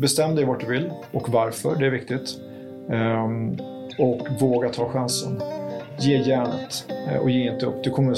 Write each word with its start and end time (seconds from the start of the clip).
Bestäm 0.00 0.34
dig 0.34 0.44
vart 0.44 0.60
du 0.60 0.66
vill 0.66 0.92
och 1.12 1.28
varför, 1.28 1.76
det 1.76 1.86
är 1.86 1.90
viktigt. 1.90 2.38
Um, 2.88 3.58
och 3.98 4.40
våga 4.40 4.68
ta 4.68 4.88
chansen. 4.88 5.42
Ge 6.00 6.16
järnet 6.16 6.86
eh, 7.08 7.16
och 7.16 7.30
ge 7.30 7.52
inte 7.52 7.66
upp. 7.66 7.84
Du 7.84 7.90
kommer 7.90 8.14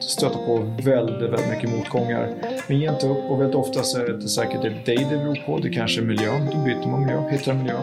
stöta 0.00 0.38
på 0.38 0.76
väldigt, 0.84 1.30
väldigt 1.30 1.48
mycket 1.48 1.70
motgångar. 1.70 2.34
Men 2.68 2.78
ge 2.78 2.90
inte 2.90 3.08
upp 3.08 3.30
och 3.30 3.40
väldigt 3.40 3.54
ofta 3.56 3.82
så 3.82 3.98
är 3.98 4.06
det 4.06 4.14
inte 4.14 4.28
säkert 4.28 4.62
det 4.62 4.68
är 4.68 4.84
dig 4.84 5.06
det 5.10 5.18
beror 5.18 5.46
på. 5.46 5.58
Det 5.58 5.70
kanske 5.70 6.00
är 6.00 6.04
miljön. 6.04 6.46
Du 6.46 6.64
byter 6.64 6.90
man 6.90 7.00
miljö, 7.00 7.30
hittar 7.30 7.52
en 7.52 7.58
miljö 7.58 7.78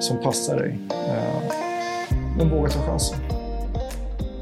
som 0.00 0.22
passar 0.22 0.58
dig. 0.58 0.70
Uh, 0.70 1.52
men 2.38 2.50
våga 2.50 2.68
ta 2.68 2.86
chansen. 2.86 3.18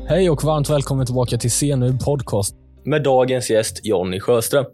Hej 0.09 0.31
och 0.31 0.45
varmt 0.45 0.71
välkommen 0.71 1.07
tillbaka 1.07 1.39
till 1.39 1.51
CNU 1.51 1.99
Podcast 2.05 2.55
med 2.85 3.03
dagens 3.03 3.51
gäst 3.51 3.81
Jonny 3.87 4.21
Sjöström. 4.21 4.65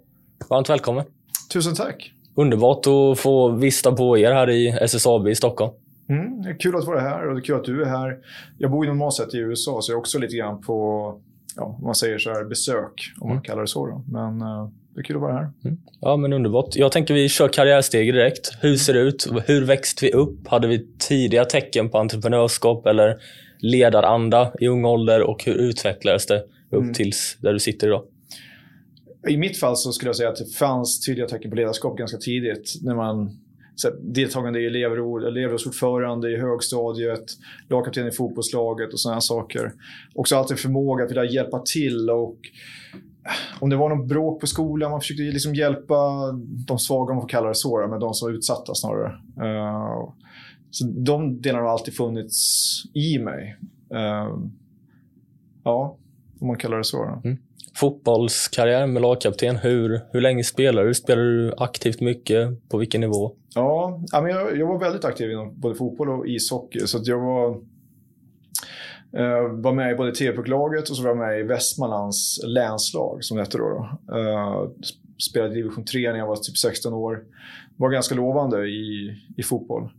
Varmt 0.50 0.70
välkommen. 0.70 1.04
Tusen 1.52 1.74
tack. 1.74 2.17
Underbart 2.38 2.86
att 2.86 3.18
få 3.18 3.48
vista 3.48 3.92
på 3.92 4.18
er 4.18 4.32
här 4.32 4.50
i 4.50 4.68
SSAB 4.68 5.28
i 5.28 5.34
Stockholm. 5.34 5.72
Mm, 6.08 6.42
det 6.42 6.48
är 6.48 6.58
kul 6.58 6.76
att 6.76 6.86
vara 6.86 7.00
här 7.00 7.28
och 7.28 7.34
det 7.34 7.40
är 7.40 7.42
kul 7.42 7.54
att 7.54 7.64
du 7.64 7.82
är 7.82 7.86
här. 7.86 8.16
Jag 8.58 8.70
bor 8.70 8.84
ju 8.84 8.90
normalt 8.90 9.14
sett 9.14 9.34
i 9.34 9.38
USA 9.38 9.78
så 9.80 9.92
jag 9.92 9.96
är 9.96 10.00
också 10.00 10.18
lite 10.18 10.36
grann 10.36 10.60
på, 10.60 11.14
ja, 11.56 11.78
man 11.82 11.94
säger 11.94 12.18
så 12.18 12.30
här, 12.30 12.44
besök, 12.44 13.12
om 13.20 13.28
man 13.28 13.36
mm. 13.36 13.42
kallar 13.42 13.60
det 13.60 13.68
så. 13.68 13.86
Då. 13.86 14.04
Men 14.06 14.42
uh, 14.42 14.68
det 14.94 15.00
är 15.00 15.04
kul 15.04 15.16
att 15.16 15.22
vara 15.22 15.32
här. 15.32 15.50
Mm. 15.64 15.78
Ja, 16.00 16.16
men 16.16 16.32
underbart. 16.32 16.76
Jag 16.76 16.92
tänker 16.92 17.14
vi 17.14 17.28
kör 17.28 17.48
karriärsteg 17.48 18.14
direkt. 18.14 18.52
Hur 18.60 18.76
ser 18.76 18.94
det 18.94 19.00
ut? 19.00 19.28
Hur 19.46 19.64
växte 19.64 20.04
vi 20.04 20.12
upp? 20.12 20.48
Hade 20.48 20.68
vi 20.68 20.86
tidiga 20.98 21.44
tecken 21.44 21.90
på 21.90 21.98
entreprenörskap 21.98 22.86
eller 22.86 23.16
ledaranda 23.58 24.52
i 24.60 24.66
ung 24.66 24.84
ålder 24.84 25.22
och 25.22 25.44
hur 25.44 25.54
utvecklades 25.54 26.26
det 26.26 26.42
upp 26.70 26.82
mm. 26.82 26.94
tills 26.94 27.36
där 27.40 27.52
du 27.52 27.58
sitter 27.58 27.86
idag? 27.86 28.02
I 29.28 29.36
mitt 29.36 29.58
fall 29.58 29.76
så 29.76 29.92
skulle 29.92 30.08
jag 30.08 30.16
säga 30.16 30.28
att 30.28 30.36
det 30.36 30.46
fanns 30.46 31.06
tydliga 31.06 31.28
tecken 31.28 31.50
på 31.50 31.56
ledarskap 31.56 31.98
ganska 31.98 32.18
tidigt. 32.18 32.74
När 32.82 32.94
man 32.94 33.38
så 33.74 33.90
deltagande 33.90 34.60
i 34.60 34.66
elevrådsordförande 34.66 36.30
i 36.30 36.36
högstadiet, 36.36 37.24
lagkapten 37.68 38.08
i 38.08 38.10
fotbollslaget 38.10 38.92
och 38.92 39.00
sådana 39.00 39.20
saker. 39.20 39.72
Också 40.14 40.36
alltid 40.36 40.58
förmåga 40.58 41.04
att 41.04 41.10
vilja 41.10 41.24
hjälpa 41.24 41.58
till 41.58 42.10
och 42.10 42.38
eh, 43.24 43.62
om 43.62 43.70
det 43.70 43.76
var 43.76 43.88
något 43.88 44.08
bråk 44.08 44.40
på 44.40 44.46
skolan, 44.46 44.90
man 44.90 45.00
försökte 45.00 45.22
liksom 45.22 45.54
hjälpa 45.54 46.32
de 46.66 46.78
svaga, 46.78 47.10
om 47.10 47.16
man 47.16 47.22
får 47.22 47.28
kalla 47.28 47.48
det 47.48 47.54
så, 47.54 47.86
men 47.90 48.00
de 48.00 48.14
som 48.14 48.28
var 48.28 48.36
utsatta 48.36 48.74
snarare. 48.74 49.08
Uh, 49.40 50.12
så 50.70 50.84
de 50.86 51.42
delarna 51.42 51.64
har 51.64 51.72
alltid 51.72 51.96
funnits 51.96 52.82
i 52.94 53.18
mig. 53.18 53.56
Uh, 53.94 54.38
ja, 55.64 55.96
om 56.40 56.46
man 56.46 56.56
kallar 56.56 56.76
det 56.78 56.84
så. 56.84 57.20
Mm 57.24 57.38
fotbollskarriär 57.80 58.86
med 58.86 59.02
lagkapten. 59.02 59.56
Hur, 59.56 60.00
hur 60.12 60.20
länge 60.20 60.44
spelar 60.44 60.84
du? 60.84 60.94
Spelar 60.94 61.22
du 61.22 61.54
aktivt 61.56 62.00
mycket? 62.00 62.68
På 62.68 62.78
vilken 62.78 63.00
nivå? 63.00 63.32
Ja, 63.54 64.00
jag, 64.12 64.58
jag 64.58 64.66
var 64.66 64.78
väldigt 64.78 65.04
aktiv 65.04 65.30
inom 65.30 65.60
både 65.60 65.74
fotboll 65.74 66.08
och 66.08 66.28
ishockey. 66.28 66.80
Så 66.86 67.00
jag 67.04 67.20
var, 67.20 67.50
eh, 69.12 69.52
var 69.52 69.72
med 69.72 69.92
i 69.92 69.94
både 69.94 70.14
TV-pucklaget 70.14 70.90
och 70.90 70.96
så 70.96 71.02
var 71.02 71.10
jag 71.10 71.18
med 71.18 71.40
i 71.40 71.42
Västmanlands 71.42 72.40
länslag, 72.44 73.24
som 73.24 73.36
det 73.36 73.42
hette 73.42 73.58
då. 73.58 73.68
då. 73.68 74.18
Eh, 74.18 74.68
spelade 75.30 75.52
i 75.52 75.54
division 75.54 75.84
3 75.84 76.12
när 76.12 76.18
jag 76.18 76.26
var 76.26 76.36
typ 76.36 76.56
16 76.56 76.92
år. 76.92 77.24
Var 77.76 77.90
ganska 77.90 78.14
lovande 78.14 78.66
i, 78.66 79.16
i 79.36 79.42
fotboll. 79.42 79.90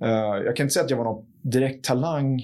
Eh, 0.00 0.44
jag 0.44 0.56
kan 0.56 0.64
inte 0.64 0.74
säga 0.74 0.84
att 0.84 0.90
jag 0.90 0.96
var 0.96 1.04
någon 1.04 1.24
direkt 1.42 1.84
talang 1.84 2.42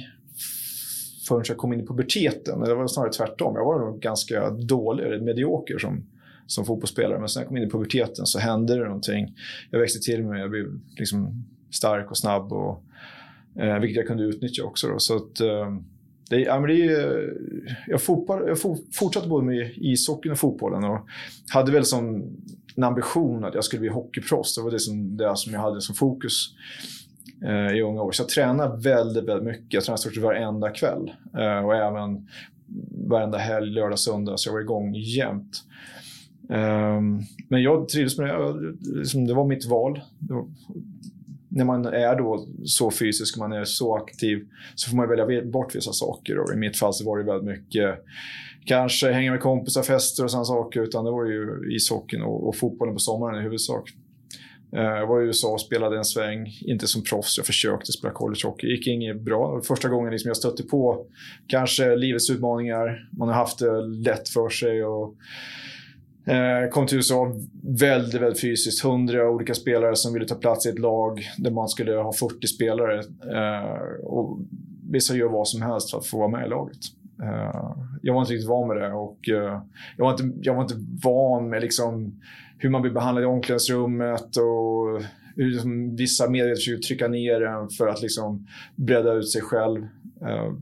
förrän 1.30 1.44
jag 1.48 1.56
kom 1.56 1.72
in 1.72 1.80
i 1.80 1.86
puberteten. 1.86 2.60
Det 2.60 2.74
var 2.74 2.86
snarare 2.86 3.12
tvärtom. 3.12 3.56
Jag 3.56 3.64
var 3.64 3.78
nog 3.78 4.00
ganska 4.00 4.50
dålig, 4.50 5.22
medioker 5.22 5.78
som, 5.78 6.04
som 6.46 6.64
fotbollsspelare. 6.64 7.18
Men 7.18 7.28
sen 7.28 7.40
jag 7.40 7.48
kom 7.48 7.56
in 7.56 7.62
i 7.62 7.70
puberteten 7.70 8.26
så 8.26 8.38
hände 8.38 8.76
det 8.76 8.84
någonting. 8.84 9.36
Jag 9.70 9.78
växte 9.80 10.00
till 10.00 10.22
mig, 10.24 10.40
jag 10.40 10.50
blev 10.50 10.80
liksom 10.98 11.44
stark 11.70 12.10
och 12.10 12.18
snabb. 12.18 12.52
Och, 12.52 12.84
eh, 13.62 13.78
vilket 13.78 13.96
jag 13.96 14.06
kunde 14.06 14.24
utnyttja 14.24 14.64
också. 14.64 14.88
Då. 14.88 14.98
Så 14.98 15.16
att, 15.16 15.40
eh, 15.40 15.76
det, 16.30 16.40
ja, 16.40 16.60
men 16.60 16.68
det, 16.68 17.14
jag, 17.86 18.02
fotboll, 18.02 18.48
jag 18.48 18.58
fortsatte 18.92 19.28
både 19.28 19.46
med 19.46 19.72
ishockeyn 19.76 20.32
och 20.32 20.38
fotbollen 20.38 20.84
och 20.84 21.08
hade 21.52 21.72
väl 21.72 21.84
som 21.84 22.22
en 22.76 22.84
ambition 22.84 23.44
att 23.44 23.54
jag 23.54 23.64
skulle 23.64 23.80
bli 23.80 23.88
hockeyproffs. 23.88 24.54
Det 24.54 24.62
var 24.62 24.70
det 24.70 24.78
som, 24.78 25.16
det 25.16 25.36
som 25.36 25.52
jag 25.52 25.60
hade 25.60 25.80
som 25.80 25.94
fokus 25.94 26.54
eh, 27.44 27.76
i 27.76 27.82
unga 27.82 28.02
år. 28.02 28.12
Så 28.12 28.22
jag 28.22 28.28
tränar 28.28 28.76
väldigt, 28.76 29.24
väldigt 29.24 29.46
mycket. 29.46 29.72
Jag 29.72 29.84
tränar 29.84 29.96
stort 29.96 30.14
sett 30.14 30.22
varenda 30.22 30.70
kväll. 30.70 31.12
Eh, 31.38 31.64
och 31.64 31.74
även 31.74 32.28
varenda 33.08 33.38
helg, 33.38 33.70
lördag, 33.70 33.98
söndag. 33.98 34.38
Så 34.38 34.48
jag 34.48 34.52
var 34.54 34.60
igång 34.60 34.94
jämt. 34.94 35.62
Eh, 36.50 37.00
men 37.48 37.62
jag 37.62 37.88
trivdes 37.88 38.18
med 38.18 38.28
det. 38.28 38.74
Liksom, 38.98 39.26
det 39.26 39.34
var 39.34 39.46
mitt 39.46 39.66
val. 39.66 40.00
Var, 40.18 40.46
när 41.48 41.64
man 41.64 41.86
är 41.86 42.16
då 42.16 42.46
så 42.64 42.90
fysisk, 42.90 43.38
man 43.38 43.52
är 43.52 43.64
så 43.64 43.96
aktiv, 43.96 44.48
så 44.74 44.90
får 44.90 44.96
man 44.96 45.08
välja 45.08 45.44
bort 45.44 45.74
vissa 45.74 45.92
saker. 45.92 46.38
Och 46.38 46.52
I 46.52 46.56
mitt 46.56 46.76
fall 46.76 46.94
så 46.94 47.04
var 47.04 47.18
det 47.18 47.24
väldigt 47.24 47.58
mycket 47.58 48.04
kanske 48.64 49.12
hänga 49.12 49.30
med 49.30 49.40
kompisar, 49.40 49.82
fester 49.82 50.24
och 50.24 50.30
sådana 50.30 50.44
saker. 50.44 50.80
Utan 50.80 51.04
det 51.04 51.10
var 51.10 51.24
ju 51.24 51.72
ishockeyn 51.76 52.22
och, 52.22 52.48
och 52.48 52.56
fotbollen 52.56 52.94
på 52.94 53.00
sommaren 53.00 53.40
i 53.40 53.42
huvudsak. 53.42 53.90
Eh, 54.72 54.82
jag 54.82 55.06
var 55.06 55.20
i 55.20 55.24
USA 55.24 55.48
och 55.48 55.60
spelade 55.60 55.96
en 55.96 56.04
sväng, 56.04 56.46
inte 56.60 56.86
som 56.86 57.02
proffs. 57.02 57.36
Jag 57.36 57.46
försökte 57.46 57.92
spela 57.92 58.12
college 58.12 58.40
hockey. 58.44 58.66
Det 58.66 58.72
gick 58.72 58.86
inget 58.86 59.20
bra. 59.20 59.60
Första 59.62 59.88
gången 59.88 60.12
liksom 60.12 60.28
jag 60.28 60.36
stötte 60.36 60.62
på 60.62 61.06
kanske 61.46 61.96
livets 61.96 62.30
utmaningar. 62.30 63.08
Man 63.18 63.28
har 63.28 63.34
haft 63.34 63.58
det 63.58 63.80
lätt 63.80 64.28
för 64.28 64.48
sig. 64.48 64.84
Och, 64.84 65.14
eh, 66.32 66.68
kom 66.70 66.86
till 66.86 66.96
USA 66.96 67.36
väldigt, 67.62 68.20
väldigt 68.20 68.40
fysiskt. 68.40 68.84
Hundra 68.84 69.30
olika 69.30 69.54
spelare 69.54 69.96
som 69.96 70.12
ville 70.12 70.26
ta 70.26 70.34
plats 70.34 70.66
i 70.66 70.68
ett 70.68 70.78
lag 70.78 71.20
där 71.38 71.50
man 71.50 71.68
skulle 71.68 71.96
ha 71.96 72.12
40 72.12 72.46
spelare. 72.46 72.98
Eh, 73.34 74.04
och 74.04 74.38
vissa 74.90 75.16
gör 75.16 75.28
vad 75.28 75.48
som 75.48 75.62
helst 75.62 75.90
för 75.90 75.98
att 75.98 76.06
få 76.06 76.18
vara 76.18 76.28
med 76.28 76.46
i 76.46 76.48
laget. 76.48 76.78
Eh, 77.22 77.74
jag 78.02 78.14
var 78.14 78.20
inte 78.20 78.32
riktigt 78.32 78.48
van 78.48 78.68
med 78.68 78.76
det 78.76 78.92
och 78.92 79.28
eh, 79.28 79.62
jag, 79.96 80.04
var 80.04 80.10
inte, 80.10 80.38
jag 80.42 80.54
var 80.54 80.62
inte 80.62 80.76
van 81.02 81.48
med 81.48 81.62
liksom 81.62 82.20
hur 82.60 82.70
man 82.70 82.82
blir 82.82 82.92
behandlad 82.92 83.24
i 83.24 83.26
omklädningsrummet 83.26 84.36
och 84.36 85.02
hur 85.36 85.50
liksom 85.50 85.96
vissa 85.96 86.30
medvetet 86.30 86.58
försöker 86.58 86.82
trycka 86.82 87.08
ner 87.08 87.42
en 87.42 87.68
för 87.68 87.88
att 87.88 88.02
liksom 88.02 88.46
bredda 88.76 89.12
ut 89.12 89.30
sig 89.30 89.42
själv. 89.42 89.80
Uh, 90.22 90.54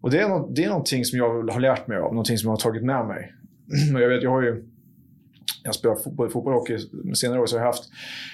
och 0.00 0.10
det 0.10 0.20
är, 0.20 0.28
no 0.28 0.52
det 0.54 0.64
är 0.64 0.68
någonting 0.68 1.04
som 1.04 1.18
jag 1.18 1.52
har 1.52 1.60
lärt 1.60 1.86
mig 1.86 1.98
av, 1.98 2.14
någonting 2.14 2.38
som 2.38 2.46
jag 2.46 2.52
har 2.52 2.60
tagit 2.60 2.84
med 2.84 3.06
mig. 3.06 3.32
och 3.94 4.00
jag 4.00 4.08
vet, 4.08 4.22
jag 4.22 4.30
har 4.30 4.42
ju 4.42 4.64
jag 5.62 5.74
spelar 5.74 6.10
både 6.10 6.30
fotboll 6.30 6.54
och 6.54 6.60
hockey 6.60 6.78
senare 7.14 7.40
år, 7.40 7.46
så 7.46 7.56
jag 7.56 7.60
har 7.60 7.66
haft 7.66 7.90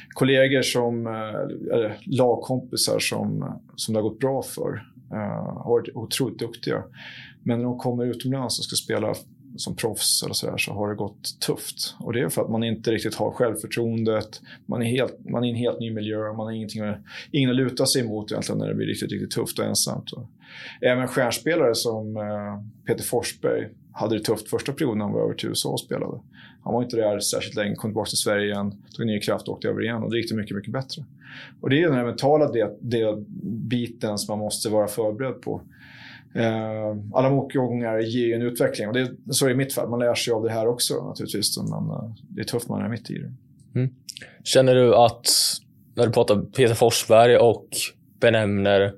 kollegor 0.09 0.62
som, 0.62 1.06
eh, 1.06 1.72
eller 1.75 1.99
lagkompisar 2.06 2.99
som, 2.99 3.60
som 3.76 3.94
det 3.94 4.00
har 4.00 4.09
gått 4.09 4.21
bra 4.21 4.43
för. 4.43 4.82
Uh, 5.12 5.19
har 5.62 5.71
varit 5.71 5.97
otroligt 5.97 6.38
duktiga. 6.38 6.82
Men 7.43 7.59
när 7.59 7.65
de 7.65 7.78
kommer 7.78 8.05
utomlands 8.05 8.59
och 8.59 8.65
ska 8.65 8.76
spela 8.76 9.15
som 9.59 9.77
proffs 9.77 10.22
eller 10.22 10.34
så, 10.34 10.50
där, 10.50 10.56
så 10.56 10.72
har 10.72 10.89
det 10.89 10.94
gått 10.94 11.41
tufft. 11.41 11.94
Och 12.00 12.12
det 12.12 12.21
är 12.21 12.28
för 12.28 12.43
att 12.43 12.50
man 12.50 12.65
inte 12.65 12.91
riktigt 12.91 13.15
har 13.15 13.31
självförtroendet. 13.31 14.41
Man 14.67 14.83
är, 14.83 14.87
helt, 14.87 15.28
man 15.31 15.44
är 15.44 15.49
i 15.49 15.50
en 15.50 15.56
helt 15.56 15.81
ny 15.81 15.91
miljö. 15.91 16.19
Man 16.19 16.47
har 16.47 16.53
ingenting, 16.53 16.83
ingen 17.31 17.50
att 17.50 17.56
luta 17.56 17.87
sig 17.87 18.03
emot 18.03 18.33
egentligen 18.33 18.59
när 18.59 18.69
det 18.69 18.75
blir 18.75 18.87
riktigt, 18.87 19.12
riktigt 19.12 19.31
tufft 19.31 19.59
och 19.59 19.65
ensamt. 19.65 20.12
Och 20.12 20.27
även 20.81 21.09
stjärnspelare 21.09 21.75
som 21.75 22.17
eh, 22.17 22.84
Peter 22.87 23.05
Forsberg 23.05 23.69
hade 23.93 24.19
det 24.19 24.25
tufft 24.25 24.50
första 24.50 24.72
perioden 24.72 24.99
när 24.99 25.05
han 25.05 25.15
var 25.15 25.25
över 25.25 25.34
till 25.34 25.49
USA 25.49 25.69
och 25.69 25.81
spelade. 25.81 26.21
Han 26.62 26.75
var 26.75 26.83
inte 26.83 26.97
där 26.97 27.21
särskilt 27.21 27.55
länge, 27.55 27.75
kom 27.75 27.91
tillbaka 27.91 28.09
till 28.09 28.19
Sverige 28.19 28.53
igen, 28.53 28.75
tog 28.97 29.06
ny 29.06 29.21
kraft 29.21 29.49
och 29.49 29.55
åkte 29.55 29.69
över 29.69 29.83
igen 29.83 30.03
och 30.03 30.11
det 30.11 30.17
gick 30.17 30.31
det 30.31 30.37
mycket, 30.37 30.56
mycket 30.56 30.73
bättre. 30.73 31.05
Och 31.61 31.71
det 31.71 31.83
är 31.83 31.87
den 31.87 31.97
här 31.97 32.05
mentala 32.05 32.53
del, 32.53 32.71
del, 32.81 33.25
biten 33.43 34.19
som 34.19 34.33
man 34.33 34.44
måste 34.44 34.69
vara 34.69 34.88
förberedd 34.88 35.41
på. 35.41 35.62
Eh, 36.36 36.97
alla 37.12 37.30
motgångar 37.30 37.98
ger 37.98 38.26
ju 38.26 38.34
en 38.34 38.42
utveckling 38.42 38.88
och 38.88 38.94
det, 38.94 39.10
så 39.30 39.44
är 39.44 39.48
det 39.48 39.54
i 39.54 39.56
mitt 39.56 39.72
fall. 39.72 39.88
Man 39.88 39.98
lär 39.98 40.14
sig 40.14 40.34
av 40.34 40.42
det 40.42 40.50
här 40.50 40.66
också 40.66 40.94
naturligtvis, 41.08 41.58
men 41.58 41.91
uh, 41.91 42.14
det 42.28 42.41
är 42.41 42.44
tufft 42.44 42.69
man 42.69 42.82
är 42.82 42.88
mitt 42.88 43.10
i 43.10 43.19
det. 43.19 43.32
Mm. 43.74 43.94
Känner 44.44 44.75
du 44.75 44.94
att, 44.94 45.26
när 45.94 46.06
du 46.06 46.12
pratar 46.12 46.41
Peter 46.41 46.75
Forsberg 46.75 47.37
och 47.37 47.69
benämner 48.20 48.93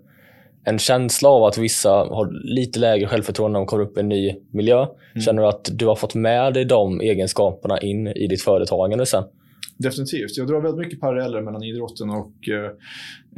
en 0.65 0.79
känsla 0.79 1.29
av 1.29 1.45
att 1.45 1.59
vissa 1.59 1.91
har 1.91 2.55
lite 2.55 2.79
lägre 2.79 3.07
självförtroende 3.07 3.53
när 3.53 3.61
de 3.61 3.67
kommer 3.67 3.83
upp 3.83 3.97
i 3.97 4.01
en 4.01 4.09
ny 4.09 4.37
miljö. 4.51 4.79
Mm. 4.79 5.23
Känner 5.25 5.43
du 5.43 5.49
att 5.49 5.69
du 5.73 5.87
har 5.87 5.97
fått 5.97 6.15
med 6.15 6.55
dig 6.55 6.65
de 6.65 7.01
egenskaperna 7.01 7.79
in 7.79 8.07
i 8.07 8.27
ditt 8.27 8.43
företagande 8.43 9.07
sen? 9.07 9.25
Definitivt. 9.79 10.37
Jag 10.37 10.47
drar 10.47 10.61
väldigt 10.61 10.87
mycket 10.87 11.01
paralleller 11.01 11.43
mellan 11.43 11.63
idrotten 11.63 12.11
och 12.11 12.49
eh, 12.49 12.71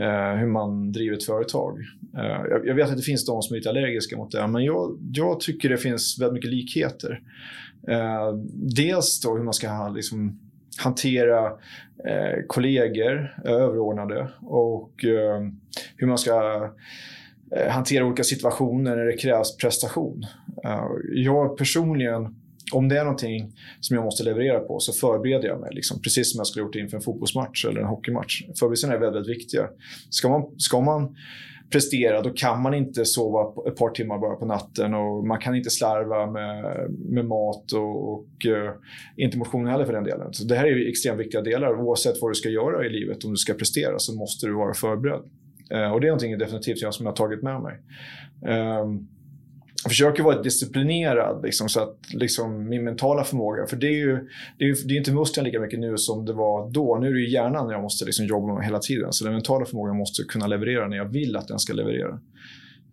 eh, 0.06 0.36
hur 0.36 0.46
man 0.46 0.92
driver 0.92 1.16
ett 1.16 1.24
företag. 1.24 1.78
Eh, 2.16 2.50
jag, 2.50 2.66
jag, 2.66 2.74
vet 2.74 2.90
att 2.90 2.96
det 2.96 3.02
finns 3.02 3.26
de 3.26 3.42
som 3.42 3.54
är 3.54 3.58
lite 3.58 3.70
allergiska 3.70 4.16
mot 4.16 4.30
det, 4.30 4.46
men 4.46 4.64
jag, 4.64 4.98
jag 5.12 5.40
tycker 5.40 5.68
det 5.68 5.78
finns 5.78 6.18
väldigt 6.20 6.34
mycket 6.34 6.50
likheter. 6.50 7.20
Eh, 7.88 8.32
dels 8.54 9.20
då 9.20 9.36
hur 9.36 9.44
man 9.44 9.54
ska 9.54 9.88
liksom, 9.88 10.40
hantera 10.78 11.46
eh, 12.08 12.38
kollegor, 12.46 13.40
överordnade 13.44 14.28
och 14.40 15.04
eh, 15.04 15.40
hur 15.96 16.06
man 16.06 16.18
ska 16.18 16.64
eh, 17.56 17.70
hantera 17.72 18.04
olika 18.04 18.24
situationer 18.24 18.96
när 18.96 19.04
det 19.04 19.16
krävs 19.16 19.56
prestation. 19.56 20.26
Eh, 20.64 20.84
jag 21.12 21.58
personligen 21.58 22.39
om 22.72 22.88
det 22.88 22.98
är 22.98 23.04
någonting 23.04 23.52
som 23.80 23.96
jag 23.96 24.04
måste 24.04 24.24
leverera 24.24 24.60
på 24.60 24.80
så 24.80 24.92
förbereder 24.92 25.48
jag 25.48 25.60
mig. 25.60 25.70
Liksom, 25.72 26.02
precis 26.02 26.32
som 26.32 26.38
jag 26.38 26.46
skulle 26.46 26.64
gjort 26.64 26.74
inför 26.74 26.96
en 26.96 27.02
fotbollsmatch 27.02 27.64
eller 27.64 27.80
en 27.80 27.86
hockeymatch. 27.86 28.42
Förberedelserna 28.58 28.94
är 28.94 28.98
väldigt, 28.98 29.16
väldigt 29.16 29.36
viktiga. 29.36 29.68
Ska 30.10 30.28
man, 30.28 30.58
ska 30.58 30.80
man 30.80 31.16
prestera, 31.70 32.22
då 32.22 32.30
kan 32.30 32.62
man 32.62 32.74
inte 32.74 33.04
sova 33.04 33.68
ett 33.68 33.76
par 33.76 33.90
timmar 33.90 34.18
bara 34.18 34.36
på 34.36 34.46
natten 34.46 34.94
och 34.94 35.26
man 35.26 35.38
kan 35.38 35.54
inte 35.54 35.70
slarva 35.70 36.30
med, 36.30 36.90
med 36.90 37.24
mat 37.24 37.72
och, 37.72 38.12
och 38.12 38.46
eh, 38.46 38.52
uh, 38.52 38.70
inte 39.16 39.38
motion 39.38 39.66
heller 39.66 39.84
för 39.84 39.92
den 39.92 40.04
delen. 40.04 40.32
Så 40.32 40.44
det 40.44 40.56
här 40.56 40.66
är 40.66 40.88
extremt 40.88 41.20
viktiga 41.20 41.40
delar. 41.40 41.80
Oavsett 41.80 42.14
vad 42.20 42.30
du 42.30 42.34
ska 42.34 42.48
göra 42.48 42.86
i 42.86 42.88
livet, 42.88 43.24
om 43.24 43.30
du 43.30 43.36
ska 43.36 43.54
prestera, 43.54 43.98
så 43.98 44.14
måste 44.14 44.46
du 44.46 44.54
vara 44.54 44.74
förberedd. 44.74 45.22
Uh, 45.74 45.92
och 45.92 46.00
det 46.00 46.06
är 46.06 46.10
någonting 46.10 46.38
definitivt 46.38 46.78
som 46.78 47.06
jag 47.06 47.12
har 47.12 47.16
tagit 47.16 47.42
med 47.42 47.60
mig. 47.60 47.78
Um, 48.80 49.08
jag 49.84 49.90
försöker 49.90 50.22
vara 50.22 50.42
disciplinerad, 50.42 51.42
liksom, 51.42 51.68
så 51.68 51.80
att 51.80 51.98
liksom, 52.12 52.68
min 52.68 52.84
mentala 52.84 53.24
förmåga, 53.24 53.66
för 53.66 53.76
det 53.76 53.86
är 53.86 53.98
ju 53.98 54.28
det 54.58 54.64
är, 54.64 54.68
ju, 54.68 54.74
det 54.74 54.94
är 54.94 54.98
inte 54.98 55.12
musklerna 55.12 55.46
lika 55.46 55.60
mycket 55.60 55.80
nu 55.80 55.98
som 55.98 56.24
det 56.24 56.32
var 56.32 56.70
då. 56.70 56.98
Nu 57.00 57.08
är 57.08 57.12
det 57.12 57.20
ju 57.20 57.30
hjärnan 57.30 57.70
jag 57.70 57.82
måste 57.82 58.04
liksom 58.04 58.26
jobba 58.26 58.54
med 58.54 58.64
hela 58.64 58.78
tiden, 58.78 59.12
så 59.12 59.24
den 59.24 59.32
mentala 59.32 59.64
förmågan 59.64 59.96
måste 59.96 60.22
kunna 60.22 60.46
leverera 60.46 60.88
när 60.88 60.96
jag 60.96 61.08
vill 61.12 61.36
att 61.36 61.48
den 61.48 61.58
ska 61.58 61.72
leverera. 61.72 62.18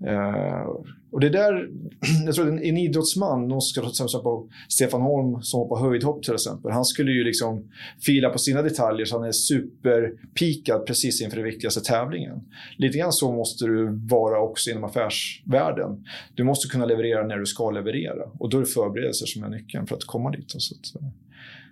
Uh, 0.04 0.68
och 1.12 1.20
det 1.20 1.30
där, 1.30 1.70
jag 2.26 2.36
tror 2.36 2.48
en, 2.48 2.64
en 2.64 2.78
idrottsman, 2.78 3.48
någon 3.48 3.62
ska 3.62 3.82
till 3.82 4.20
på 4.24 4.50
Stefan 4.70 5.02
Holm 5.02 5.42
som 5.42 5.60
hoppar 5.60 5.90
höjdhopp 5.90 6.24
till 6.24 6.34
exempel. 6.34 6.72
Han 6.72 6.86
skulle 6.86 7.12
ju 7.12 7.24
liksom 7.24 7.70
fila 8.06 8.30
på 8.30 8.38
sina 8.38 8.62
detaljer 8.62 9.06
så 9.06 9.20
han 9.20 9.28
är 9.28 9.32
superpikad 9.32 10.86
precis 10.86 11.22
inför 11.22 11.38
den 11.38 11.46
viktigaste 11.46 11.82
tävlingen. 11.82 12.40
Lite 12.78 12.98
grann 12.98 13.12
så 13.12 13.32
måste 13.32 13.66
du 13.66 14.00
vara 14.08 14.42
också 14.42 14.70
inom 14.70 14.84
affärsvärlden. 14.84 16.06
Du 16.36 16.44
måste 16.44 16.68
kunna 16.68 16.86
leverera 16.86 17.28
när 17.28 17.38
du 17.38 17.46
ska 17.46 17.72
leverera 17.72 18.24
och 18.40 18.50
då 18.50 18.58
är 18.58 18.62
det 18.62 18.68
förberedelser 18.68 19.26
som 19.26 19.44
är 19.44 19.50
nyckeln 19.50 19.88
för 19.88 19.96
att 19.96 20.06
komma 20.06 20.32
dit. 20.32 20.46
Så 20.48 20.76
att, 20.76 21.04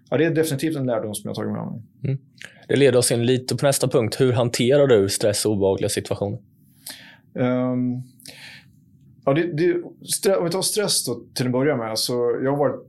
ja, 0.10 0.18
det 0.18 0.26
är 0.26 0.36
definitivt 0.36 0.76
en 0.76 0.86
lärdom 0.86 1.16
som 1.16 1.28
jag 1.28 1.36
tagit 1.36 1.52
med 1.52 1.66
mig. 1.66 1.82
Mm. 2.04 2.18
Det 2.68 2.76
leder 2.76 3.00
oss 3.00 3.12
in 3.12 3.26
lite 3.26 3.56
på 3.56 3.66
nästa 3.66 3.88
punkt. 3.88 4.16
Hur 4.20 4.32
hanterar 4.32 4.88
du 4.88 5.10
stress 5.10 5.46
och 5.46 5.52
obehagliga 5.52 5.90
situationer? 5.90 6.40
Um, 7.34 8.04
Ja, 9.26 9.34
det, 9.34 9.54
det, 9.54 9.82
om 10.38 10.46
vi 10.46 10.52
tar 10.52 10.62
stress 10.62 11.06
då, 11.06 11.22
till 11.34 11.46
att 11.46 11.52
börja 11.52 11.78
med. 11.78 12.00
Så 12.00 12.40
jag 12.44 12.52
har 12.52 12.58
varit 12.58 12.86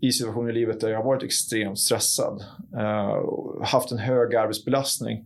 i 0.00 0.12
situationer 0.12 0.50
i 0.50 0.54
livet 0.54 0.80
där 0.80 0.88
jag 0.88 0.98
har 0.98 1.04
varit 1.04 1.22
extremt 1.22 1.78
stressad. 1.78 2.44
Uh, 2.74 3.64
haft 3.64 3.92
en 3.92 3.98
hög 3.98 4.34
arbetsbelastning. 4.34 5.18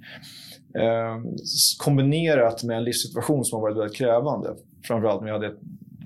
Uh, 0.78 1.32
kombinerat 1.78 2.64
med 2.64 2.76
en 2.76 2.84
livssituation 2.84 3.44
som 3.44 3.56
har 3.56 3.62
varit 3.62 3.76
väldigt 3.76 3.96
krävande. 3.96 4.54
Framförallt 4.86 5.20
när 5.20 5.28
jag 5.28 5.34
hade 5.34 5.54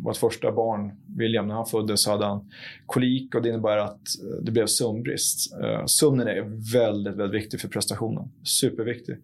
vårt 0.06 0.17
första 0.17 0.53
barn, 0.53 0.93
William, 1.17 1.49
när 1.49 1.55
han 1.55 1.67
föddes 1.67 2.03
så 2.03 2.11
hade 2.11 2.26
han 2.26 2.50
kolik 2.87 3.35
och 3.35 3.43
det 3.43 3.49
innebär 3.49 3.76
att 3.76 4.00
eh, 4.23 4.43
det 4.43 4.53
blev 4.53 4.67
sömnbrist. 4.67 5.55
Eh, 5.62 5.85
sömnen 5.87 6.29
är 6.29 6.73
väldigt, 6.73 7.17
väldigt 7.17 7.43
viktig 7.43 7.61
för 7.61 7.69
prestationen. 7.69 8.29
Superviktig. 8.43 9.17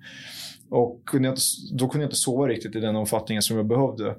Och 0.68 1.00
då 1.72 1.88
kunde 1.88 2.02
jag 2.04 2.06
inte 2.06 2.16
sova 2.16 2.48
riktigt 2.48 2.76
i 2.76 2.80
den 2.80 2.96
omfattningen 2.96 3.42
som 3.42 3.56
jag 3.56 3.66
behövde. 3.66 4.14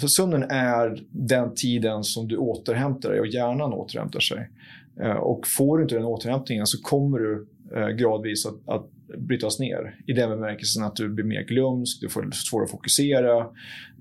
För 0.00 0.08
sömnen 0.08 0.42
är 0.42 1.04
den 1.10 1.54
tiden 1.54 2.04
som 2.04 2.28
du 2.28 2.36
återhämtar 2.36 3.10
dig 3.10 3.20
och 3.20 3.26
hjärnan 3.26 3.72
återhämtar 3.72 4.20
sig. 4.20 4.50
Eh, 5.00 5.16
och 5.16 5.46
får 5.46 5.78
du 5.78 5.82
inte 5.82 5.94
den 5.94 6.04
återhämtningen 6.04 6.66
så 6.66 6.82
kommer 6.82 7.18
du 7.18 7.46
gradvis 7.96 8.46
att, 8.46 8.68
att 8.68 8.86
brytas 9.18 9.58
ner. 9.58 10.00
I 10.06 10.12
den 10.12 10.30
bemärkelsen 10.30 10.84
att 10.84 10.96
du 10.96 11.08
blir 11.08 11.24
mer 11.24 11.42
glömsk, 11.42 12.00
du 12.00 12.08
får 12.08 12.30
svårare 12.30 12.64
att 12.64 12.70
fokusera, 12.70 13.38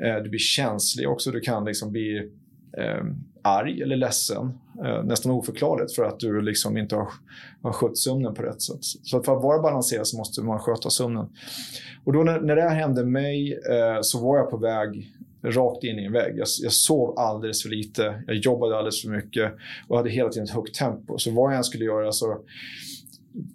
eh, 0.02 0.24
du 0.24 0.30
blir 0.30 0.40
känslig 0.40 1.10
också. 1.10 1.32
Du 1.32 1.40
kan 1.40 1.66
liksom 1.66 1.92
bli 1.92 2.18
eh, 2.78 3.06
arg 3.42 3.82
eller 3.82 3.96
ledsen, 3.96 4.60
eh, 4.86 5.04
nästan 5.04 5.32
oförklarligt 5.32 5.96
för 5.96 6.04
att 6.04 6.20
du 6.20 6.42
liksom 6.42 6.78
inte 6.78 6.96
har, 6.96 7.08
har 7.62 7.72
skött 7.72 7.98
sömnen 7.98 8.34
på 8.34 8.42
rätt 8.42 8.62
sätt. 8.62 8.84
Så 8.84 9.18
att 9.18 9.26
för 9.26 9.38
att 9.38 9.44
vara 9.44 9.62
balanserad 9.62 10.08
så 10.08 10.18
måste 10.18 10.42
man 10.42 10.60
sköta 10.60 10.90
sömnen. 10.90 11.30
Och 12.04 12.14
då 12.14 12.24
när, 12.24 12.42
när 12.42 12.56
det 12.56 12.62
här 12.62 12.76
hände 12.76 13.06
mig 13.06 13.54
eh, 13.54 13.98
så 14.02 14.26
var 14.26 14.38
jag 14.38 14.50
på 14.50 14.58
väg 14.58 15.12
rakt 15.44 15.84
in 15.84 16.00
i 16.00 16.06
en 16.06 16.12
vägg. 16.12 16.38
Jag, 16.38 16.48
jag 16.62 16.72
sov 16.72 17.20
alldeles 17.20 17.64
för 17.64 17.70
lite, 17.70 18.24
jag 18.28 18.36
jobbade 18.36 18.78
alldeles 18.78 19.02
för 19.02 19.10
mycket 19.10 19.54
och 19.88 19.98
hade 19.98 20.10
hela 20.10 20.30
tiden 20.30 20.44
ett 20.44 20.56
högt 20.56 20.76
tempo. 20.76 21.18
Så 21.18 21.32
vad 21.32 21.52
jag 21.52 21.58
än 21.58 21.64
skulle 21.64 21.86
göra 21.86 22.12
så 22.12 22.38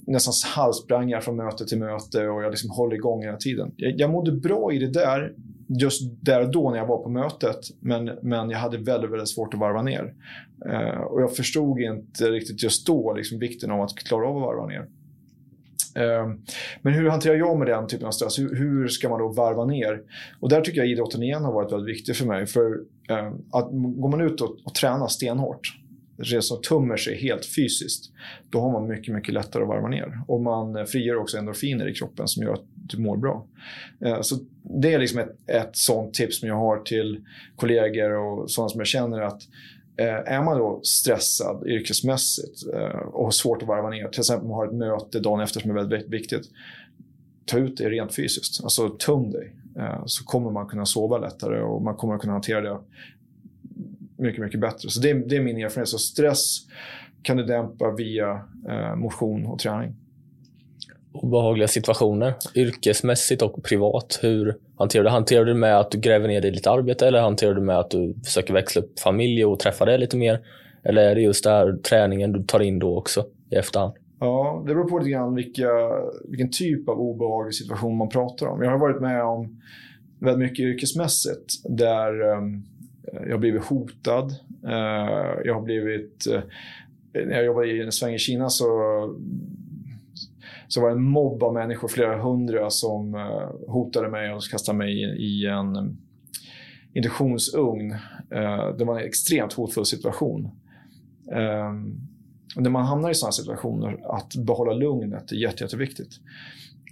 nästan 0.06 0.34
halsprang 0.54 1.10
jag 1.10 1.24
från 1.24 1.36
möte 1.36 1.66
till 1.66 1.78
möte 1.78 2.28
och 2.28 2.42
jag 2.42 2.50
liksom 2.50 2.70
håller 2.70 2.96
igång 2.96 3.22
hela 3.22 3.36
tiden. 3.36 3.72
Jag, 3.76 4.00
jag 4.00 4.10
mådde 4.10 4.32
bra 4.32 4.72
i 4.72 4.78
det 4.78 4.90
där, 4.90 5.32
just 5.80 6.02
där 6.24 6.42
och 6.42 6.52
då 6.52 6.70
när 6.70 6.78
jag 6.78 6.86
var 6.86 7.02
på 7.02 7.08
mötet, 7.08 7.60
men, 7.80 8.10
men 8.22 8.50
jag 8.50 8.58
hade 8.58 8.78
väldigt, 8.78 9.10
väldigt 9.10 9.28
svårt 9.28 9.54
att 9.54 9.60
varva 9.60 9.82
ner. 9.82 10.14
Eh, 10.70 11.00
och 11.00 11.22
jag 11.22 11.36
förstod 11.36 11.80
inte 11.80 12.30
riktigt 12.30 12.62
just 12.62 12.86
då 12.86 13.14
liksom, 13.14 13.38
vikten 13.38 13.70
av 13.70 13.80
att 13.80 13.94
klara 13.94 14.28
av 14.28 14.36
att 14.36 14.42
varva 14.42 14.66
ner. 14.66 14.86
Eh, 15.94 16.28
men 16.82 16.92
hur 16.92 17.08
hanterar 17.08 17.34
jag 17.34 17.58
med 17.58 17.68
den 17.68 17.86
typen 17.86 18.06
av 18.06 18.10
stress? 18.10 18.38
Hur, 18.38 18.88
ska 18.88 19.08
man 19.08 19.20
då 19.20 19.28
varva 19.28 19.64
ner? 19.64 20.02
Och 20.40 20.48
där 20.48 20.60
tycker 20.60 20.78
jag 20.78 20.88
idrotten 20.88 21.22
igen 21.22 21.44
har 21.44 21.52
varit 21.52 21.72
väldigt 21.72 21.96
viktig 21.96 22.16
för 22.16 22.26
mig. 22.26 22.46
För 22.46 22.80
eh, 23.08 23.32
att 23.52 23.70
går 23.72 24.08
man 24.08 24.20
ut 24.20 24.40
och, 24.40 24.56
och 24.64 24.74
tränar 24.74 25.06
stenhårt, 25.06 25.79
resor 26.20 26.56
tummer 26.56 26.96
sig 26.96 27.16
helt 27.16 27.46
fysiskt, 27.46 28.12
då 28.50 28.60
har 28.60 28.72
man 28.72 28.88
mycket, 28.88 29.14
mycket 29.14 29.34
lättare 29.34 29.62
att 29.62 29.68
varva 29.68 29.88
ner. 29.88 30.20
Och 30.26 30.40
man 30.40 30.76
eh, 30.76 30.84
frigör 30.84 31.16
också 31.16 31.38
endorfiner 31.38 31.88
i 31.88 31.94
kroppen 31.94 32.28
som 32.28 32.42
gör 32.42 32.52
att 32.52 32.64
du 32.74 32.98
mår 32.98 33.16
bra. 33.16 33.46
Eh, 34.00 34.20
så 34.20 34.36
det 34.62 34.94
är 34.94 34.98
liksom 34.98 35.18
ett, 35.18 35.36
ett 35.46 35.76
sånt 35.76 36.14
tips 36.14 36.40
som 36.40 36.48
jag 36.48 36.56
har 36.56 36.78
till 36.78 37.24
kollegor 37.56 38.10
och 38.10 38.50
sådana 38.50 38.68
som 38.68 38.80
jag 38.80 38.86
känner 38.86 39.20
att 39.20 39.42
eh, 39.96 40.34
är 40.34 40.42
man 40.42 40.58
då 40.58 40.80
stressad 40.82 41.66
yrkesmässigt 41.66 42.62
och 43.12 43.24
har 43.24 43.30
svårt 43.30 43.62
att 43.62 43.68
varva 43.68 43.90
ner, 43.90 44.08
till 44.08 44.20
exempel 44.20 44.44
om 44.44 44.48
man 44.48 44.58
har 44.58 44.66
ett 44.66 44.74
möte 44.74 45.20
dagen 45.20 45.40
efter 45.40 45.60
som 45.60 45.70
är 45.70 45.74
väldigt 45.74 46.08
viktigt, 46.08 46.42
ta 47.44 47.58
ut 47.58 47.76
det 47.76 47.90
rent 47.90 48.14
fysiskt. 48.14 48.64
Alltså 48.64 48.88
tum 48.88 49.30
dig. 49.30 49.54
Så 50.06 50.24
kommer 50.24 50.50
man 50.50 50.66
kunna 50.66 50.86
sova 50.86 51.18
lättare 51.18 51.60
och 51.60 51.82
man 51.82 51.94
kommer 51.94 52.18
kunna 52.18 52.32
hantera 52.32 52.60
det 52.60 52.78
mycket, 54.20 54.44
mycket 54.44 54.60
bättre. 54.60 54.88
Så 54.88 55.00
det 55.00 55.28
det 55.28 55.36
är 55.36 55.40
min 55.40 55.56
erfarenhet. 55.56 55.88
Så 55.88 55.98
stress 55.98 56.58
kan 57.22 57.36
du 57.36 57.44
dämpa 57.44 57.94
via 57.96 58.40
motion 58.96 59.46
och 59.46 59.58
träning 59.58 59.94
obehagliga 61.12 61.68
situationer, 61.68 62.34
yrkesmässigt 62.54 63.42
och 63.42 63.64
privat? 63.64 64.18
Hur 64.22 64.56
hanterar 64.78 65.04
du 65.04 65.10
Hanterar 65.10 65.44
du 65.44 65.54
med 65.54 65.78
att 65.78 65.90
du 65.90 65.98
gräver 65.98 66.28
ner 66.28 66.40
dig 66.40 66.50
i 66.50 66.54
ditt 66.54 66.66
arbete 66.66 67.06
eller 67.06 67.20
hanterar 67.20 67.54
du 67.54 67.60
med 67.60 67.78
att 67.78 67.90
du 67.90 68.14
försöker 68.24 68.54
växla 68.54 68.82
upp 68.82 69.00
familj 69.00 69.44
och 69.44 69.58
träffa 69.58 69.84
dig 69.84 69.98
lite 69.98 70.16
mer? 70.16 70.40
Eller 70.84 71.02
är 71.02 71.14
det 71.14 71.20
just 71.20 71.44
den 71.44 71.52
här 71.52 71.76
träningen 71.76 72.32
du 72.32 72.42
tar 72.42 72.60
in 72.60 72.78
då 72.78 72.98
också 72.98 73.24
i 73.50 73.54
efterhand? 73.54 73.92
Ja, 74.20 74.64
det 74.66 74.74
beror 74.74 74.88
på 74.88 74.98
lite 74.98 75.10
grann 75.10 75.34
vilka, 75.34 75.68
vilken 76.28 76.50
typ 76.50 76.88
av 76.88 77.00
obehaglig 77.00 77.54
situation 77.54 77.96
man 77.96 78.08
pratar 78.08 78.46
om. 78.46 78.62
Jag 78.62 78.70
har 78.70 78.78
varit 78.78 79.00
med 79.00 79.24
om 79.24 79.60
väldigt 80.20 80.50
mycket 80.50 80.62
yrkesmässigt 80.62 81.76
där 81.78 82.20
um, 82.20 82.64
Eh, 83.12 83.22
jag 83.22 83.32
har 83.32 83.38
blivit 83.38 83.64
hotad. 83.64 84.30
Eh, 84.64 85.40
jag 85.44 85.54
har 85.54 85.62
blivit... 85.62 86.26
Eh, 86.26 86.40
när 87.12 87.36
jag 87.36 87.44
jobbade 87.44 87.66
i 87.66 87.80
en 87.80 87.92
sväng 87.92 88.14
i 88.14 88.18
Kina 88.18 88.48
så 88.48 88.66
så 90.68 90.80
var 90.80 90.88
det 90.88 90.94
en 90.94 91.02
mobb 91.02 91.42
av 91.42 91.54
människor, 91.54 91.88
flera 91.88 92.22
hundra, 92.22 92.70
som 92.70 93.14
hotade 93.66 94.08
mig 94.08 94.32
och 94.32 94.42
kastade 94.42 94.78
mig 94.78 95.02
i, 95.02 95.46
en 95.46 95.98
induktionsugn. 96.94 97.96
Det 98.78 98.84
var 98.84 99.00
en 99.00 99.06
extremt 99.06 99.52
hotfull 99.52 99.86
situation. 99.86 100.50
När 102.56 102.70
man 102.70 102.84
hamnar 102.84 103.10
i 103.10 103.14
sådana 103.14 103.32
situationer, 103.32 104.00
att 104.16 104.36
behålla 104.36 104.72
lugnet 104.72 105.32
är 105.32 105.36
jätte, 105.36 105.64
jätteviktigt. 105.64 106.20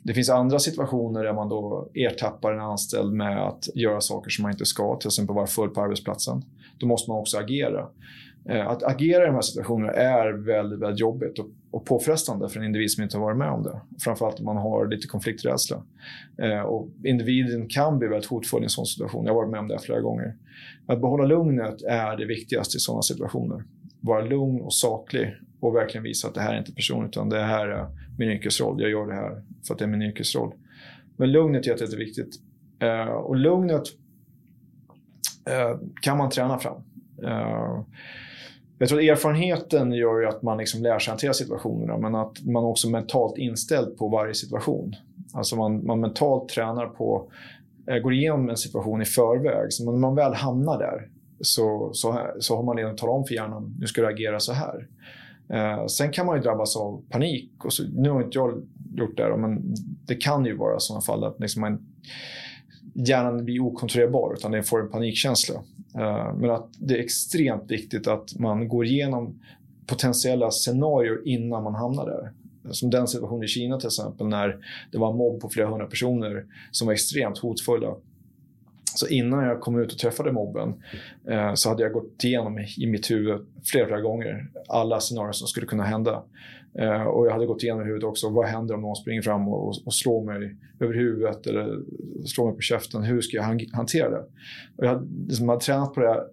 Det 0.08 0.14
finns 0.14 0.30
andra 0.30 0.58
situationer 0.58 1.24
där 1.24 1.32
man 1.32 1.48
då 1.48 1.88
ertappar 1.94 2.52
en 2.52 2.60
anställd 2.60 3.12
med 3.12 3.46
att 3.46 3.68
göra 3.74 4.00
saker 4.00 4.30
som 4.30 4.42
man 4.42 4.52
inte 4.52 4.64
ska, 4.64 4.96
till 4.96 5.08
exempel 5.08 5.34
vara 5.34 5.46
full 5.46 5.70
på 5.70 5.80
arbetsplatsen. 5.80 6.42
Då 6.78 6.86
måste 6.86 7.10
man 7.10 7.20
också 7.20 7.38
agera. 7.38 7.88
Eh, 8.48 8.68
att 8.68 8.82
agera 8.82 9.22
i 9.22 9.26
de 9.26 9.34
här 9.34 9.42
situationerna 9.42 9.92
är 9.92 10.32
väldigt, 10.32 10.78
väldigt 10.78 11.00
jobbigt 11.00 11.38
och, 11.70 11.86
påfrestande 11.86 12.48
för 12.48 12.60
en 12.60 12.66
individ 12.66 12.90
som 12.90 13.02
inte 13.02 13.16
har 13.16 13.24
varit 13.24 13.38
med 13.38 13.50
om 13.50 13.62
det. 13.62 13.80
Framförallt 13.98 14.38
om 14.38 14.44
man 14.44 14.56
har 14.56 14.86
lite 14.86 15.06
konflikträdsla. 15.06 15.82
Eh, 16.42 16.60
och 16.60 16.88
individen 17.04 17.68
kan 17.68 17.98
bli 17.98 18.08
väldigt 18.08 18.30
hotfull 18.30 18.62
i 18.62 18.64
en 18.64 18.70
sån 18.70 18.86
situation. 18.86 19.26
Jag 19.26 19.32
har 19.32 19.40
varit 19.40 19.50
med 19.50 19.60
om 19.60 19.68
det 19.68 19.78
flera 19.78 20.00
gånger. 20.00 20.36
Att 20.86 21.00
behålla 21.00 21.24
lugnet 21.24 21.82
är 21.82 22.16
det 22.16 22.24
viktigaste 22.24 22.76
i 22.76 22.80
sådana 22.80 23.02
situationer. 23.02 23.64
Vara 24.00 24.24
lugn 24.24 24.60
och 24.60 24.74
saklig 24.74 25.34
och 25.60 25.74
verkligen 25.74 26.04
visa 26.04 26.28
att 26.28 26.34
det 26.34 26.40
här 26.40 26.54
är 26.54 26.58
inte 26.58 26.72
person 26.72 27.06
utan 27.06 27.28
det 27.28 27.42
här 27.42 27.68
är 27.68 27.86
min 28.18 28.30
yrkesroll. 28.30 28.80
Jag 28.80 28.90
gör 28.90 29.06
det 29.06 29.14
här 29.14 29.42
för 29.66 29.74
att 29.74 29.78
det 29.78 29.84
är 29.84 29.88
min 29.88 30.02
yrkesroll. 30.02 30.52
Men 31.16 31.32
lugnet 31.32 31.66
är 31.66 31.70
jätteviktigt. 31.70 32.34
Eh, 32.78 33.08
och 33.08 33.36
lugnet 33.36 33.82
eh, 35.50 35.78
kan 36.02 36.18
man 36.18 36.30
träna 36.30 36.58
fram. 36.58 36.82
Eh, 37.22 37.84
jag 38.78 38.88
tror 38.88 38.98
att 38.98 39.04
erfarenheten 39.04 39.92
gör 39.92 40.20
ju 40.20 40.26
att 40.26 40.42
man 40.42 40.58
liksom 40.58 40.82
lär 40.82 40.98
sig 40.98 41.10
hantera 41.10 41.32
situationerna 41.32 41.98
men 41.98 42.14
att 42.14 42.44
man 42.44 42.64
också 42.64 42.88
är 42.88 42.92
mentalt 42.92 43.38
inställd 43.38 43.96
på 43.96 44.08
varje 44.08 44.34
situation. 44.34 44.94
Alltså 45.34 45.56
man, 45.56 45.86
man 45.86 46.00
mentalt 46.00 46.48
tränar 46.48 46.86
på, 46.86 47.30
eh, 47.86 47.98
går 47.98 48.12
igenom 48.12 48.48
en 48.48 48.56
situation 48.56 49.02
i 49.02 49.04
förväg. 49.04 49.72
Så 49.72 49.90
när 49.90 49.98
man 49.98 50.14
väl 50.14 50.34
hamnar 50.34 50.78
där 50.78 51.08
så, 51.40 51.90
så, 51.92 52.26
så 52.40 52.56
har 52.56 52.62
man 52.62 52.76
redan 52.76 52.96
talat 52.96 53.16
om 53.16 53.24
för 53.24 53.34
hjärnan, 53.34 53.76
nu 53.80 53.86
ska 53.86 54.00
du 54.00 54.06
agera 54.06 54.40
så 54.40 54.52
här. 54.52 54.86
Eh, 55.50 55.86
sen 55.86 56.12
kan 56.12 56.26
man 56.26 56.36
ju 56.36 56.42
drabbas 56.42 56.76
av 56.76 57.02
panik. 57.08 57.50
Och 57.64 57.72
så, 57.72 57.82
nu 57.82 58.10
har 58.10 58.22
inte 58.22 58.38
jag 58.38 58.62
gjort 58.94 59.16
det, 59.16 59.36
men 59.36 59.74
det 60.06 60.14
kan 60.14 60.44
ju 60.44 60.56
vara 60.56 60.80
sådana 60.80 61.00
fall 61.00 61.24
att 61.24 61.40
liksom 61.40 61.60
man, 61.60 61.86
hjärnan 62.94 63.44
blir 63.44 63.60
okontrollerbar, 63.60 64.34
utan 64.34 64.52
den 64.52 64.64
får 64.64 64.80
en 64.80 64.90
panikkänsla. 64.90 65.54
Eh, 65.94 66.34
men 66.34 66.50
att 66.50 66.68
det 66.78 66.94
är 66.94 66.98
extremt 66.98 67.70
viktigt 67.70 68.06
att 68.06 68.38
man 68.38 68.68
går 68.68 68.86
igenom 68.86 69.40
potentiella 69.86 70.50
scenarier 70.50 71.28
innan 71.28 71.62
man 71.62 71.74
hamnar 71.74 72.06
där. 72.06 72.32
Som 72.70 72.90
den 72.90 73.08
situationen 73.08 73.44
i 73.44 73.48
Kina 73.48 73.78
till 73.78 73.86
exempel, 73.86 74.26
när 74.26 74.56
det 74.92 74.98
var 74.98 75.10
en 75.10 75.16
mobb 75.16 75.40
på 75.40 75.48
flera 75.48 75.68
hundra 75.68 75.86
personer 75.86 76.46
som 76.70 76.86
var 76.86 76.94
extremt 76.94 77.38
hotfulla. 77.38 77.94
Så 78.98 79.08
innan 79.08 79.44
jag 79.44 79.60
kom 79.60 79.80
ut 79.80 79.92
och 79.92 79.98
träffade 79.98 80.32
mobben 80.32 80.74
eh, 81.28 81.54
så 81.54 81.68
hade 81.68 81.82
jag 81.82 81.92
gått 81.92 82.24
igenom 82.24 82.58
i 82.58 82.86
mitt 82.86 83.10
huvud 83.10 83.46
flera, 83.64 83.86
flera 83.86 84.00
gånger 84.00 84.50
alla 84.68 85.00
scenarier 85.00 85.32
som 85.32 85.46
skulle 85.46 85.66
kunna 85.66 85.84
hända. 85.84 86.22
Eh, 86.78 87.02
och 87.02 87.26
jag 87.26 87.32
hade 87.32 87.46
gått 87.46 87.62
igenom 87.62 87.82
i 87.82 87.84
huvudet 87.84 88.08
också, 88.08 88.28
vad 88.28 88.46
händer 88.46 88.74
om 88.74 88.80
någon 88.80 88.96
springer 88.96 89.22
fram 89.22 89.48
och, 89.48 89.86
och 89.86 89.94
slår 89.94 90.24
mig 90.24 90.56
över 90.80 90.94
huvudet 90.94 91.46
eller 91.46 91.80
slår 92.26 92.46
mig 92.46 92.54
på 92.54 92.60
käften? 92.60 93.02
Hur 93.02 93.20
ska 93.20 93.36
jag 93.36 93.68
hantera 93.72 94.10
det? 94.10 94.24
Och 94.76 94.84
jag 94.84 94.88
hade, 94.88 95.06
liksom, 95.26 95.48
hade 95.48 95.60
tränat 95.60 95.94
på 95.94 96.00
det 96.00 96.24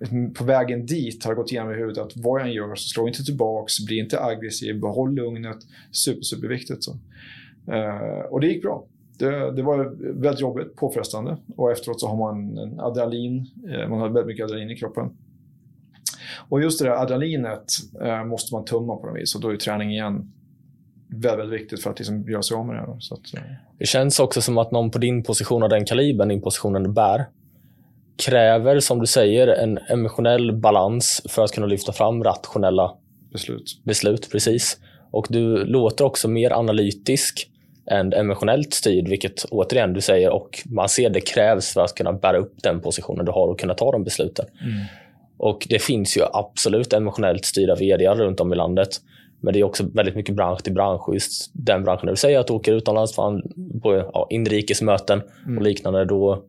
liksom, 0.00 0.34
på 0.34 0.44
vägen 0.44 0.86
dit 0.86 1.24
har 1.24 1.30
jag 1.30 1.36
gått 1.36 1.52
igenom 1.52 1.72
i 1.72 1.76
huvudet 1.76 1.98
att 1.98 2.12
vad 2.16 2.40
jag 2.40 2.48
än 2.48 2.54
gör 2.54 2.74
så 2.74 2.88
slå 2.88 3.08
inte 3.08 3.24
tillbaks, 3.24 3.86
bli 3.86 3.98
inte 3.98 4.20
aggressiv, 4.20 4.80
behåll 4.80 5.14
lugnet. 5.14 5.58
Super, 5.92 6.22
superviktigt. 6.22 6.84
Så. 6.84 6.92
Uh, 7.72 8.24
och 8.30 8.40
det 8.40 8.46
gick 8.46 8.62
bra. 8.62 8.86
Det, 9.20 9.52
det, 9.52 9.62
var 9.62 9.96
väldigt 10.20 10.40
jobbigt, 10.40 10.76
påfrestande 10.76 11.36
och 11.56 11.72
efteråt 11.72 12.00
så 12.00 12.08
har 12.08 12.16
man 12.16 12.58
en 12.58 12.80
adrenalin, 12.80 13.46
uh, 13.68 13.88
man 13.88 14.00
har 14.00 14.08
väldigt 14.08 14.26
mycket 14.26 14.44
adrenalin 14.44 14.70
i 14.70 14.76
kroppen. 14.76 15.10
Och 16.48 16.62
just 16.62 16.78
det 16.78 16.84
där 16.84 17.02
adrenalinet 17.02 17.64
uh, 18.02 18.24
måste 18.24 18.54
man 18.54 18.64
tumma 18.64 18.96
på 18.96 19.06
något 19.06 19.16
vis 19.16 19.34
och 19.34 19.40
då 19.40 19.48
är 19.48 19.56
träning 19.56 19.90
igen 19.90 20.32
väldigt, 21.08 21.38
väldigt 21.38 21.60
viktigt 21.60 21.82
för 21.82 21.90
att 21.90 21.98
liksom 21.98 22.22
göra 22.30 22.42
sig 22.42 22.56
av 22.56 22.66
med 22.66 22.76
det. 22.76 22.96
Så 22.98 23.14
att, 23.14 23.20
det 23.78 23.86
känns 23.86 24.20
också 24.20 24.42
som 24.42 24.58
att 24.58 24.70
någon 24.70 24.90
på 24.90 24.98
din 24.98 25.22
position 25.22 25.62
av 25.62 25.68
den 25.68 25.84
kalibern, 25.84 26.28
din 26.28 26.42
positionen 26.42 26.82
du 26.82 26.90
bär, 26.90 27.26
kräver, 28.26 28.80
som 28.80 28.98
du 28.98 29.06
säger, 29.06 29.48
en 29.48 29.78
emotionell 29.78 30.60
balans 30.60 31.22
för 31.28 31.44
att 31.44 31.52
kunna 31.52 31.66
lyfta 31.66 31.92
fram 31.92 32.24
rationella 32.24 32.96
beslut. 33.32 33.80
beslut 33.84 34.30
precis. 34.32 34.80
Och 35.10 35.26
du 35.30 35.64
låter 35.64 36.04
också 36.04 36.28
mer 36.28 36.52
analytisk 36.52 37.50
än 37.86 38.12
emotionellt 38.12 38.74
styrd, 38.74 39.08
vilket 39.08 39.44
återigen 39.44 39.92
du 39.92 40.00
säger, 40.00 40.30
och 40.30 40.58
man 40.64 40.88
ser 40.88 41.10
det 41.10 41.20
krävs 41.20 41.72
för 41.72 41.80
att 41.80 41.94
kunna 41.94 42.12
bära 42.12 42.38
upp 42.38 42.54
den 42.62 42.80
positionen 42.80 43.24
du 43.24 43.32
har 43.32 43.48
och 43.48 43.60
kunna 43.60 43.74
ta 43.74 43.92
de 43.92 44.04
besluten. 44.04 44.46
Mm. 44.62 44.84
Och 45.38 45.66
det 45.70 45.78
finns 45.78 46.16
ju 46.16 46.22
absolut 46.32 46.92
emotionellt 46.92 47.44
styrda 47.44 47.74
vd 47.74 48.08
runt 48.08 48.40
om 48.40 48.52
i 48.52 48.56
landet. 48.56 48.88
Men 49.40 49.54
det 49.54 49.60
är 49.60 49.64
också 49.64 49.84
väldigt 49.94 50.16
mycket 50.16 50.34
bransch 50.34 50.62
till 50.62 50.72
bransch. 50.72 51.14
Just 51.14 51.50
den 51.52 51.84
branschen 51.84 52.06
där 52.06 52.12
du 52.12 52.16
säger 52.16 52.38
att 52.38 52.46
du 52.46 52.52
åker 52.52 52.72
utomlands 52.72 53.16
på 53.82 54.04
ja, 54.12 54.26
inrikesmöten 54.30 55.22
mm. 55.46 55.58
och 55.58 55.64
liknande, 55.64 56.04
då 56.04 56.44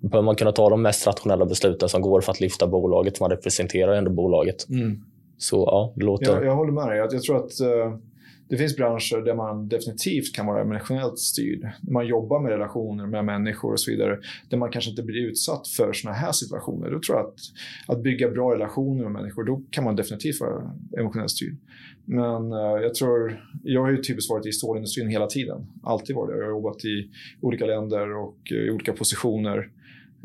behöver 0.00 0.24
man 0.24 0.36
kunna 0.36 0.52
ta 0.52 0.70
de 0.70 0.82
mest 0.82 1.06
rationella 1.06 1.44
besluten 1.44 1.88
som 1.88 2.02
går 2.02 2.20
för 2.20 2.32
att 2.32 2.40
lyfta 2.40 2.66
bolaget. 2.66 3.20
Man 3.20 3.30
representerar 3.30 3.92
ändå 3.92 4.10
bolaget. 4.10 4.68
Mm. 4.68 5.04
Så 5.38 5.56
ja, 5.56 5.92
det 5.96 6.04
låter... 6.04 6.32
Jag, 6.32 6.44
jag 6.44 6.56
håller 6.56 6.72
med 6.72 6.88
dig. 6.88 6.98
Jag, 6.98 7.14
jag 7.14 7.22
tror 7.22 7.36
att 7.36 7.60
uh, 7.60 7.98
det 8.48 8.56
finns 8.56 8.76
branscher 8.76 9.24
där 9.24 9.34
man 9.34 9.68
definitivt 9.68 10.34
kan 10.34 10.46
vara 10.46 10.60
emotionellt 10.60 11.18
styrd. 11.18 11.68
Man 11.80 12.06
jobbar 12.06 12.40
med 12.40 12.52
relationer 12.52 13.06
med 13.06 13.24
människor 13.24 13.72
och 13.72 13.80
så 13.80 13.90
vidare. 13.90 14.18
Där 14.48 14.58
man 14.58 14.70
kanske 14.70 14.90
inte 14.90 15.02
blir 15.02 15.26
utsatt 15.26 15.68
för 15.68 15.92
såna 15.92 16.14
här 16.14 16.32
situationer. 16.32 16.90
Då 16.90 17.00
tror 17.00 17.18
jag 17.18 17.26
att, 17.26 17.40
att 17.86 18.02
bygga 18.02 18.30
bra 18.30 18.54
relationer 18.54 19.02
med 19.02 19.12
människor, 19.12 19.44
då 19.44 19.62
kan 19.70 19.84
man 19.84 19.96
definitivt 19.96 20.40
vara 20.40 20.70
emotionellt 20.98 21.30
styrd. 21.30 21.56
Men 22.04 22.52
uh, 22.52 22.82
jag 22.82 22.94
tror, 22.94 23.44
jag 23.64 23.82
har 23.82 23.90
ju 23.90 24.02
typiskt 24.02 24.30
varit 24.30 24.46
i 24.46 24.52
stålindustrin 24.52 25.08
hela 25.08 25.26
tiden. 25.26 25.66
Alltid 25.82 26.16
varit 26.16 26.30
det. 26.30 26.38
Jag 26.38 26.44
har 26.44 26.50
jobbat 26.50 26.84
i 26.84 27.10
olika 27.40 27.66
länder 27.66 28.16
och 28.16 28.38
uh, 28.52 28.58
i 28.58 28.70
olika 28.70 28.92
positioner. 28.92 29.68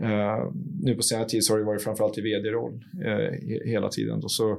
Uh, 0.01 0.51
nu 0.81 0.95
på 0.95 1.01
senare 1.01 1.29
tid 1.29 1.43
så 1.43 1.53
har 1.53 1.59
det 1.59 1.65
varit 1.65 1.83
framförallt 1.83 2.17
i 2.17 2.21
vd-roll 2.21 2.85
uh, 2.99 3.07
eh, 3.07 3.31
hela 3.65 3.89
tiden. 3.89 4.19
Då. 4.19 4.29
Så, 4.29 4.51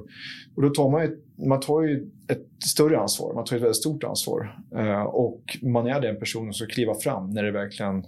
och 0.55 0.61
då 0.61 0.69
tar 0.69 0.89
man, 0.89 1.01
ju, 1.01 1.17
man 1.47 1.59
tar 1.59 1.81
ju 1.81 2.09
ett 2.27 2.47
större 2.63 2.99
ansvar, 2.99 3.33
man 3.33 3.45
tar 3.45 3.55
ett 3.55 3.61
väldigt 3.61 3.77
stort 3.77 4.03
ansvar. 4.03 4.59
Uh, 4.75 5.01
och 5.01 5.57
man 5.61 5.87
är 5.87 6.01
den 6.01 6.19
personen 6.19 6.53
som 6.53 6.67
kliver 6.67 6.93
fram 6.93 7.31
när 7.31 7.43
det 7.43 7.51
verkligen 7.51 8.05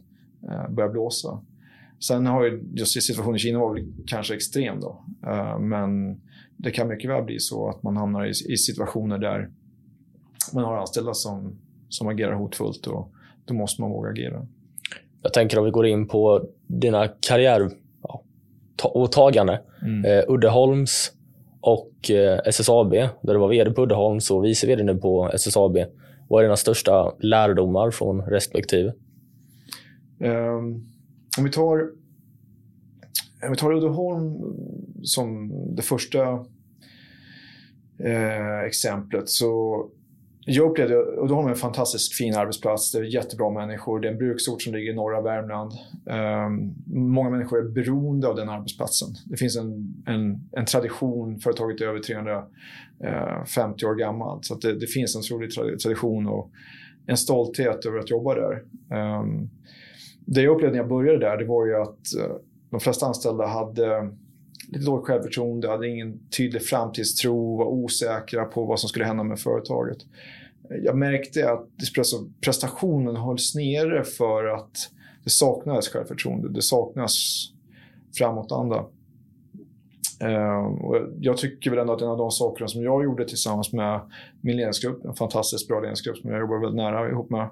börjar 0.70 0.90
blåsa. 0.90 1.42
Sen 2.00 2.26
har 2.26 2.46
ju 2.46 2.64
just 2.76 3.04
situationen 3.04 3.36
i 3.36 3.40
Kina 3.40 3.60
var 3.60 3.80
kanske 4.08 4.36
extrem 4.36 4.80
då. 4.80 5.04
men 5.60 6.22
det 6.58 6.72
kan 6.72 6.88
mycket 6.88 7.10
väl 7.10 7.24
bli 7.24 7.40
så 7.40 7.70
att 7.70 7.84
man 7.84 7.98
hamnar 7.98 8.26
i, 8.26 8.30
i 8.30 8.58
situationer 8.58 9.18
där 9.18 9.50
man 10.54 10.64
har 10.64 10.78
anställda 10.78 11.14
som, 11.14 11.60
som 11.90 12.08
agerar 12.08 12.34
hotfullt 12.34 12.88
och 12.88 13.12
då 13.46 13.54
måste 13.54 13.82
man 13.82 13.92
våga 13.92 14.10
agera. 14.10 14.48
Jag 15.28 15.34
tänker 15.34 15.60
om 15.60 15.66
vi 15.66 15.72
går 15.72 15.88
in 15.88 16.08
på 16.08 16.48
dina 16.68 17.08
karriäråtaganden. 17.08 19.58
Mm. 19.82 20.06
Eh, 20.06 20.24
Uddeholms 20.28 21.12
och 21.62 22.12
eh, 22.12 22.40
SSAB, 22.46 22.92
där 22.92 23.34
du 23.34 23.38
var 23.38 23.48
vd 23.48 23.72
på 23.72 23.84
Uddeholms 23.84 24.32
och 24.32 24.46
vice 24.46 24.68
vd 24.68 24.84
nu 24.84 24.96
på 24.96 25.32
SSAB. 25.34 25.78
Vad 26.28 26.40
är 26.40 26.44
dina 26.44 26.56
största 26.56 27.14
lärdomar 27.20 27.92
från 27.92 28.22
respektive? 28.22 28.94
Um, 30.20 30.88
om 31.38 31.44
vi 31.44 31.52
tar, 31.52 31.80
om 33.44 33.50
vi 33.50 33.56
tar 33.56 33.74
Uddeholm 33.74 34.36
som 35.04 35.52
det 35.76 35.82
första 35.82 36.46
eh, 38.00 38.60
exemplet 38.66 39.30
så 39.30 39.86
jag 40.50 40.72
upplevde 40.72 40.98
och 40.98 41.28
då 41.28 41.36
har 41.36 41.50
en 41.50 41.56
fantastiskt 41.56 42.14
fin 42.14 42.36
arbetsplats. 42.36 42.92
Det 42.92 42.98
är 42.98 43.04
jättebra 43.04 43.50
människor. 43.50 44.00
Det 44.00 44.08
är 44.08 44.12
en 44.12 44.18
bruksort 44.18 44.62
som 44.62 44.74
ligger 44.74 44.92
i 44.92 44.96
norra 44.96 45.22
Värmland. 45.22 45.72
Um, 46.06 46.76
många 46.86 47.30
människor 47.30 47.60
är 47.60 47.70
beroende 47.70 48.28
av 48.28 48.36
den 48.36 48.50
arbetsplatsen. 48.50 49.10
Det 49.26 49.38
finns 49.38 49.58
en, 49.58 49.94
en, 50.06 50.50
en 50.52 50.66
tradition. 50.66 51.40
Företaget 51.40 51.82
är 51.82 51.86
över 51.86 52.00
350 52.00 53.86
eh, 53.86 53.90
år 53.90 53.96
gammalt. 53.96 54.46
Så 54.46 54.56
det, 54.56 54.80
det, 54.80 54.88
finns 54.88 55.16
en 55.16 55.20
otrolig 55.20 55.52
tradition 55.82 56.28
och 56.28 56.52
en 57.08 57.18
stolthet 57.18 57.86
över 57.86 58.00
att 58.00 58.10
jobba 58.10 58.36
där. 58.36 58.64
Um, 59.20 59.50
det 60.26 60.42
jag 60.42 60.56
upplevde 60.56 60.72
när 60.72 60.84
jag 60.84 60.90
började 60.90 61.20
där 61.20 61.38
det 61.38 61.46
var 61.46 61.66
ju 61.66 61.76
att 61.76 62.16
eh, 62.20 62.36
de 62.70 62.80
flesta 62.80 63.06
anställda 63.06 63.46
hade 63.46 64.12
lågt 64.72 65.06
självförtroende, 65.06 65.70
hade 65.70 65.88
ingen 65.88 66.20
tydlig 66.38 66.62
framtidstro, 66.62 67.58
var 67.58 67.66
osäkra 67.66 68.46
på 68.46 68.66
vad 68.66 68.80
som 68.80 68.90
skulle 68.90 69.06
hända 69.06 69.24
med 69.24 69.40
företaget. 69.40 69.98
Jag 70.84 70.98
märkte 70.98 71.52
att 71.52 71.68
prestationen 72.42 73.16
hölls 73.16 73.56
nere 73.56 74.04
för 74.04 74.46
att 74.46 74.92
det 75.24 75.30
saknades 75.30 75.90
självförtroende, 75.90 76.50
det 76.50 76.62
saknas 76.62 77.48
framåtanda. 78.18 78.86
Uh, 80.24 80.78
jag 81.20 81.38
tycker 81.38 81.70
väl 81.70 81.80
ändå 81.80 81.94
att 81.94 82.02
en 82.02 82.08
av 82.08 82.18
de 82.18 82.32
sakerna 82.32 82.68
som 82.68 82.84
jag 82.84 83.04
gjorde 83.04 83.28
tillsammans 83.28 83.74
med 83.74 84.00
min 84.42 84.58
ledningsgrupp, 84.58 85.06
en 85.06 85.14
fantastiskt 85.14 85.68
bra 85.68 85.80
ledningsgrupp 85.80 86.18
som 86.18 86.32
jag 86.32 86.40
jobbar 86.40 86.60
väldigt 86.60 86.76
nära 86.76 87.10
ihop 87.10 87.30
med, 87.30 87.50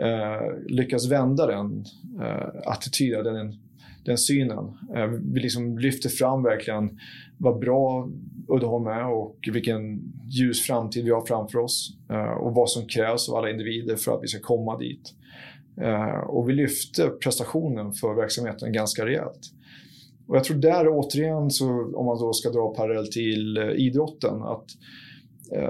uh, 0.00 0.66
lyckas 0.66 1.10
vända 1.10 1.46
den 1.46 1.84
uh, 2.20 2.60
attityden, 2.66 3.34
den 3.34 3.58
den 4.10 4.18
synen. 4.18 4.78
Eh, 4.96 5.06
vi 5.06 5.40
liksom 5.40 5.78
lyfter 5.78 6.08
fram 6.08 6.42
verkligen 6.42 6.98
vad 7.38 7.58
bra 7.58 8.08
Uddeholm 8.48 8.86
är 8.86 9.12
och 9.12 9.36
vilken 9.52 10.02
ljus 10.28 10.66
framtid 10.66 11.04
vi 11.04 11.10
har 11.10 11.26
framför 11.26 11.58
oss 11.58 11.96
eh, 12.10 12.32
och 12.32 12.54
vad 12.54 12.70
som 12.70 12.86
krävs 12.86 13.28
av 13.28 13.34
alla 13.34 13.50
individer 13.50 13.96
för 13.96 14.14
att 14.14 14.22
vi 14.22 14.28
ska 14.28 14.40
komma 14.40 14.78
dit. 14.78 15.14
Eh, 15.80 16.20
och 16.20 16.48
vi 16.48 16.52
lyfter 16.52 17.08
prestationen 17.08 17.92
för 17.92 18.14
verksamheten 18.14 18.72
ganska 18.72 19.06
rejält. 19.06 19.40
Och 20.26 20.36
jag 20.36 20.44
tror 20.44 20.56
där 20.56 20.88
återigen, 20.88 21.50
så, 21.50 21.96
om 21.96 22.06
man 22.06 22.18
då 22.18 22.32
ska 22.32 22.50
dra 22.50 22.74
parallell 22.74 23.12
till 23.12 23.58
idrotten, 23.76 24.42
att 24.42 24.64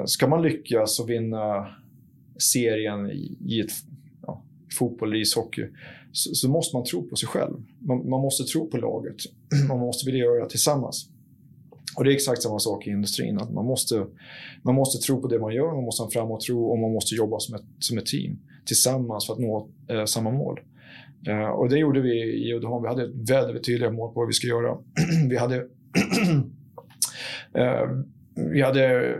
ska 0.06 0.28
man 0.28 0.42
lyckas 0.42 1.00
och 1.00 1.10
vinna 1.10 1.68
serien 2.38 3.10
i 3.46 3.60
ett 3.60 3.72
ja, 4.22 4.42
fotboll 4.78 5.08
eller 5.08 5.20
ishockey 5.20 5.66
så, 6.12 6.34
så, 6.34 6.48
måste 6.48 6.76
man 6.76 6.84
tro 6.84 7.08
på 7.08 7.16
sig 7.16 7.28
själv. 7.28 7.54
Man, 7.78 8.08
man, 8.08 8.20
måste 8.20 8.44
tro 8.44 8.70
på 8.70 8.76
laget. 8.76 9.16
Man 9.68 9.78
måste 9.78 10.06
vilja 10.06 10.24
göra 10.24 10.44
det 10.44 10.50
tillsammans. 10.50 11.08
Och 11.96 12.04
det 12.04 12.10
är 12.10 12.14
exakt 12.14 12.42
samma 12.42 12.58
sak 12.58 12.86
i 12.86 12.90
industrin. 12.90 13.38
Att 13.38 13.52
man, 13.52 13.64
måste, 13.64 14.06
man 14.62 14.74
måste 14.74 15.06
tro 15.06 15.20
på 15.20 15.28
det 15.28 15.38
man 15.38 15.54
gör, 15.54 15.74
man 15.74 15.84
måste 15.84 16.02
ha 16.02 16.06
en 16.06 16.10
framåtro 16.10 16.64
och 16.64 16.78
man 16.78 16.92
måste 16.92 17.14
jobba 17.14 17.38
som 17.38 17.54
ett, 17.54 17.64
som 17.78 17.98
ett 17.98 18.06
team 18.06 18.38
tillsammans 18.64 19.26
för 19.26 19.32
att 19.32 19.38
nå 19.38 19.68
eh, 19.88 20.04
samma 20.04 20.30
mål. 20.30 20.60
Eh, 21.26 21.48
och 21.48 21.68
det 21.68 21.78
gjorde 21.78 22.00
vi 22.00 22.48
i 22.48 22.54
Uddeholm. 22.54 22.82
Vi 22.82 22.88
hade 22.88 23.10
väldigt 23.32 23.64
tydliga 23.64 23.90
mål 23.90 24.14
på 24.14 24.20
vad 24.20 24.26
vi 24.26 24.32
skulle 24.32 24.52
göra. 24.52 24.78
vi 25.28 25.36
hade, 25.36 25.56
eh, 27.54 27.88
vi 28.34 28.62
hade 28.62 29.14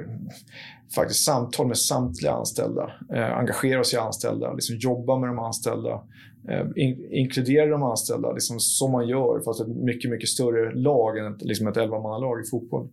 faktiskt 0.95 1.25
samtal 1.25 1.67
med 1.67 1.79
samtliga 1.79 2.33
anställda, 2.33 2.93
eh, 3.15 3.39
engagera 3.39 3.81
oss 3.81 3.95
i 3.95 3.97
anställda, 3.97 4.53
liksom 4.53 4.77
jobba 4.77 5.19
med 5.19 5.29
de 5.29 5.39
anställda, 5.39 6.03
eh, 6.49 6.67
in, 6.77 7.09
inkludera 7.11 7.67
de 7.67 7.83
anställda 7.83 8.33
liksom 8.33 8.61
som 8.61 8.93
man 8.93 9.09
gör 9.09 9.43
fast 9.45 9.61
ett 9.61 9.69
mycket, 9.69 10.11
mycket 10.11 10.29
större 10.29 10.75
lag 10.75 11.19
än 11.19 11.35
ett, 11.35 11.43
liksom 11.43 11.67
ett 11.67 11.77
11-mannalag 11.77 12.41
i 12.41 12.51
fotboll. 12.51 12.89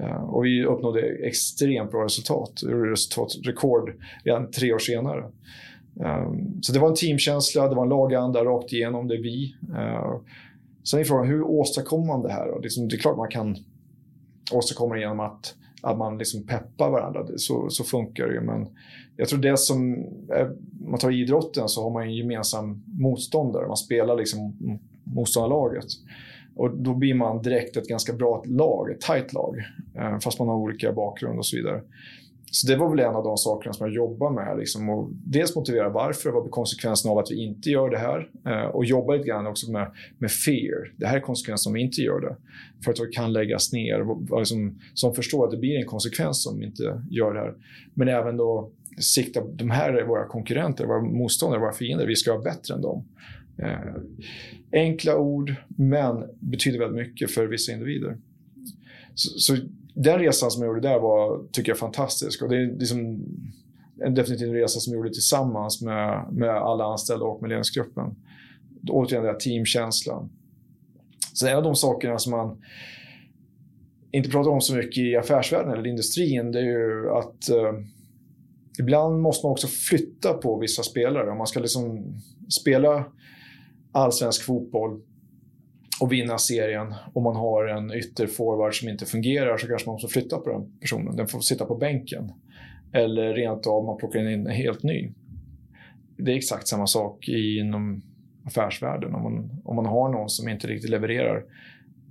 Eh, 0.00 0.22
och 0.22 0.44
vi 0.44 0.64
uppnådde 0.64 1.00
extremt 1.00 1.90
bra 1.90 2.04
resultat, 2.04 2.52
resultat 2.66 3.28
rekord 3.44 3.92
redan 4.24 4.50
tre 4.50 4.72
år 4.72 4.78
senare. 4.78 5.24
Eh, 6.00 6.32
så 6.62 6.72
det 6.72 6.78
var 6.78 6.88
en 6.88 6.94
teamkänsla, 6.94 7.68
det 7.68 7.74
var 7.74 7.82
en 7.82 7.88
laganda 7.88 8.44
rakt 8.44 8.72
igenom, 8.72 9.08
det 9.08 9.14
är 9.14 9.22
vi. 9.22 9.56
Eh, 9.76 10.20
sen 10.84 11.00
är 11.00 11.04
frågan, 11.04 11.26
hur 11.26 11.42
åstadkommer 11.42 12.06
man 12.06 12.22
det 12.22 12.32
här? 12.32 12.60
Liksom, 12.62 12.88
det 12.88 12.96
är 12.96 12.98
klart 12.98 13.16
man 13.16 13.28
kan 13.28 13.56
åstadkomma 14.52 14.94
det 14.94 15.00
genom 15.00 15.20
att 15.20 15.54
att 15.82 15.98
man 15.98 16.18
liksom 16.18 16.46
peppar 16.46 16.90
varandra. 16.90 17.26
Så, 17.36 17.70
så 17.70 17.84
funkar 17.84 18.26
det 18.26 18.34
ju. 18.34 18.40
Men 18.40 18.68
jag 19.16 19.28
tror 19.28 19.38
det 19.38 19.58
som, 19.58 19.94
är, 20.32 20.56
man 20.80 20.98
tar 20.98 21.10
idrotten 21.10 21.68
så 21.68 21.82
har 21.82 21.90
man 21.90 22.02
en 22.02 22.14
gemensam 22.14 22.82
motståndare. 22.86 23.66
Man 23.66 23.76
spelar 23.76 24.16
liksom 24.16 24.56
motståndarlaget. 25.04 25.86
Och 26.56 26.76
då 26.76 26.94
blir 26.94 27.14
man 27.14 27.42
direkt 27.42 27.76
ett 27.76 27.88
ganska 27.88 28.12
bra 28.12 28.42
lag, 28.46 28.90
ett 28.90 29.00
tajt 29.00 29.32
lag. 29.32 29.56
Eh, 29.94 30.18
fast 30.18 30.38
man 30.38 30.48
har 30.48 30.56
olika 30.56 30.92
bakgrund 30.92 31.38
och 31.38 31.46
så 31.46 31.56
vidare. 31.56 31.82
Så 32.50 32.66
det 32.66 32.76
var 32.76 32.90
väl 32.90 33.00
en 33.00 33.14
av 33.14 33.24
de 33.24 33.36
sakerna 33.36 33.72
som 33.72 33.86
jag 33.86 33.94
jobbar 33.94 34.30
med. 34.30 34.58
Liksom, 34.58 34.88
och 34.88 35.10
dels 35.12 35.56
motivera 35.56 35.88
varför, 35.88 36.30
vad 36.30 36.42
blir 36.42 36.50
konsekvenserna 36.50 37.12
av 37.12 37.18
att 37.18 37.30
vi 37.30 37.44
inte 37.44 37.70
gör 37.70 37.90
det 37.90 37.98
här? 37.98 38.30
Eh, 38.46 38.66
och 38.66 38.84
jobba 38.84 39.12
lite 39.12 39.28
grann 39.28 39.46
också 39.46 39.72
med, 39.72 39.92
med 40.18 40.30
fear. 40.30 40.92
Det 40.96 41.06
här 41.06 41.16
är 41.16 41.20
konsekvensen 41.20 41.70
om 41.70 41.74
vi 41.74 41.80
inte 41.80 42.00
gör 42.02 42.20
det. 42.20 42.36
Företag 42.84 43.12
kan 43.12 43.32
läggas 43.32 43.72
ner. 43.72 44.38
Liksom, 44.38 44.78
som 44.94 45.14
förstår 45.14 45.44
att 45.44 45.50
det 45.50 45.56
blir 45.56 45.78
en 45.78 45.86
konsekvens 45.86 46.46
om 46.46 46.58
vi 46.58 46.66
inte 46.66 47.02
gör 47.10 47.34
det 47.34 47.40
här. 47.40 47.54
Men 47.94 48.08
även 48.08 48.36
då 48.36 48.70
sikta, 48.98 49.44
de 49.44 49.70
här 49.70 49.92
är 49.92 50.04
våra 50.04 50.26
konkurrenter, 50.26 50.86
våra 50.86 51.02
motståndare, 51.02 51.60
våra 51.60 51.72
fiender. 51.72 52.06
Vi 52.06 52.16
ska 52.16 52.32
vara 52.32 52.42
bättre 52.42 52.74
än 52.74 52.82
dem. 52.82 53.04
Eh, 53.58 53.94
enkla 54.72 55.18
ord, 55.18 55.54
men 55.68 56.24
betyder 56.40 56.78
väldigt 56.78 57.06
mycket 57.06 57.30
för 57.30 57.46
vissa 57.46 57.72
individer. 57.72 58.16
Så, 59.14 59.38
så 59.38 59.56
den 60.02 60.18
resan 60.18 60.50
som 60.50 60.62
jag 60.62 60.68
gjorde 60.68 60.88
där 60.88 60.98
var, 60.98 61.44
tycker 61.52 61.70
jag, 61.70 61.78
fantastisk. 61.78 62.42
Och 62.42 62.48
det 62.48 62.56
är 62.56 62.78
liksom 62.78 63.24
en 64.04 64.14
definitiv 64.14 64.52
resa 64.52 64.80
som 64.80 64.92
jag 64.92 64.98
gjorde 64.98 65.12
tillsammans 65.14 65.82
med, 65.82 66.26
med 66.32 66.50
alla 66.50 66.84
anställda 66.84 67.24
och 67.24 67.42
med 67.42 67.48
ledningsgruppen. 67.48 68.14
Återigen 68.88 69.24
den 69.24 69.32
här 69.32 69.40
teamkänslan. 69.40 70.30
Sen 71.38 71.48
en 71.48 71.56
av 71.56 71.62
de 71.62 71.74
sakerna 71.74 72.18
som 72.18 72.30
man 72.30 72.62
inte 74.10 74.30
pratar 74.30 74.50
om 74.50 74.60
så 74.60 74.74
mycket 74.74 74.98
i 74.98 75.16
affärsvärlden 75.16 75.72
eller 75.72 75.86
industrin, 75.86 76.52
det 76.52 76.58
är 76.58 76.64
ju 76.64 77.10
att 77.10 77.48
eh, 77.48 77.72
ibland 78.78 79.20
måste 79.20 79.46
man 79.46 79.52
också 79.52 79.66
flytta 79.66 80.32
på 80.34 80.58
vissa 80.58 80.82
spelare. 80.82 81.30
Om 81.30 81.38
man 81.38 81.46
ska 81.46 81.60
liksom 81.60 82.14
spela 82.60 83.04
allsvensk 83.92 84.42
fotboll 84.44 85.00
och 86.00 86.12
vinna 86.12 86.38
serien 86.38 86.94
om 87.12 87.22
man 87.22 87.36
har 87.36 87.66
en 87.66 87.92
ytterforward 87.92 88.74
som 88.74 88.88
inte 88.88 89.06
fungerar 89.06 89.56
så 89.56 89.66
kanske 89.66 89.88
man 89.88 89.94
måste 89.94 90.08
flytta 90.08 90.38
på 90.38 90.50
den 90.50 90.78
personen. 90.80 91.16
Den 91.16 91.28
får 91.28 91.40
sitta 91.40 91.64
på 91.64 91.74
bänken. 91.74 92.32
Eller 92.92 93.34
rent 93.34 93.66
av 93.66 93.84
man 93.84 93.96
plockar 93.96 94.20
in 94.20 94.26
en 94.26 94.46
helt 94.46 94.82
ny. 94.82 95.12
Det 96.16 96.32
är 96.32 96.36
exakt 96.36 96.68
samma 96.68 96.86
sak 96.86 97.28
inom 97.28 98.02
affärsvärlden. 98.44 99.14
Om 99.14 99.22
man, 99.22 99.50
om 99.64 99.76
man 99.76 99.86
har 99.86 100.08
någon 100.08 100.28
som 100.28 100.48
inte 100.48 100.66
riktigt 100.66 100.90
levererar 100.90 101.44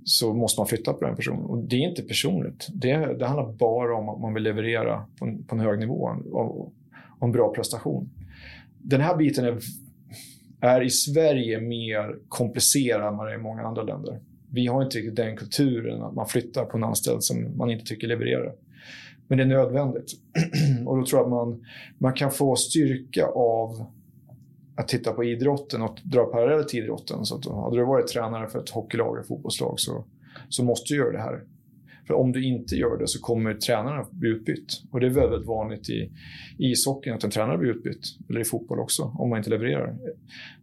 så 0.04 0.34
måste 0.34 0.60
man 0.60 0.66
flytta 0.66 0.92
på 0.92 1.04
den 1.04 1.16
personen. 1.16 1.44
Och 1.44 1.58
det 1.58 1.76
är 1.76 1.88
inte 1.88 2.02
personligt. 2.02 2.68
Det, 2.72 3.18
det 3.18 3.26
handlar 3.26 3.52
bara 3.52 3.96
om 3.96 4.08
att 4.08 4.20
man 4.20 4.34
vill 4.34 4.42
leverera 4.42 5.06
på 5.18 5.24
en, 5.24 5.44
på 5.44 5.54
en 5.54 5.60
hög 5.60 5.78
nivå 5.78 6.10
och, 6.30 6.60
och 7.18 7.26
en 7.26 7.32
bra 7.32 7.54
prestation. 7.54 8.10
Den 8.78 9.00
här 9.00 9.16
biten 9.16 9.44
är 9.44 9.58
är 10.60 10.80
i 10.80 10.90
Sverige 10.90 11.60
mer 11.60 12.16
komplicerad 12.28 13.08
än 13.08 13.16
vad 13.16 13.26
det 13.26 13.32
är 13.32 13.38
i 13.38 13.42
många 13.42 13.62
andra 13.62 13.82
länder. 13.82 14.20
Vi 14.50 14.66
har 14.66 14.82
inte 14.82 14.98
riktigt 14.98 15.16
den 15.16 15.36
kulturen 15.36 16.02
att 16.02 16.14
man 16.14 16.26
flyttar 16.26 16.64
på 16.64 16.76
en 16.76 16.84
anställd 16.84 17.22
som 17.22 17.56
man 17.56 17.70
inte 17.70 17.84
tycker 17.84 18.06
levererar. 18.06 18.54
Men 19.28 19.38
det 19.38 19.44
är 19.44 19.48
nödvändigt. 19.48 20.12
och 20.86 20.98
då 20.98 21.06
tror 21.06 21.20
jag 21.20 21.24
att 21.24 21.30
man, 21.30 21.64
man 21.98 22.12
kan 22.12 22.30
få 22.30 22.56
styrka 22.56 23.26
av 23.26 23.86
att 24.76 24.88
titta 24.88 25.12
på 25.12 25.24
idrotten 25.24 25.82
och 25.82 25.98
dra 26.04 26.24
paralleller 26.24 26.64
till 26.64 26.84
idrotten. 26.84 27.24
Så 27.24 27.36
att, 27.36 27.46
hade 27.46 27.76
du 27.76 27.84
varit 27.84 28.06
tränare 28.06 28.48
för 28.48 28.58
ett 28.58 28.70
hockeylag 28.70 29.16
eller 29.16 29.26
fotbollslag 29.26 29.80
så, 29.80 30.04
så 30.48 30.64
måste 30.64 30.94
du 30.94 30.98
göra 30.98 31.12
det 31.12 31.18
här. 31.18 31.44
För 32.08 32.14
om 32.14 32.32
du 32.32 32.44
inte 32.44 32.74
gör 32.74 32.98
det 32.98 33.08
så 33.08 33.20
kommer 33.20 33.54
tränaren 33.54 34.00
att 34.00 34.10
bli 34.10 34.28
utbytt. 34.28 34.82
Och 34.90 35.00
det 35.00 35.06
är 35.06 35.10
väldigt 35.10 35.46
vanligt 35.46 35.90
i, 35.90 36.10
ishockeyn 36.58 37.14
att 37.14 37.24
en 37.24 37.30
tränare 37.30 37.58
blir 37.58 37.70
utbytt. 37.70 38.04
Eller 38.28 38.40
i 38.40 38.44
fotboll 38.44 38.78
också, 38.78 39.02
om 39.18 39.30
man 39.30 39.38
inte 39.38 39.50
levererar. 39.50 39.96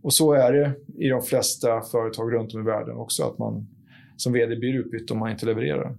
Och 0.02 0.14
så 0.14 0.34
är 0.34 0.54
det 0.54 0.74
i 0.98 1.08
de 1.10 1.22
flesta 1.22 1.82
företag 1.82 2.34
runt 2.34 2.54
om 2.54 2.62
i 2.62 2.64
världen 2.64 2.96
också, 2.96 3.24
att 3.24 3.38
man 3.38 3.68
som 4.18 4.34
VD 4.34 4.56
blir 4.56 4.74
utbytt 4.74 5.12
om 5.12 5.20
man 5.20 5.32
inte 5.32 5.46
levererar. 5.46 5.96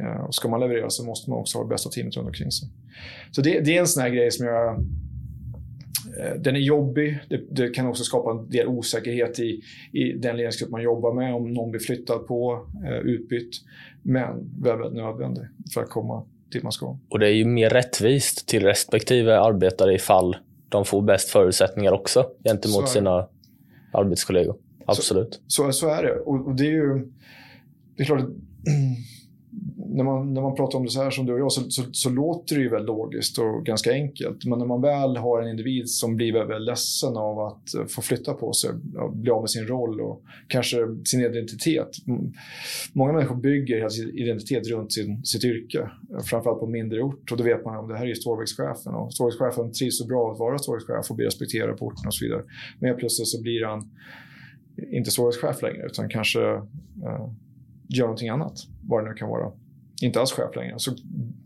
Eh, 0.00 0.24
och 0.24 0.34
ska 0.34 0.48
man 0.48 0.60
leverera 0.60 0.90
så 0.90 1.04
måste 1.04 1.30
man 1.30 1.38
också 1.38 1.58
ha 1.58 1.64
det 1.64 1.68
bästa 1.68 1.90
teamet 1.90 2.16
runt 2.16 2.26
omkring 2.26 2.50
sig. 2.50 2.68
Så 3.30 3.42
det, 3.42 3.60
det 3.60 3.76
är 3.76 3.80
en 3.80 3.86
sån 3.86 4.02
här 4.02 4.10
grej 4.10 4.30
som 4.30 4.46
jag 4.46 4.86
den 6.38 6.56
är 6.56 6.60
jobbig. 6.60 7.18
Det, 7.28 7.40
det, 7.50 7.68
kan 7.68 7.86
också 7.86 8.04
skapa 8.04 8.30
en 8.30 8.50
del 8.50 8.66
osäkerhet 8.66 9.38
i, 9.38 9.62
i 9.92 10.12
den 10.12 10.36
ledningsgrupp 10.36 10.70
man 10.70 10.82
jobbar 10.82 11.14
med 11.14 11.34
om 11.34 11.52
någon 11.52 11.70
blir 11.70 11.80
flyttad 11.80 12.26
på, 12.26 12.66
eh, 12.84 12.98
utbytt. 12.98 13.50
Men 14.02 14.50
väldigt 14.62 14.92
nödvändig 14.92 15.44
för 15.74 15.82
att 15.82 15.90
komma 15.90 16.24
dit 16.52 16.62
man 16.62 16.72
ska. 16.72 16.96
Och 17.08 17.18
det 17.18 17.26
är 17.26 17.34
ju 17.34 17.44
mer 17.44 17.70
rättvist 17.70 18.48
till 18.48 18.62
respektive 18.62 19.38
arbetare 19.38 19.94
ifall 19.94 20.36
de 20.68 20.84
får 20.84 21.02
bäst 21.02 21.28
förutsättningar 21.28 21.92
också 21.92 22.26
gentemot 22.44 22.88
sina 22.88 23.28
arbetskollegor. 23.92 24.56
Absolut. 24.86 25.42
Så, 25.46 25.62
så, 25.64 25.72
så, 25.72 25.88
är 25.88 26.02
det. 26.02 26.12
Och, 26.12 26.46
och 26.46 26.54
det 26.54 26.66
är 26.66 26.70
ju... 26.70 27.12
Det 27.96 28.02
är 28.02 28.04
klart 28.04 28.20
när 29.92 30.04
man, 30.04 30.34
när 30.34 30.42
man 30.42 30.54
pratar 30.54 30.78
om 30.78 30.84
det 30.84 30.90
så 30.90 31.02
här 31.02 31.10
som 31.10 31.26
du 31.26 31.32
och 31.32 31.40
jag 31.40 31.52
så, 31.52 31.70
så, 31.70 31.82
så, 31.92 32.10
låter 32.10 32.56
det 32.56 32.62
ju 32.62 32.68
väldigt 32.68 32.86
logiskt 32.86 33.38
och 33.38 33.66
ganska 33.66 33.92
enkelt. 33.92 34.44
Men 34.44 34.58
när 34.58 34.66
man 34.66 34.80
väl 34.80 35.16
har 35.16 35.42
en 35.42 35.48
individ 35.48 35.88
som 35.88 36.16
blir 36.16 36.32
väldigt, 36.32 36.60
ledsen 36.60 37.16
av 37.16 37.38
att 37.38 37.74
eh, 37.74 37.84
få 37.84 38.02
flytta 38.02 38.34
på 38.34 38.52
sig, 38.52 38.70
bli 39.12 39.30
av 39.30 39.40
med 39.40 39.50
sin 39.50 39.66
roll 39.66 40.00
och 40.00 40.22
kanske 40.48 40.76
sin 41.04 41.20
identitet. 41.20 41.88
Många 42.92 43.12
människor 43.12 43.36
bygger 43.36 43.76
hela 43.76 43.90
sin 43.90 44.18
identitet 44.18 44.68
runt 44.68 44.92
sin, 44.92 45.24
sitt 45.24 45.44
yrke, 45.44 45.90
eh, 46.14 46.22
framförallt 46.24 46.60
på 46.60 46.66
mindre 46.66 47.02
ort. 47.02 47.32
Och 47.32 47.38
då 47.38 47.44
vet 47.44 47.64
man 47.64 47.84
att 47.84 47.88
det 47.88 47.96
här 47.96 48.06
är 48.06 48.14
Stålverkschefen 48.14 48.94
och 48.94 49.14
Stålverkschefen 49.14 49.72
trivs 49.72 49.98
så 49.98 50.06
bra 50.06 50.32
att 50.32 50.38
vara 50.38 50.58
Stålverkschef 50.58 51.10
och 51.10 51.16
bli 51.16 51.26
respekterad 51.26 51.78
på 51.78 51.86
orten 51.86 52.06
och 52.06 52.14
så 52.14 52.24
vidare. 52.24 52.42
Men 52.78 52.96
plötsligt 52.96 53.28
så 53.28 53.42
blir 53.42 53.64
han 53.64 53.90
inte 54.92 55.10
Stålverkschef 55.10 55.62
längre 55.62 55.86
utan 55.86 56.08
kanske 56.08 56.40
eh, 57.04 57.28
gör 57.88 58.04
någonting 58.04 58.28
annat, 58.28 58.54
vad 58.82 59.04
det 59.04 59.10
nu 59.10 59.14
kan 59.14 59.28
vara 59.28 59.52
inte 60.06 60.20
alls 60.20 60.32
chef 60.32 60.56
längre. 60.56 60.74
Så 60.78 60.90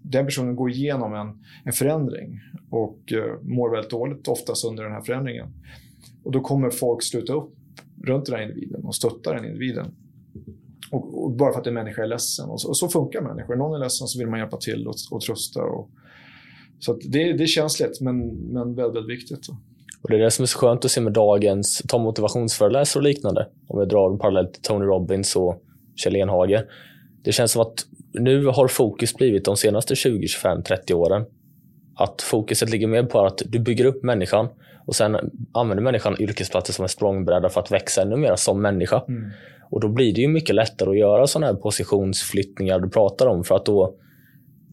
den 0.02 0.24
personen 0.24 0.56
går 0.56 0.70
igenom 0.70 1.14
en, 1.14 1.44
en 1.64 1.72
förändring 1.72 2.40
och 2.70 3.12
eh, 3.12 3.42
mår 3.42 3.70
väldigt 3.70 3.90
dåligt 3.90 4.28
oftast 4.28 4.64
under 4.64 4.82
den 4.82 4.92
här 4.92 5.00
förändringen. 5.00 5.48
Och 6.24 6.32
då 6.32 6.40
kommer 6.40 6.70
folk 6.70 7.02
sluta 7.02 7.32
upp 7.32 7.54
runt 8.04 8.26
den 8.26 8.34
här 8.34 8.42
individen 8.42 8.84
och 8.84 8.94
stötta 8.94 9.34
den 9.34 9.44
individen. 9.44 9.86
Och, 10.90 11.24
och 11.24 11.30
bara 11.30 11.52
för 11.52 11.60
att 11.60 11.66
en 11.66 11.74
människa 11.74 12.02
är 12.02 12.06
ledsen. 12.06 12.48
Och 12.48 12.60
så, 12.60 12.68
och 12.68 12.76
så, 12.76 12.88
funkar 12.88 13.20
människor. 13.20 13.56
Någon 13.56 13.74
är 13.74 13.78
ledsen 13.78 14.06
så 14.06 14.18
vill 14.18 14.28
man 14.28 14.38
hjälpa 14.38 14.56
till 14.56 14.88
och, 14.88 14.94
och 15.10 15.20
trösta. 15.20 15.62
Och, 15.62 15.90
så 16.78 16.92
det, 16.92 17.32
det 17.32 17.42
är 17.42 17.46
känsligt, 17.46 18.00
men, 18.00 18.28
men 18.28 18.74
väldigt, 18.74 18.96
väldigt 18.96 19.18
viktigt. 19.18 19.48
Och 20.02 20.10
Det 20.10 20.16
är 20.16 20.18
det 20.18 20.30
som 20.30 20.42
är 20.42 20.46
så 20.46 20.58
skönt 20.58 20.84
att 20.84 20.90
se 20.90 21.00
med 21.00 21.12
dagens 21.12 21.82
ta 21.88 21.98
motivationsföreläsare 21.98 23.00
och 23.00 23.04
liknande. 23.04 23.48
Om 23.68 23.80
vi 23.80 23.86
drar 23.86 24.12
en 24.12 24.18
parallell 24.18 24.46
till 24.46 24.62
Tony 24.62 24.84
Robbins 24.84 25.36
och 25.36 25.62
Kjell 25.96 26.16
Enhage. 26.16 26.64
Det 27.22 27.32
känns 27.32 27.52
som 27.52 27.62
att 27.62 27.86
nu 28.18 28.46
har 28.46 28.68
fokus 28.68 29.14
blivit 29.14 29.44
de 29.44 29.56
senaste 29.56 29.96
20, 29.96 30.28
25, 30.28 30.62
30 30.62 30.94
åren 30.94 31.24
att 31.96 32.22
fokuset 32.22 32.70
ligger 32.70 32.86
mer 32.86 33.02
på 33.02 33.26
att 33.26 33.42
du 33.46 33.58
bygger 33.58 33.84
upp 33.84 34.02
människan 34.02 34.48
och 34.86 34.96
sen 34.96 35.16
använder 35.52 35.82
människan 35.82 36.16
yrkesplatser 36.20 36.72
som 36.72 36.82
en 36.82 36.88
språngbräda 36.88 37.48
för 37.48 37.60
att 37.60 37.70
växa 37.70 38.02
ännu 38.02 38.16
mer 38.16 38.36
som 38.36 38.62
människa. 38.62 39.02
Mm. 39.08 39.30
Och 39.70 39.80
då 39.80 39.88
blir 39.88 40.14
det 40.14 40.20
ju 40.20 40.28
mycket 40.28 40.54
lättare 40.54 40.90
att 40.90 40.98
göra 40.98 41.26
sådana 41.26 41.46
här 41.46 41.54
positionsflyttningar 41.54 42.80
du 42.80 42.88
pratar 42.88 43.26
om 43.26 43.44
för 43.44 43.56
att 43.56 43.66
då, 43.66 43.94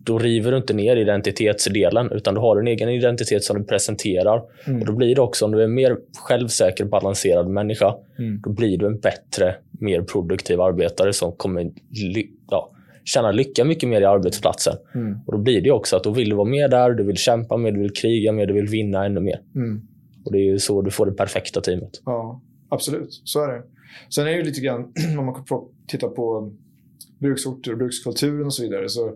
då 0.03 0.19
river 0.19 0.51
du 0.51 0.57
inte 0.57 0.73
ner 0.73 0.95
identitetsdelen 0.95 2.11
utan 2.11 2.33
du 2.33 2.39
har 2.39 2.59
en 2.59 2.67
egen 2.67 2.89
identitet 2.89 3.43
som 3.43 3.57
du 3.59 3.63
presenterar. 3.63 4.41
Mm. 4.67 4.81
Och 4.81 4.87
Då 4.87 4.93
blir 4.93 5.15
det 5.15 5.21
också, 5.21 5.45
om 5.45 5.51
du 5.51 5.59
är 5.59 5.63
en 5.63 5.73
mer 5.73 5.97
självsäker, 6.17 6.85
balanserad 6.85 7.47
människa, 7.47 7.95
mm. 8.19 8.41
då 8.41 8.49
blir 8.49 8.77
du 8.77 8.85
en 8.85 8.99
bättre, 8.99 9.55
mer 9.71 10.01
produktiv 10.01 10.61
arbetare 10.61 11.13
som 11.13 11.31
kommer 11.31 11.71
ja, 12.49 12.72
känna 13.03 13.31
lycka 13.31 13.65
mycket 13.65 13.89
mer 13.89 14.01
i 14.01 14.05
arbetsplatsen. 14.05 14.77
Mm. 14.95 15.17
Och 15.25 15.33
Då 15.33 15.39
blir 15.39 15.61
det 15.61 15.71
också 15.71 15.95
att 15.95 16.03
då 16.03 16.11
vill 16.11 16.29
du 16.29 16.35
vara 16.35 16.49
med 16.49 16.71
där, 16.71 16.91
du 16.91 17.03
vill 17.03 17.17
kämpa 17.17 17.57
mer, 17.57 17.71
du 17.71 17.79
vill 17.79 17.93
kriga 17.93 18.31
mer, 18.31 18.45
du 18.45 18.53
vill 18.53 18.67
vinna 18.67 19.05
ännu 19.05 19.19
mer. 19.19 19.41
Mm. 19.55 19.81
Och 20.25 20.31
Det 20.31 20.37
är 20.37 20.51
ju 20.51 20.59
så 20.59 20.81
du 20.81 20.91
får 20.91 21.05
det 21.05 21.11
perfekta 21.11 21.61
teamet. 21.61 22.01
Ja, 22.05 22.41
absolut. 22.69 23.21
Så 23.23 23.43
är 23.43 23.47
det. 23.47 23.63
Sen 24.09 24.27
är 24.27 24.37
det 24.37 24.43
lite 24.43 24.61
grann, 24.61 24.93
om 25.19 25.25
man 25.25 25.45
tittar 25.87 26.07
på 26.07 26.53
bruksorter 27.19 27.71
och 27.71 27.77
brukskulturen 27.77 28.45
och 28.45 28.53
så 28.53 28.63
vidare. 28.63 28.89
Så 28.89 29.07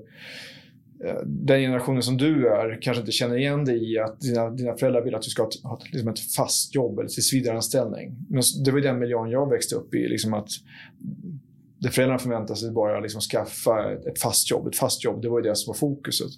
eh, 1.06 1.22
den 1.26 1.62
generationen 1.62 2.04
som 2.04 2.18
du 2.18 2.48
är 2.48 2.82
kanske 2.82 3.02
inte 3.02 3.12
känner 3.12 3.38
igen 3.38 3.66
dig 3.66 3.94
i 3.94 4.00
att 4.00 4.22
dina, 4.22 4.50
dina 4.50 4.78
föräldrar 4.78 5.02
vill 5.02 5.16
att 5.16 5.22
du 5.22 5.30
ska 5.30 5.42
ha 5.42 5.50
ett, 5.50 5.64
ha 5.64 5.80
liksom 5.92 6.10
ett 6.10 6.20
fast 6.20 6.76
jobb 6.76 7.00
eller 7.00 7.10
tillsvidareanställning. 7.10 8.16
Men 8.30 8.44
det 8.66 8.72
var 8.72 8.80
den 8.80 9.00
miljön 9.00 9.30
jag 9.30 9.50
växte 9.50 9.76
upp 9.76 9.96
i. 9.96 10.08
Liksom 10.08 10.34
att 10.34 10.50
det 11.80 11.90
föräldrarna 11.90 12.20
förväntade 12.20 12.60
sig 12.60 12.72
bara 12.72 13.00
liksom 13.00 13.22
skaffa 13.22 13.92
ett 13.92 14.22
fast 14.22 14.52
jobb. 14.52 14.68
Ett 14.68 14.76
fast 14.76 15.04
jobb, 15.04 15.22
det 15.22 15.30
var 15.30 15.40
ju 15.40 15.50
det 15.50 15.56
som 15.56 15.72
var 15.72 15.78
fokuset. 15.78 16.32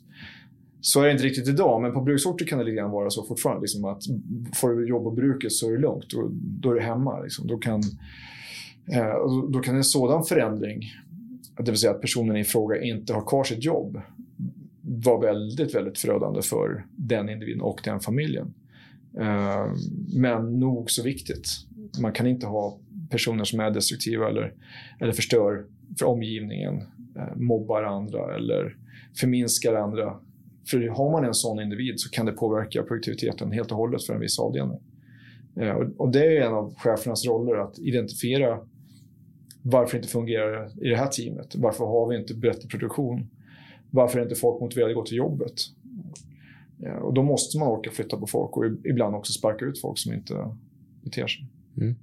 Så 0.82 1.02
är 1.02 1.06
det 1.06 1.12
inte 1.12 1.24
riktigt 1.24 1.48
idag, 1.48 1.82
men 1.82 1.94
på 1.94 2.02
bruksorter 2.02 2.46
kan 2.46 2.60
det 2.60 2.66
lite 2.66 2.76
grann 2.76 2.92
vara 2.92 3.10
så 3.10 3.26
fortfarande. 3.26 3.62
Liksom 3.62 3.86
att 3.86 4.04
får 4.56 4.70
du 4.70 4.88
jobb 4.88 5.04
på 5.04 5.12
bruket 5.12 5.52
så 5.52 5.68
är 5.68 5.72
det 5.72 5.78
lugnt. 5.78 6.06
Då, 6.10 6.30
då 6.32 6.72
är 6.72 6.76
du 6.76 6.82
hemma. 6.82 7.20
Liksom. 7.20 7.48
Då, 7.48 7.58
kan, 7.58 7.80
eh, 8.92 9.50
då 9.50 9.60
kan 9.60 9.76
en 9.76 9.84
sådan 9.84 10.24
förändring, 10.24 10.82
det 11.58 11.72
vill 11.72 11.80
säga 11.80 11.92
att 11.92 12.02
personen 12.02 12.38
i 12.38 12.44
fråga 12.44 12.82
inte 12.82 13.14
har 13.14 13.28
kvar 13.28 13.44
sitt 13.44 13.64
jobb, 13.64 14.02
vara 14.82 15.20
väldigt, 15.20 15.76
väldigt 15.76 15.98
förödande 15.98 16.42
för 16.42 16.86
den 16.96 17.30
individen 17.30 17.62
och 17.62 17.82
den 17.84 18.00
familjen. 18.00 18.54
Eh, 19.20 19.74
men 20.16 20.60
nog 20.60 20.92
så 20.92 21.04
viktigt. 21.04 21.48
Man 22.02 22.12
kan 22.12 22.28
inte 22.28 22.48
ha 22.48 22.78
personer 23.10 23.44
som 23.44 23.60
är 23.60 23.72
destruktiva 23.72 24.30
eller, 24.30 24.54
eller 25.00 25.12
förstör 25.12 25.66
för 26.00 26.06
omgivningen, 26.06 26.82
eh, 27.16 27.36
mobbar 27.36 27.84
andra 27.84 28.36
eller 28.36 28.78
förminskar 29.20 29.74
andra 29.74 30.20
för 30.70 30.88
har 30.88 31.12
man 31.12 31.26
en 31.26 31.34
sån 31.34 31.62
individ 31.62 32.00
så 32.00 32.10
kan 32.10 32.26
det 32.26 32.32
påverka 32.32 32.84
produktiviteten 32.84 33.52
helt 33.52 33.72
och 33.72 33.78
hållet 33.78 34.04
för 34.04 34.14
en 34.14 34.20
viss 34.20 34.40
avdelning. 34.40 34.80
Eh, 35.56 35.76
och 35.76 36.12
det 36.12 36.38
är 36.38 36.42
en 36.42 36.54
av 36.54 36.76
chefernas 36.76 37.26
roller 37.26 37.56
att 37.56 37.80
identifiera 37.80 38.60
varför 39.62 39.92
det 39.92 39.98
inte 39.98 40.12
fungerar 40.12 40.86
i 40.86 40.90
det 40.90 40.98
här 40.98 41.08
teamet. 41.08 41.56
Varför 41.56 41.86
har 41.86 42.10
vi 42.10 42.18
inte 42.18 42.34
bättre 42.34 42.68
produktion? 42.68 43.30
Varför 43.92 44.20
är 44.20 44.24
inte 44.24 44.36
folk 44.36 44.62
motiverade 44.62 44.92
att 44.92 44.96
gå 44.96 45.06
till 45.06 45.18
jobbet? 45.18 45.54
Eh, 46.86 46.94
och 46.94 47.14
då 47.14 47.24
måste 47.24 47.60
man 47.60 47.68
orka 47.68 47.92
flytta 47.92 48.18
på 48.18 48.28
folk 48.28 48.58
och 48.58 48.66
ibland 48.86 49.16
också 49.16 49.34
sparka 49.34 49.66
ut 49.66 49.82
folk 49.82 49.98
som 49.98 50.14
inte 50.14 50.56
beter 51.04 51.28
sig. 51.28 51.48
Mm. 51.78 51.96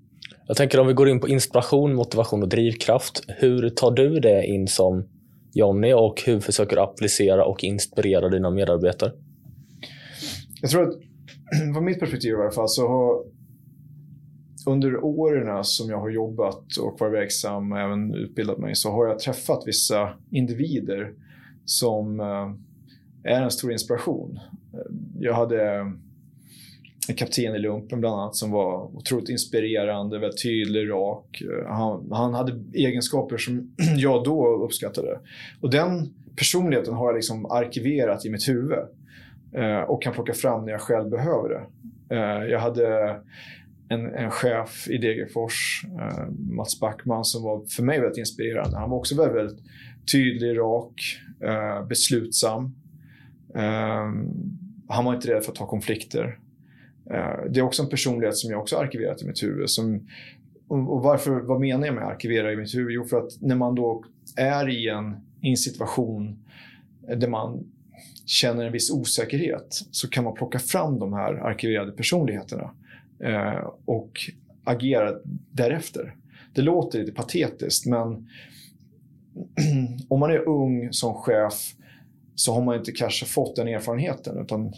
Jag 0.47 0.57
tänker 0.57 0.81
om 0.81 0.87
vi 0.87 0.93
går 0.93 1.09
in 1.09 1.21
på 1.21 1.29
inspiration, 1.29 1.95
motivation 1.95 2.43
och 2.43 2.49
drivkraft. 2.49 3.25
Hur 3.29 3.69
tar 3.69 3.91
du 3.91 4.21
det 4.21 4.47
in 4.47 4.69
som 4.69 5.09
Jonny 5.53 5.93
och 5.93 6.23
hur 6.27 6.41
försöker 6.41 6.77
du 6.77 6.83
applicera 6.83 7.45
och 7.45 7.65
inspirera 7.65 8.29
dina 8.29 8.51
medarbetare? 8.51 9.13
Jag 10.61 10.71
tror 10.71 10.89
att 10.89 10.95
från 11.75 11.85
mitt 11.85 12.01
perspektiv 12.01 12.33
i 12.33 12.37
alla 12.37 12.51
fall 12.51 12.69
så 12.69 12.89
har 12.89 13.25
under 14.67 15.05
åren 15.05 15.65
som 15.65 15.91
jag 15.91 16.01
har 16.01 16.11
jobbat 16.11 16.77
och 16.81 17.01
varit 17.01 17.13
verksam 17.13 17.73
och 17.73 17.79
även 17.79 18.15
utbildat 18.15 18.59
mig 18.59 18.75
så 18.75 18.91
har 18.91 19.07
jag 19.07 19.19
träffat 19.19 19.63
vissa 19.67 20.09
individer 20.31 21.13
som 21.65 22.21
eh, 22.21 23.33
är 23.33 23.43
en 23.43 23.51
stor 23.51 23.73
inspiration. 23.73 24.39
Jag 25.19 25.35
hade 25.35 25.93
kapten 27.15 27.55
i 27.55 27.59
lumpen 27.59 28.01
bland 28.01 28.21
annat 28.21 28.37
som 28.37 28.51
var 28.51 28.97
otroligt 28.97 29.29
inspirerande, 29.29 30.19
väldigt 30.19 30.43
tydlig, 30.43 30.91
rak. 30.91 31.43
Eh, 31.43 31.69
han, 31.69 32.09
han 32.13 32.35
hade 32.35 32.63
egenskaper 32.75 33.37
som 33.37 33.75
jag 33.97 34.25
då 34.25 34.47
uppskattade. 34.47 35.21
Och 35.61 35.71
den 35.71 36.15
personligheten 36.37 36.95
har 36.95 37.07
jag 37.07 37.15
liksom 37.15 37.47
arkiverat 37.47 38.25
i 38.25 38.31
mitt 38.31 38.49
huvud 38.49 38.79
eh, 39.55 39.81
och 39.81 40.03
kan 40.03 40.13
plocka 40.13 40.35
fram 40.35 40.65
när 40.65 40.73
jag 40.73 40.81
själv 40.81 41.11
behöver 41.11 41.49
det. 41.49 41.63
Eh, 42.17 42.51
jag 42.51 42.61
hade 42.61 43.17
en, 43.89 44.15
en 44.15 44.31
chef 44.31 44.89
i 44.89 44.99
Degerfors, 44.99 45.85
eh, 45.85 46.29
Mats 46.29 46.81
Backman, 46.81 47.25
som 47.25 47.43
var 47.43 47.65
för 47.65 47.83
mig 47.83 48.01
väldigt 48.01 48.19
inspirerande. 48.19 48.77
Han 48.79 48.91
var 48.91 48.99
också 48.99 49.17
väldigt, 49.17 49.37
väldigt 49.37 49.65
tydlig, 50.13 50.59
rak, 50.59 50.95
eh, 51.41 51.87
beslutsam. 51.87 52.75
Eh, 53.55 54.11
han 54.89 55.05
var 55.05 55.15
inte 55.15 55.35
rädd 55.35 55.45
för 55.45 55.53
att 55.53 55.59
ta 55.59 55.67
konflikter. 55.67 56.39
Eh, 57.11 57.51
det 57.51 57.61
är 57.61 57.63
också 57.63 57.83
en 57.83 57.89
personlighet 57.89 58.37
som 58.37 58.51
jag 58.51 58.61
också 58.61 58.77
arkiverat 58.77 59.23
i 59.23 59.27
mitt 59.27 59.43
huvud. 59.43 59.71
Som, 59.71 60.09
och 60.69 61.03
varför, 61.03 61.41
vad 61.41 61.61
menar 61.61 61.87
jag 61.87 61.95
med 61.95 62.05
arkivera 62.05 62.53
i 62.53 62.57
mitt 62.57 62.75
huvud? 62.75 62.93
Jo, 62.93 63.05
för 63.05 63.19
att 63.19 63.41
när 63.41 63.57
man 63.57 63.75
då 63.75 64.05
är 64.37 64.69
i 64.69 64.89
en, 64.89 65.17
i 65.41 65.51
en 65.51 65.57
situation 65.57 66.39
där 67.17 67.29
man 67.29 67.65
känner 68.27 68.65
en 68.65 68.73
viss 68.73 68.91
osäkerhet 68.91 69.81
så 69.91 70.09
kan 70.09 70.25
man 70.25 70.35
plocka 70.35 70.59
fram 70.59 70.99
de 70.99 71.13
här 71.13 71.35
arkiverade 71.35 71.93
personligheterna 71.93 72.71
eh, 73.21 73.71
och 73.85 74.11
agera 74.65 75.15
därefter. 75.51 76.17
Det 76.55 76.63
låter 76.63 76.99
lite 76.99 77.13
patetiskt 77.13 77.87
men 77.87 78.07
om 80.09 80.21
man 80.21 80.31
är 80.31 80.49
ung 80.49 80.93
som 80.93 81.15
chef 81.15 81.75
så 82.35 82.55
har 82.55 82.63
man 82.63 82.77
inte 82.77 82.93
kanske 82.93 83.27
fått 83.27 83.57
den 83.57 83.69
erfarenheten 83.69 84.39
utan 84.39 84.73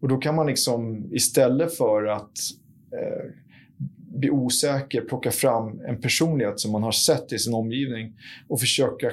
och 0.00 0.08
då 0.08 0.16
kan 0.16 0.34
man 0.34 0.46
liksom 0.46 1.08
istället 1.12 1.76
för 1.76 2.06
att 2.06 2.38
eh, 2.92 3.30
bli 3.96 4.30
osäker 4.30 5.00
plocka 5.00 5.30
fram 5.30 5.80
en 5.80 6.00
personlighet 6.00 6.60
som 6.60 6.72
man 6.72 6.82
har 6.82 6.92
sett 6.92 7.32
i 7.32 7.38
sin 7.38 7.54
omgivning 7.54 8.14
och 8.48 8.60
försöka 8.60 9.10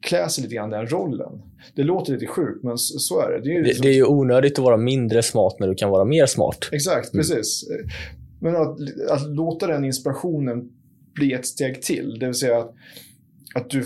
klä 0.00 0.28
sig 0.28 0.44
lite 0.44 0.54
grann 0.54 0.70
den 0.70 0.86
rollen. 0.86 1.42
Det 1.74 1.82
låter 1.82 2.12
lite 2.12 2.26
sjukt, 2.26 2.62
men 2.62 2.78
så 2.78 3.20
är 3.20 3.30
det. 3.30 3.40
Det 3.40 3.56
är, 3.56 3.62
liksom... 3.62 3.82
det, 3.82 3.88
det 3.88 3.94
är 3.94 3.96
ju 3.96 4.04
onödigt 4.04 4.58
att 4.58 4.64
vara 4.64 4.76
mindre 4.76 5.22
smart 5.22 5.56
när 5.60 5.68
du 5.68 5.74
kan 5.74 5.90
vara 5.90 6.04
mer 6.04 6.26
smart. 6.26 6.68
Exakt, 6.72 7.14
mm. 7.14 7.22
precis. 7.22 7.68
Men 8.40 8.56
att, 8.56 8.78
att, 9.10 9.28
låta 9.28 9.66
den 9.66 9.84
inspirationen 9.84 10.70
bli 11.14 11.32
ett 11.32 11.46
steg 11.46 11.82
till, 11.82 12.18
det 12.18 12.26
vill 12.26 12.34
säga 12.34 12.58
att, 12.58 12.74
att 13.54 13.70
du 13.70 13.84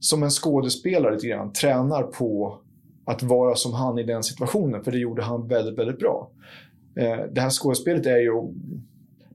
som 0.00 0.22
en 0.22 0.30
skådespelare 0.30 1.14
lite 1.14 1.26
grann 1.26 1.52
tränar 1.52 2.02
på 2.02 2.58
att 3.04 3.22
vara 3.22 3.54
som 3.54 3.72
han 3.72 3.98
i 3.98 4.02
den 4.02 4.22
situationen, 4.22 4.84
för 4.84 4.92
det 4.92 4.98
gjorde 4.98 5.22
han 5.22 5.48
väldigt, 5.48 5.78
väldigt 5.78 5.98
bra. 5.98 6.30
Eh, 6.96 7.20
det 7.32 7.40
här 7.40 7.50
skådespelet 7.50 8.06
är 8.06 8.18
ju, 8.18 8.52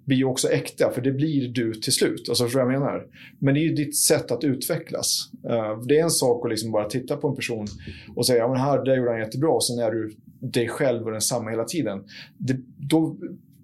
blir 0.06 0.18
ju 0.18 0.26
också 0.26 0.50
äkta, 0.50 0.92
för 0.92 1.02
det 1.02 1.12
blir 1.12 1.48
du 1.48 1.74
till 1.74 1.94
slut. 1.94 2.30
Alltså, 2.30 2.44
förstår 2.44 2.60
du 2.60 2.66
vad 2.66 2.74
jag 2.74 2.80
menar? 2.80 3.08
Men 3.40 3.54
det 3.54 3.60
är 3.60 3.64
ju 3.64 3.76
ditt 3.76 3.98
sätt 3.98 4.32
att 4.32 4.44
utvecklas. 4.44 5.30
Eh, 5.50 5.82
det 5.82 6.00
är 6.00 6.04
en 6.04 6.10
sak 6.10 6.46
att 6.46 6.52
liksom 6.52 6.72
bara 6.72 6.90
titta 6.90 7.18
på 7.18 7.28
en 7.28 7.36
person 7.36 7.68
och 8.16 8.26
säga, 8.26 8.40
ja 8.40 8.48
men 8.48 8.58
här, 8.58 8.86
det 8.86 8.96
gjorde 8.96 9.12
han 9.12 9.20
jättebra, 9.20 9.50
och 9.50 9.66
sen 9.66 9.80
är 9.80 9.92
du 9.92 10.16
dig 10.40 10.68
själv 10.68 11.06
och 11.06 11.12
densamma 11.12 11.50
hela 11.50 11.64
tiden. 11.64 12.04
Det, 12.38 12.58
då 12.78 13.16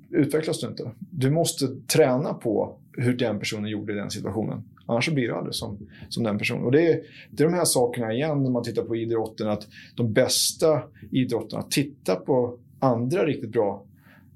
utvecklas 0.10 0.60
du 0.60 0.68
inte. 0.68 0.92
Du 1.10 1.32
måste 1.32 1.68
träna 1.68 2.34
på 2.34 2.78
hur 2.98 3.14
den 3.14 3.40
personen 3.40 3.70
gjorde 3.70 3.94
i 3.94 3.96
den 3.96 4.12
situationen. 4.12 4.64
Annars 4.86 5.10
blir 5.10 5.28
du 5.28 5.34
aldrig 5.34 5.56
som, 5.56 5.78
som 6.10 6.24
den 6.24 6.38
personen. 6.38 6.64
Och 6.64 6.72
det 6.72 6.92
är, 6.92 7.02
det 7.32 7.44
är 7.44 7.48
de 7.48 7.54
här 7.54 7.66
sakerna 7.66 8.14
igen 8.14 8.44
när 8.44 8.52
man 8.52 8.64
tittar 8.64 8.84
på 8.84 8.96
idrotten, 8.96 9.48
att 9.48 9.68
de 9.96 10.14
bästa 10.14 10.84
idrottarna 11.12 11.64
tittar 11.64 12.16
på 12.16 12.60
andra 12.80 13.26
riktigt 13.26 13.52
bra 13.52 13.86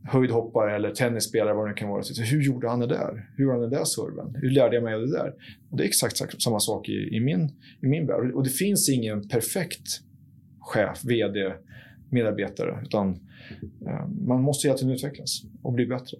höjdhoppare 0.07 0.75
eller 0.75 0.91
tennisspelare, 0.91 1.53
vad 1.53 1.67
det 1.67 1.73
kan 1.73 1.89
vara. 1.89 2.03
Så 2.03 2.23
hur 2.23 2.41
gjorde 2.41 2.69
han 2.69 2.79
det 2.79 2.87
där? 2.87 3.29
Hur 3.35 3.43
gjorde 3.43 3.53
han 3.53 3.61
den 3.61 3.79
där 3.79 3.83
serven? 3.83 4.35
Hur 4.41 4.49
lärde 4.49 4.75
jag 4.75 4.83
mig 4.83 4.93
av 4.93 5.01
det 5.01 5.11
där? 5.11 5.33
Och 5.69 5.77
det 5.77 5.83
är 5.83 5.87
exakt 5.87 6.41
samma 6.41 6.59
sak 6.59 6.89
i, 6.89 7.15
i, 7.15 7.19
min, 7.19 7.51
i 7.81 7.87
min 7.87 8.07
värld. 8.07 8.31
Och 8.31 8.43
det 8.43 8.49
finns 8.49 8.89
ingen 8.89 9.27
perfekt 9.27 10.01
chef, 10.59 11.05
vd, 11.05 11.53
medarbetare, 12.09 12.81
utan 12.83 13.09
eh, 13.87 14.07
man 14.27 14.41
måste 14.41 14.67
hela 14.67 14.77
tiden 14.77 14.93
utvecklas 14.93 15.41
och 15.61 15.73
bli 15.73 15.85
bättre. 15.85 16.17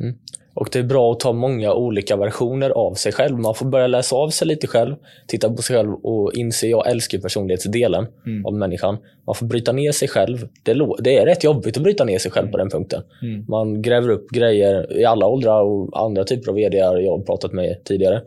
Mm. 0.00 0.14
Och 0.54 0.68
Det 0.72 0.78
är 0.78 0.82
bra 0.82 1.12
att 1.12 1.20
ta 1.20 1.32
många 1.32 1.72
olika 1.72 2.16
versioner 2.16 2.70
av 2.70 2.94
sig 2.94 3.12
själv. 3.12 3.38
Man 3.38 3.54
får 3.54 3.66
börja 3.66 3.86
läsa 3.86 4.16
av 4.16 4.30
sig 4.30 4.48
lite 4.48 4.66
själv, 4.66 4.94
titta 5.26 5.50
på 5.50 5.62
sig 5.62 5.76
själv 5.76 5.94
och 5.94 6.32
inse 6.34 6.66
jag 6.66 6.90
älskar 6.90 7.18
personlighetsdelen 7.18 8.06
mm. 8.26 8.46
av 8.46 8.54
människan. 8.54 8.98
Man 9.26 9.34
får 9.34 9.46
bryta 9.46 9.72
ner 9.72 9.92
sig 9.92 10.08
själv. 10.08 10.48
Det, 10.62 10.74
det, 10.98 11.18
är 11.18 11.26
rätt 11.26 11.44
jobbigt 11.44 11.76
att 11.76 11.82
bryta 11.82 12.04
ner 12.04 12.18
sig 12.18 12.30
själv 12.30 12.48
på 12.48 12.56
den 12.56 12.70
punkten. 12.70 13.02
Mm. 13.22 13.44
Man 13.48 13.82
gräver 13.82 14.08
upp 14.08 14.30
grejer 14.30 14.98
i 14.98 15.04
alla 15.04 15.26
åldrar 15.26 15.62
och 15.62 16.02
andra 16.04 16.24
typer 16.24 16.48
av 16.48 16.54
vd 16.54 16.76
jag 16.76 17.10
har 17.10 17.24
pratat 17.24 17.52
med 17.52 17.84
tidigare. 17.84 18.22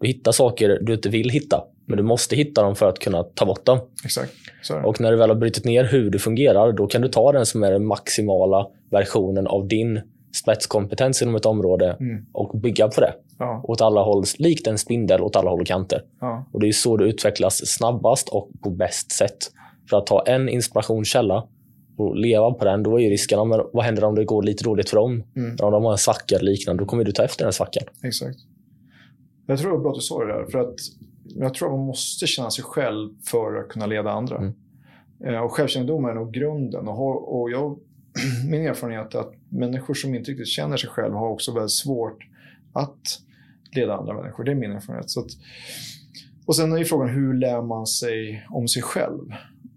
Du 0.00 0.06
hittar 0.06 0.32
saker 0.32 0.78
du 0.82 0.94
inte 0.94 1.08
vill 1.08 1.30
hitta, 1.30 1.64
men 1.86 1.96
du 1.96 2.02
måste 2.02 2.36
hitta 2.36 2.62
dem 2.62 2.76
för 2.76 2.88
att 2.88 2.98
kunna 2.98 3.22
ta 3.22 3.46
bort 3.46 3.64
dem. 3.64 3.78
Exakt. 4.04 4.32
Och 4.84 5.00
när 5.00 5.10
du 5.10 5.16
väl 5.16 5.28
har 5.28 5.36
brutit 5.36 5.64
ner 5.64 5.84
hur 5.84 6.10
du 6.10 6.18
fungerar, 6.18 6.72
då 6.72 6.86
kan 6.86 7.02
du 7.02 7.08
ta 7.08 7.32
den 7.32 7.46
som 7.46 7.62
är 7.62 7.72
den 7.72 7.86
maximala 7.86 8.66
versionen 8.90 9.46
av 9.46 9.68
din 9.68 10.00
spetskompetens 10.32 11.22
inom 11.22 11.34
ett 11.34 11.46
område 11.46 11.96
mm. 12.00 12.26
och 12.32 12.60
bygga 12.60 12.88
på 12.88 13.00
det. 13.00 13.14
Ja. 13.38 13.64
Åt 13.64 13.80
alla 13.80 14.02
håll, 14.02 14.24
likt 14.38 14.66
en 14.66 14.78
spindel 14.78 15.20
åt 15.20 15.36
alla 15.36 15.50
håll 15.50 15.60
och 15.60 15.66
kanter. 15.66 16.02
Ja. 16.20 16.44
Och 16.52 16.60
Det 16.60 16.68
är 16.68 16.72
så 16.72 16.96
du 16.96 17.04
utvecklas 17.04 17.66
snabbast 17.66 18.28
och 18.28 18.48
på 18.62 18.70
bäst 18.70 19.12
sätt. 19.12 19.38
För 19.90 19.96
att 19.96 20.06
ta 20.06 20.22
en 20.26 20.48
inspirationskälla 20.48 21.46
och 21.96 22.16
leva 22.16 22.52
på 22.52 22.64
den, 22.64 22.82
då 22.82 23.00
är 23.00 23.10
risken, 23.10 23.48
men 23.48 23.60
vad 23.72 23.84
händer 23.84 24.04
om 24.04 24.14
det 24.14 24.24
går 24.24 24.42
lite 24.42 24.64
dåligt 24.64 24.90
för 24.90 24.96
dem? 24.96 25.24
Mm. 25.36 25.56
Om 25.62 25.72
de 25.72 25.84
har 25.84 25.92
en 25.92 25.98
svacka 25.98 26.36
eller 26.36 26.50
liknande, 26.50 26.82
då 26.82 26.86
kommer 26.86 27.04
du 27.04 27.12
ta 27.12 27.22
efter 27.24 27.44
den 27.44 27.52
svackan. 27.52 27.82
Exakt. 28.04 28.38
Jag 29.46 29.58
tror 29.58 29.70
det 29.70 29.76
var 29.76 29.82
bra 29.82 29.90
att 29.90 29.96
du 29.96 30.00
sa 30.00 30.24
det 30.24 30.32
där. 30.32 30.46
För 30.50 30.58
att 30.58 30.74
jag 31.24 31.54
tror 31.54 31.68
att 31.68 31.74
man 31.74 31.86
måste 31.86 32.26
känna 32.26 32.50
sig 32.50 32.64
själv 32.64 33.10
för 33.26 33.56
att 33.56 33.68
kunna 33.68 33.86
leda 33.86 34.10
andra. 34.10 34.36
Mm. 34.36 34.54
Eh, 35.24 35.40
och 35.40 35.52
självkännedom 35.52 36.04
är 36.04 36.14
nog 36.14 36.32
grunden. 36.32 36.88
Och, 36.88 37.40
och 37.40 37.50
jag 37.50 37.78
min 38.50 38.66
erfarenhet 38.66 39.14
är 39.14 39.18
att 39.18 39.34
människor 39.48 39.94
som 39.94 40.14
inte 40.14 40.30
riktigt 40.30 40.48
känner 40.48 40.76
sig 40.76 40.90
själva 40.90 41.18
har 41.18 41.28
också 41.28 41.54
väldigt 41.54 41.72
svårt 41.72 42.18
att 42.72 43.20
leda 43.72 43.94
andra 43.94 44.14
människor. 44.14 44.44
Det 44.44 44.50
är 44.50 44.54
min 44.54 44.72
erfarenhet. 44.72 45.10
Så 45.10 45.20
att, 45.20 45.30
Och 46.46 46.56
sen 46.56 46.72
är 46.72 46.84
frågan 46.84 47.08
hur 47.08 47.34
lär 47.34 47.62
man 47.62 47.86
sig 47.86 48.46
om 48.50 48.68
sig 48.68 48.82
själv? 48.82 49.32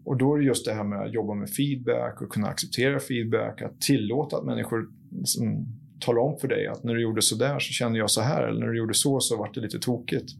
Och 0.05 0.17
då 0.17 0.33
är 0.33 0.39
det 0.39 0.45
just 0.45 0.65
det 0.65 0.73
här 0.73 0.83
med 0.83 1.01
att 1.01 1.13
jobba 1.13 1.33
med 1.33 1.49
feedback 1.49 2.21
och 2.21 2.29
kunna 2.29 2.47
acceptera 2.47 2.99
feedback, 2.99 3.61
att 3.61 3.81
tillåta 3.81 4.37
att 4.37 4.45
människor 4.45 4.89
liksom, 5.11 5.67
talar 5.99 6.21
om 6.21 6.39
för 6.39 6.47
dig 6.47 6.67
att 6.67 6.83
när 6.83 6.93
du 6.93 7.01
gjorde 7.01 7.21
så 7.21 7.35
där 7.35 7.59
så 7.59 7.73
kände 7.73 7.99
jag 7.99 8.09
så 8.09 8.21
här, 8.21 8.43
eller 8.43 8.59
när 8.59 8.67
du 8.67 8.77
gjorde 8.77 8.93
så 8.93 9.19
så 9.19 9.37
vart 9.37 9.53
det 9.53 9.61
lite 9.61 9.79
tokigt. 9.79 10.31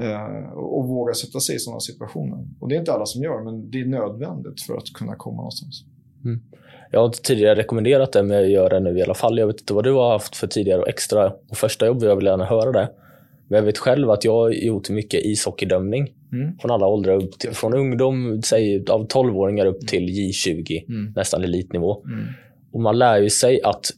Eh, 0.00 0.52
och 0.52 0.88
våga 0.88 1.14
sätta 1.14 1.40
sig 1.40 1.56
i 1.56 1.58
sådana 1.58 1.80
situationer. 1.80 2.48
Och 2.60 2.68
det 2.68 2.74
är 2.74 2.78
inte 2.78 2.92
alla 2.92 3.06
som 3.06 3.22
gör, 3.22 3.44
men 3.44 3.70
det 3.70 3.80
är 3.80 3.86
nödvändigt 3.86 4.62
för 4.62 4.76
att 4.76 4.92
kunna 4.94 5.16
komma 5.16 5.36
någonstans. 5.36 5.84
Mm. 6.24 6.40
Jag 6.90 7.00
har 7.00 7.08
tidigare 7.08 7.54
rekommenderat 7.54 8.12
det, 8.12 8.22
men 8.22 8.36
jag 8.36 8.50
gör 8.50 8.70
det 8.70 8.80
nu 8.80 8.98
i 8.98 9.02
alla 9.02 9.14
fall. 9.14 9.38
Jag 9.38 9.46
vet 9.46 9.60
inte 9.60 9.74
vad 9.74 9.84
du 9.84 9.92
har 9.92 10.12
haft 10.12 10.36
för 10.36 10.46
tidigare 10.46 10.80
och 10.80 10.88
extra 10.88 11.32
och 11.50 11.56
första 11.56 11.86
jobb. 11.86 12.02
Jag 12.02 12.16
vill 12.16 12.26
gärna 12.26 12.44
höra 12.44 12.72
det. 12.72 12.88
Men 13.48 13.56
jag 13.56 13.64
vet 13.64 13.78
själv 13.78 14.10
att 14.10 14.24
jag 14.24 14.32
har 14.32 14.50
gjort 14.50 14.90
mycket 14.90 15.24
ishockeydömning 15.24 16.12
mm. 16.32 16.58
från 16.58 16.70
alla 16.70 16.86
åldrar. 16.86 17.14
Upp 17.14 17.38
till, 17.38 17.50
från 17.50 17.74
ungdom, 17.74 18.42
säg 18.42 18.84
av 18.90 19.06
12-åringar 19.08 19.66
upp 19.66 19.86
till 19.86 20.08
J20, 20.08 20.88
mm. 20.88 21.12
nästan 21.16 21.44
elitnivå. 21.44 22.02
Mm. 22.04 22.26
Och 22.72 22.80
man 22.80 22.98
lär 22.98 23.18
ju 23.18 23.30
sig 23.30 23.62
att 23.62 23.90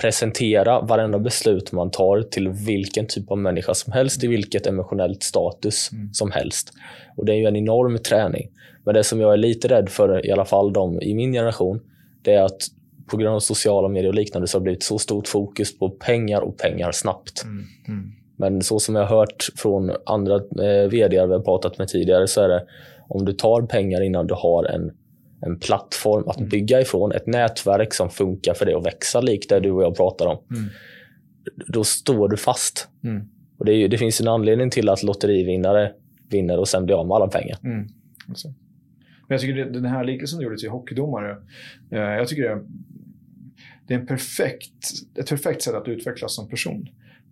presentera 0.00 0.80
varenda 0.80 1.18
beslut 1.18 1.72
man 1.72 1.90
tar 1.90 2.22
till 2.22 2.48
vilken 2.48 3.06
typ 3.06 3.30
av 3.30 3.38
människa 3.38 3.74
som 3.74 3.92
helst 3.92 4.24
i 4.24 4.26
vilket 4.26 4.66
emotionellt 4.66 5.22
status 5.22 5.92
mm. 5.92 6.14
som 6.14 6.30
helst. 6.30 6.72
Och 7.16 7.26
Det 7.26 7.32
är 7.32 7.36
ju 7.36 7.46
en 7.46 7.56
enorm 7.56 7.98
träning. 7.98 8.48
Men 8.84 8.94
det 8.94 9.04
som 9.04 9.20
jag 9.20 9.32
är 9.32 9.36
lite 9.36 9.68
rädd 9.68 9.88
för, 9.88 10.26
i 10.26 10.32
alla 10.32 10.44
fall 10.44 10.72
de 10.72 11.02
i 11.02 11.14
min 11.14 11.32
generation, 11.32 11.80
det 12.22 12.34
är 12.34 12.42
att 12.42 12.62
på 13.06 13.16
grund 13.16 13.34
av 13.34 13.40
sociala 13.40 13.88
medier 13.88 14.08
och 14.08 14.14
liknande 14.14 14.48
så 14.48 14.56
har 14.58 14.60
det 14.60 14.64
blivit 14.64 14.82
så 14.82 14.98
stort 14.98 15.28
fokus 15.28 15.78
på 15.78 15.90
pengar 15.90 16.40
och 16.40 16.58
pengar 16.58 16.92
snabbt. 16.92 17.44
Mm. 17.44 17.64
Mm. 17.88 18.12
Men 18.36 18.62
så 18.62 18.80
som 18.80 18.94
jag 18.94 19.06
har 19.06 19.16
hört 19.16 19.48
från 19.56 19.92
andra 20.06 20.34
eh, 20.34 20.88
vd 20.90 21.26
vi 21.26 21.32
har 21.32 21.40
pratat 21.40 21.78
med 21.78 21.88
tidigare 21.88 22.28
så 22.28 22.40
är 22.40 22.48
det 22.48 22.66
om 23.08 23.24
du 23.24 23.32
tar 23.32 23.62
pengar 23.62 24.00
innan 24.00 24.26
du 24.26 24.34
har 24.34 24.64
en, 24.64 24.90
en 25.40 25.58
plattform 25.58 26.28
att 26.28 26.36
mm. 26.36 26.48
bygga 26.48 26.80
ifrån, 26.80 27.12
ett 27.12 27.26
nätverk 27.26 27.94
som 27.94 28.10
funkar 28.10 28.54
för 28.54 28.66
dig 28.66 28.74
att 28.74 28.86
växa 28.86 29.20
likt 29.20 29.48
det 29.48 29.60
du 29.60 29.70
och 29.70 29.82
jag 29.82 29.96
pratar 29.96 30.26
om. 30.26 30.38
Mm. 30.50 30.70
Då 31.68 31.84
står 31.84 32.28
du 32.28 32.36
fast. 32.36 32.88
Mm. 33.04 33.22
Och 33.58 33.64
det, 33.64 33.72
är, 33.72 33.88
det, 33.88 33.98
finns 33.98 34.20
en 34.20 34.28
anledning 34.28 34.70
till 34.70 34.88
att 34.88 35.02
lotterivinnare 35.02 35.92
vinner 36.30 36.58
och 36.58 36.68
sen 36.68 36.86
blir 36.86 36.96
av 36.96 37.06
med 37.06 37.14
alla 37.14 37.28
pengar. 37.28 37.58
Men 39.32 39.34
jag 39.34 39.40
tycker 39.40 39.64
den 39.64 39.84
här 39.84 40.04
liknelsen 40.04 40.38
du 40.38 40.44
gjorde 40.44 40.58
till 40.58 40.70
hockeydomare, 40.70 41.36
eh, 41.90 41.98
jag 41.98 42.28
tycker 42.28 42.42
det 42.42 42.48
är, 42.48 42.62
det 43.86 43.94
är 43.94 43.98
en 43.98 44.06
perfekt, 44.06 44.72
ett 45.14 45.28
perfekt 45.28 45.62
sätt 45.62 45.74
att 45.74 45.88
utvecklas 45.88 46.34
som 46.34 46.48
person. 46.48 46.88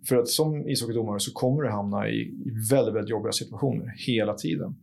För 0.07 0.15
att 0.15 0.27
som 0.27 0.69
ishockeydomare 0.69 1.19
så 1.19 1.33
kommer 1.33 1.63
du 1.63 1.69
hamna 1.69 2.09
i 2.09 2.33
väldigt, 2.71 2.95
väldigt 2.95 3.09
jobbiga 3.09 3.31
situationer 3.31 3.93
hela 3.97 4.33
tiden. 4.33 4.75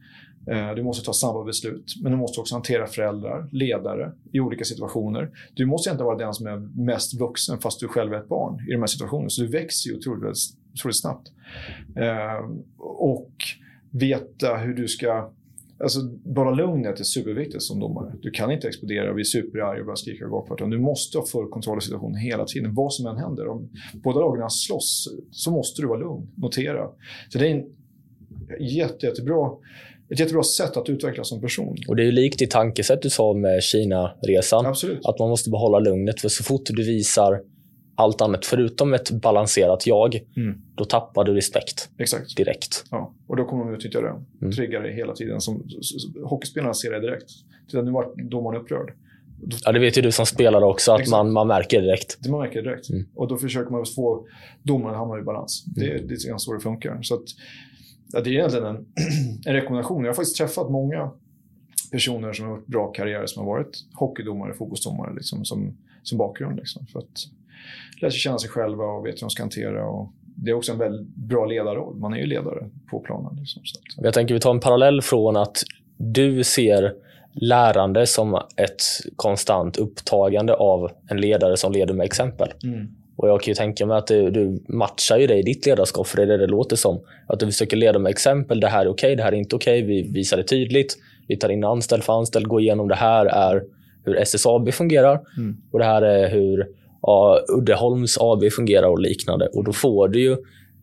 Eh, 0.51 0.75
du 0.75 0.83
måste 0.83 1.05
ta 1.05 1.13
snabba 1.13 1.45
beslut, 1.45 1.95
men 2.03 2.13
du 2.13 2.19
måste 2.19 2.41
också 2.41 2.55
hantera 2.55 2.87
föräldrar, 2.87 3.49
ledare 3.53 4.13
i 4.33 4.41
olika 4.41 4.65
situationer. 4.65 5.31
Du 5.55 5.67
måste 5.67 5.91
inte 5.91 6.05
vara 6.05 6.19
den 6.19 6.35
som 6.35 6.47
är 6.47 6.85
mest 6.85 7.21
vuxen 7.21 7.59
fast 7.59 7.81
du 7.81 7.89
själv 7.89 8.13
är 8.13 8.19
ett 8.19 8.29
barn 8.29 8.69
i 8.69 8.73
de 8.73 8.79
här 8.79 8.87
situationerna. 8.87 9.29
Så 9.29 9.43
du 9.43 9.49
växer 9.49 9.91
ju 9.91 9.97
otroligt, 9.97 10.37
otroligt 10.75 11.01
snabbt. 11.01 11.33
Eh, 11.97 12.51
och 12.79 13.33
veta 13.91 14.57
hur 14.57 14.75
du 14.75 14.89
ska 14.89 15.31
Alltså, 15.81 16.01
bara 16.35 16.51
lugnet 16.51 17.01
är 17.01 17.05
superviktigt 17.05 17.63
som 17.63 17.81
domare. 17.81 18.15
Du 18.23 18.31
kan 18.31 18.51
inte 18.53 18.69
explodera 18.69 19.09
och 19.09 19.15
bli 19.15 19.25
superarg 19.25 19.81
och 19.81 19.87
börja 19.87 19.97
skrika 19.97 20.25
och 20.25 20.31
gapa. 20.31 20.67
Du 20.67 20.79
måste 20.79 21.19
ha 21.19 21.27
full 21.27 21.49
kontroll 21.49 21.79
i 21.79 21.81
situationen 21.81 22.17
hela 22.17 22.45
tiden, 22.45 22.75
vad 22.75 22.93
som 22.93 23.07
än 23.07 23.17
händer. 23.17 23.49
Om 23.49 23.69
båda 23.93 24.21
lagen 24.21 24.51
slåss 24.51 25.09
så 25.31 25.51
måste 25.51 25.83
du 25.83 25.89
vara 25.89 25.99
lugn. 25.99 26.27
Notera. 26.37 26.89
Så 27.29 27.39
det 27.39 27.49
är 27.49 27.55
en 27.55 27.65
jätte, 28.61 29.07
jättebra 29.07 29.51
ett 30.11 30.21
jättebra 30.21 30.43
sätt 30.43 30.77
att 30.77 30.89
utvecklas 30.89 31.29
som 31.29 31.41
person. 31.41 31.77
Och 31.89 31.97
Det 31.97 32.03
är 32.03 32.05
ju 32.07 32.13
likt 32.13 32.43
i 32.43 32.47
tankesätt 32.47 33.03
du 33.03 33.11
sa 33.11 33.35
med 33.35 33.63
Kina-resan. 33.63 34.67
Absolut. 34.67 35.07
Att 35.07 35.19
man 35.19 35.29
måste 35.29 35.51
behålla 35.51 35.79
lugnet. 35.79 36.21
För 36.21 36.29
så 36.29 36.45
fort 36.45 36.63
du 36.67 36.85
visar 36.85 37.41
allt 37.99 38.21
annat 38.21 38.47
förutom 38.47 38.95
ett 38.95 39.11
balanserat 39.11 39.87
jag, 39.87 40.21
mm. 40.37 40.59
då 40.75 40.85
tappar 40.85 41.25
du 41.25 41.35
respekt 41.35 41.91
Exakt. 41.99 42.37
direkt. 42.37 42.85
Ja, 42.91 43.13
och 43.27 43.37
då 43.37 43.45
kommer 43.45 43.65
de 43.65 43.75
utnyttja 43.75 44.01
det. 44.01 44.15
Mm. 44.41 44.53
Trigga 44.53 44.81
dig 44.81 44.95
hela 44.95 45.15
tiden. 45.15 45.41
Som, 45.41 45.63
hockeyspelarna 46.25 46.75
ser 46.75 46.91
det 46.91 47.01
direkt. 47.01 47.31
Titta, 47.67 47.83
nu 47.83 47.91
var 47.91 48.31
domaren 48.31 48.61
upprörd. 48.61 48.93
Ja, 49.65 49.73
det 49.73 49.79
vet 49.79 49.99
ju 49.99 50.03
du 50.03 50.13
som 50.13 50.27
spelare 50.27 50.65
också, 50.65 50.93
att 50.93 51.09
man, 51.09 51.33
man 51.33 51.47
märker 51.47 51.83
direkt. 51.83 52.19
Det 52.21 52.31
man 52.31 52.41
märker 52.41 52.63
direkt. 52.63 52.91
Mm. 52.91 53.07
Och 53.15 53.29
då 53.29 53.37
försöker 53.37 53.71
man 53.71 53.87
få 53.87 54.27
domaren 54.63 54.95
att 54.95 55.01
hamna 55.01 55.19
i 55.19 55.23
balans. 55.23 55.65
Det, 55.65 55.87
det 55.87 56.15
är 56.15 56.29
ganska 56.29 56.39
så 56.39 56.53
det 56.53 56.61
funkar. 56.61 57.03
Så 57.03 57.15
att, 57.15 57.25
ja, 58.13 58.21
det 58.21 58.31
är 58.31 58.33
egentligen 58.33 58.67
en, 58.67 58.77
en 59.47 59.53
rekommendation. 59.55 60.05
Jag 60.05 60.11
har 60.11 60.15
faktiskt 60.15 60.37
träffat 60.37 60.71
många 60.71 61.11
personer 61.93 62.33
som 62.33 62.47
har 62.47 62.57
gjort 62.57 62.67
bra 62.67 62.93
karriärer 62.93 63.27
som 63.27 63.47
har 63.47 63.53
varit 63.53 63.85
hockeydomare, 63.95 64.55
fotbollsdomare 64.55 65.15
liksom, 65.15 65.45
som, 65.45 65.77
som 66.03 66.19
bakgrund. 66.19 66.57
Liksom, 66.57 66.87
för 66.87 66.99
att 66.99 67.25
lära 68.01 68.11
sig 68.11 68.21
känna 68.21 68.39
sig 68.39 68.51
själva 68.51 68.85
och 68.85 69.07
vet 69.07 69.15
hur 69.15 69.21
de 69.21 69.31
ska 69.31 69.43
hantera. 69.43 69.89
Och 69.89 70.13
det 70.37 70.51
är 70.51 70.55
också 70.55 70.73
en 70.73 70.79
väldigt 70.79 71.07
bra 71.17 71.47
ledarroll. 71.47 71.97
Man 71.97 72.13
är 72.13 72.19
ju 72.19 72.27
ledare 72.27 72.71
på 72.91 73.01
planen. 73.01 73.37
Liksom, 73.37 73.63
så. 73.65 73.81
Jag 74.05 74.15
tänker 74.15 74.35
vi 74.35 74.41
tar 74.41 74.51
en 74.51 74.61
parallell 74.61 75.03
från 75.03 75.37
att 75.37 75.63
du 75.97 76.45
ser 76.45 76.93
lärande 77.33 78.07
som 78.07 78.35
ett 78.57 78.83
konstant 79.17 79.77
upptagande 79.77 80.55
av 80.55 80.91
en 81.11 81.21
ledare 81.21 81.57
som 81.57 81.73
leder 81.73 81.95
med 81.95 82.05
exempel. 82.05 82.49
Mm. 82.65 82.89
Och 83.17 83.29
Jag 83.29 83.43
kan 83.43 83.51
ju 83.51 83.55
tänka 83.55 83.87
mig 83.87 83.97
att 83.97 84.07
du, 84.07 84.31
du 84.31 84.63
matchar 84.69 85.19
ju 85.19 85.27
det 85.27 85.37
i 85.37 85.43
ditt 85.43 85.67
ledarskap, 85.67 86.07
för 86.07 86.17
det 86.17 86.23
är 86.23 86.27
det 86.27 86.37
det 86.37 86.47
låter 86.47 86.77
som. 86.77 87.01
Att 87.27 87.41
du 87.41 87.47
försöker 87.47 87.77
leda 87.77 87.99
med 87.99 88.11
exempel. 88.11 88.61
Det 88.61 88.69
här 88.69 88.87
är 88.87 88.89
okej, 88.89 89.07
okay, 89.07 89.17
det 89.17 89.23
här 89.23 89.33
är 89.33 89.37
inte 89.37 89.57
okej. 89.57 89.83
Okay. 89.83 90.03
Vi 90.03 90.13
visar 90.13 90.37
det 90.37 90.43
tydligt. 90.43 90.97
Vi 91.29 91.37
tar 91.37 91.49
in 91.49 91.65
anställd 91.65 92.05
för 92.05 92.19
anställd, 92.19 92.47
går 92.47 92.61
igenom 92.61 92.89
det 92.89 92.95
här 92.95 93.27
är 93.27 93.63
hur 94.05 94.17
SSAB 94.17 94.73
fungerar 94.73 95.21
mm. 95.37 95.57
och 95.73 95.79
det 95.79 95.85
här 95.85 96.03
är 96.03 96.31
hur 96.31 96.67
Uddeholms 97.59 98.19
AB 98.21 98.53
fungerar 98.53 98.89
och 98.89 98.99
liknande. 98.99 99.47
Och 99.47 99.65
Då 99.65 99.73
får 99.73 100.09
du 100.09 100.21
ju 100.21 100.37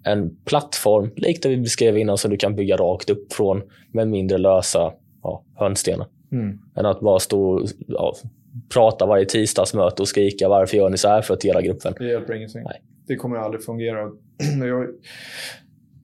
en 0.03 0.35
plattform, 0.45 1.11
likt 1.15 1.43
det 1.43 1.49
vi 1.49 1.57
beskrev 1.57 1.97
innan, 1.97 2.17
som 2.17 2.31
du 2.31 2.37
kan 2.37 2.55
bygga 2.55 2.77
rakt 2.77 3.09
upp 3.09 3.33
från 3.33 3.61
med 3.91 4.07
mindre 4.07 4.37
lösa 4.37 4.93
ja, 5.23 5.43
hörnstenar. 5.55 6.07
Mm. 6.31 6.59
Än 6.75 6.85
att 6.85 6.99
bara 6.99 7.19
stå 7.19 7.65
ja, 7.87 8.15
prata 8.73 9.05
varje 9.05 9.25
tisdagsmöte 9.25 10.01
och 10.01 10.07
skrika 10.07 10.49
varför 10.49 10.77
gör 10.77 10.89
ni 10.89 10.97
så 10.97 11.07
här 11.07 11.21
för 11.21 11.33
att 11.33 11.43
hela 11.43 11.61
gruppen. 11.61 11.93
Det 11.97 12.05
hjälper 12.05 12.33
ingenting. 12.33 12.63
Nej. 12.63 12.81
Det 13.07 13.15
kommer 13.15 13.37
aldrig 13.37 13.63
fungera. 13.63 14.11
Jag, 14.59 14.87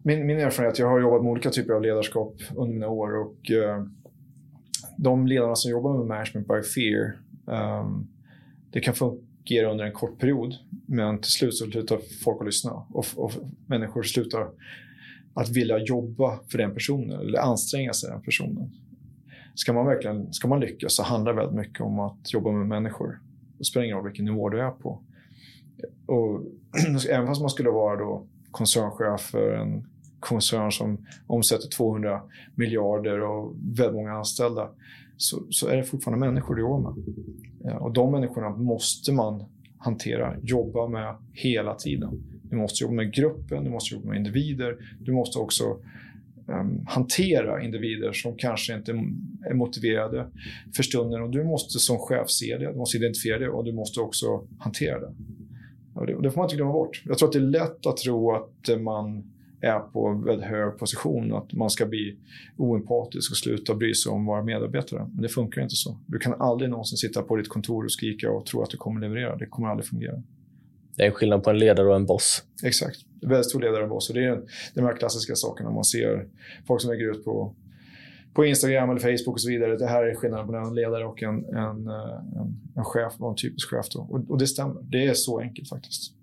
min, 0.04 0.26
min 0.26 0.40
erfarenhet, 0.40 0.80
jag 0.80 0.88
har 0.88 1.00
jobbat 1.00 1.22
med 1.22 1.32
olika 1.32 1.50
typer 1.50 1.74
av 1.74 1.82
ledarskap 1.82 2.34
under 2.56 2.74
mina 2.74 2.88
år 2.88 3.22
och 3.22 3.36
uh, 3.52 3.86
de 4.98 5.28
ledarna 5.28 5.56
som 5.56 5.72
jobbar 5.72 5.98
med 5.98 6.08
management 6.08 6.48
by 6.48 6.62
fear, 6.62 7.18
um, 7.82 8.08
det 8.72 8.80
kan 8.80 8.94
fungera 9.48 9.72
under 9.72 9.86
en 9.86 9.92
kort 9.92 10.20
period, 10.20 10.56
men 10.86 11.22
till 11.22 11.32
slut 11.32 11.56
så 11.56 11.66
slutar 11.66 12.00
folk 12.24 12.42
att 12.42 12.46
lyssna 12.46 12.72
och, 12.72 13.06
och 13.16 13.32
människor 13.66 14.04
slutar 14.04 14.50
att 15.34 15.50
vilja 15.50 15.78
jobba 15.78 16.40
för 16.52 16.58
den 16.58 16.74
personen 16.74 17.20
eller 17.20 17.40
anstränga 17.40 17.94
sig 17.94 18.10
för 18.10 18.14
den 18.14 18.24
personen 18.24 18.72
ska 19.56 19.74
man 19.74 19.86
verkligen 19.86 20.34
ska 20.34 20.48
man 20.48 20.60
lyckas 20.60 20.96
så 20.96 21.04
handlar 21.04 21.34
det 21.34 21.40
väldigt 21.40 21.58
mycket 21.58 21.82
om 21.82 22.00
att 22.00 22.34
jobba 22.34 22.52
med 22.52 22.68
människor. 22.68 23.20
Det 23.58 23.64
spelar 23.64 23.86
ingen 23.86 23.98
roll 23.98 24.06
vilken 24.06 24.26
nivå 24.26 24.50
du 24.50 24.62
är 24.62 24.72
på. 24.72 25.02
Och, 26.06 26.42
även 27.10 27.28
fast 27.28 27.42
man 27.42 27.50
skulle 27.50 27.70
vara 27.70 28.00
då 28.00 28.26
koncernchef 28.52 29.22
för 29.22 29.54
en 29.54 29.88
koncern 30.20 30.72
som 30.72 31.06
omsätter 31.28 31.70
200 31.70 32.22
miljarder 32.56 33.22
och 33.22 33.56
väldigt 33.56 33.96
många 33.96 34.14
anställda 34.14 34.70
så, 35.22 35.44
så 35.50 35.68
är 35.68 35.78
det 35.78 35.84
fortfarande 35.84 36.26
människor 36.26 36.56
du 36.56 36.62
jobbar 36.62 36.92
med. 36.92 37.04
Ja, 37.64 37.80
och 37.80 37.94
de 37.94 38.12
människorna 38.12 38.50
måste 38.50 39.14
man 39.14 39.44
hantera, 39.78 40.36
jobba 40.42 40.88
med 40.88 41.16
hela 41.34 41.76
tiden. 41.76 42.24
Du 42.44 42.56
måste 42.56 42.84
jobba 42.84 42.94
med 42.94 43.14
gruppen, 43.14 43.64
du 43.64 43.70
måste 43.70 43.96
jobba 43.96 44.08
med 44.10 44.18
individer, 44.18 44.78
du 45.00 45.12
måste 45.12 45.40
också 45.40 45.64
um, 46.46 46.86
hantera 46.88 47.64
individer 47.64 48.12
som 48.12 48.36
kanske 48.38 48.76
inte 48.76 48.92
är 49.50 49.54
motiverade 49.54 50.28
för 50.76 50.84
stunden. 50.84 51.22
Och 51.22 51.30
du 51.30 51.44
måste 51.44 51.80
som 51.80 51.98
chef 51.98 52.30
se 52.30 52.58
det, 52.58 52.72
du 52.72 52.78
måste 52.78 52.98
identifiera 52.98 53.40
det 53.40 53.50
och 53.50 53.66
du 53.66 53.74
måste 53.74 54.00
också 54.00 54.48
hantera 54.60 55.00
det. 55.00 55.14
Och 55.94 56.08
det, 56.08 56.16
och 56.16 56.22
det 56.22 56.32
får 56.32 56.38
man 56.38 56.46
inte 56.46 56.56
glömma 56.56 56.74
bort. 56.74 57.04
Jag 57.06 57.18
tror 57.18 57.30
att 57.30 57.34
det 57.34 57.40
är 57.40 57.42
lätt 57.42 57.86
att 57.86 57.98
tro 57.98 58.36
att 58.36 58.70
eh, 58.70 58.78
man 58.78 59.31
är 59.62 59.80
på 59.80 60.24
väldigt 60.26 60.48
hög 60.48 60.78
position, 60.78 61.34
att 61.34 61.54
man 61.54 61.70
ska 61.70 61.86
bli 61.86 62.18
oempatisk 62.58 63.32
och 63.32 63.38
sluta 63.38 63.76
bry 63.76 63.94
sig 63.94 64.12
om 64.12 64.26
våra 64.26 64.44
medarbetare. 64.44 65.10
Men 65.14 65.22
det 65.22 65.30
funkar 65.30 65.62
inte 65.62 65.76
så. 65.76 65.98
Du 66.06 66.20
kan 66.20 66.42
aldrig 66.42 66.70
någonsin 66.70 66.98
sitta 66.98 67.22
på 67.22 67.36
ditt 67.36 67.50
kontor 67.50 67.84
och 67.84 67.92
skrika 67.92 68.32
och 68.32 68.46
tro 68.46 68.62
att 68.62 68.70
du 68.70 68.78
kommer 68.78 69.02
leverera. 69.02 69.36
Det 69.36 69.46
kommer 69.46 69.68
aldrig 69.68 69.88
fungera. 69.88 70.24
Det 70.96 71.06
är 71.06 71.12
skillnad 71.12 71.44
på 71.44 71.50
en 71.50 71.60
ledare 71.60 71.88
och 71.88 71.96
en 71.96 72.06
boss. 72.06 72.44
Exakt. 72.64 72.98
En 73.22 73.30
väldigt 73.30 73.50
stor 73.50 73.62
ledare 73.62 73.84
och 73.84 73.90
boss. 73.90 74.10
Och 74.10 74.16
det 74.16 74.26
är 74.26 74.42
de 74.74 74.82
här 74.82 74.94
klassiska 74.94 75.36
sakerna 75.36 75.72
man 75.72 75.84
ser 75.84 76.28
folk 76.68 76.82
som 76.82 76.92
lägger 76.92 77.12
ut 77.12 77.26
på, 77.26 77.56
på 78.34 78.46
Instagram 78.46 78.90
eller 78.90 79.00
Facebook 79.00 79.36
och 79.36 79.42
så 79.42 79.50
vidare. 79.50 79.78
Det 79.78 79.88
här 79.88 80.04
är 80.04 80.16
skillnaden 80.16 80.48
på 80.48 80.56
en 80.56 80.76
ledare 80.76 81.06
och 81.06 81.24
en, 81.24 81.46
en, 81.46 81.88
en, 81.88 82.62
en 82.76 82.84
chef, 82.84 83.14
en 83.22 83.36
typisk 83.36 83.70
chef. 83.70 83.86
Och, 83.96 84.30
och 84.30 84.38
det 84.38 84.48
stämmer. 84.48 84.82
Det 84.82 85.06
är 85.06 85.14
så 85.14 85.40
enkelt 85.40 85.70
faktiskt. 85.70 86.14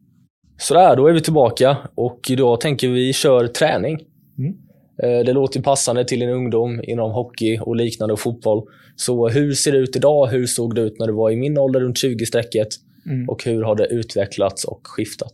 Sådär, 0.61 0.97
då 0.97 1.07
är 1.07 1.13
vi 1.13 1.21
tillbaka 1.21 1.77
och 1.95 2.31
idag 2.31 2.61
tänker 2.61 2.89
vi 2.89 3.13
kör 3.13 3.47
träning. 3.47 3.99
Mm. 4.39 4.55
Eh, 5.03 5.25
det 5.25 5.33
låter 5.33 5.63
passande 5.63 6.05
till 6.05 6.23
en 6.23 6.31
ungdom 6.31 6.81
inom 6.85 7.11
hockey 7.11 7.59
och 7.61 7.77
liknande 7.77 8.13
och 8.13 8.21
fotboll. 8.21 8.63
Så 8.97 9.29
hur 9.29 9.53
ser 9.53 9.73
det 9.73 9.79
ut 9.79 9.97
idag? 9.97 10.27
Hur 10.27 10.47
såg 10.47 10.75
det 10.75 10.81
ut 10.81 10.99
när 10.99 11.07
du 11.07 11.13
var 11.13 11.31
i 11.31 11.37
min 11.37 11.59
ålder, 11.59 11.81
runt 11.81 11.97
20-strecket? 11.97 12.69
Mm. 13.07 13.29
Och 13.29 13.45
hur 13.45 13.63
har 13.63 13.77
det 13.77 13.87
utvecklats 13.87 14.65
och 14.65 14.81
skiftat? 14.83 15.33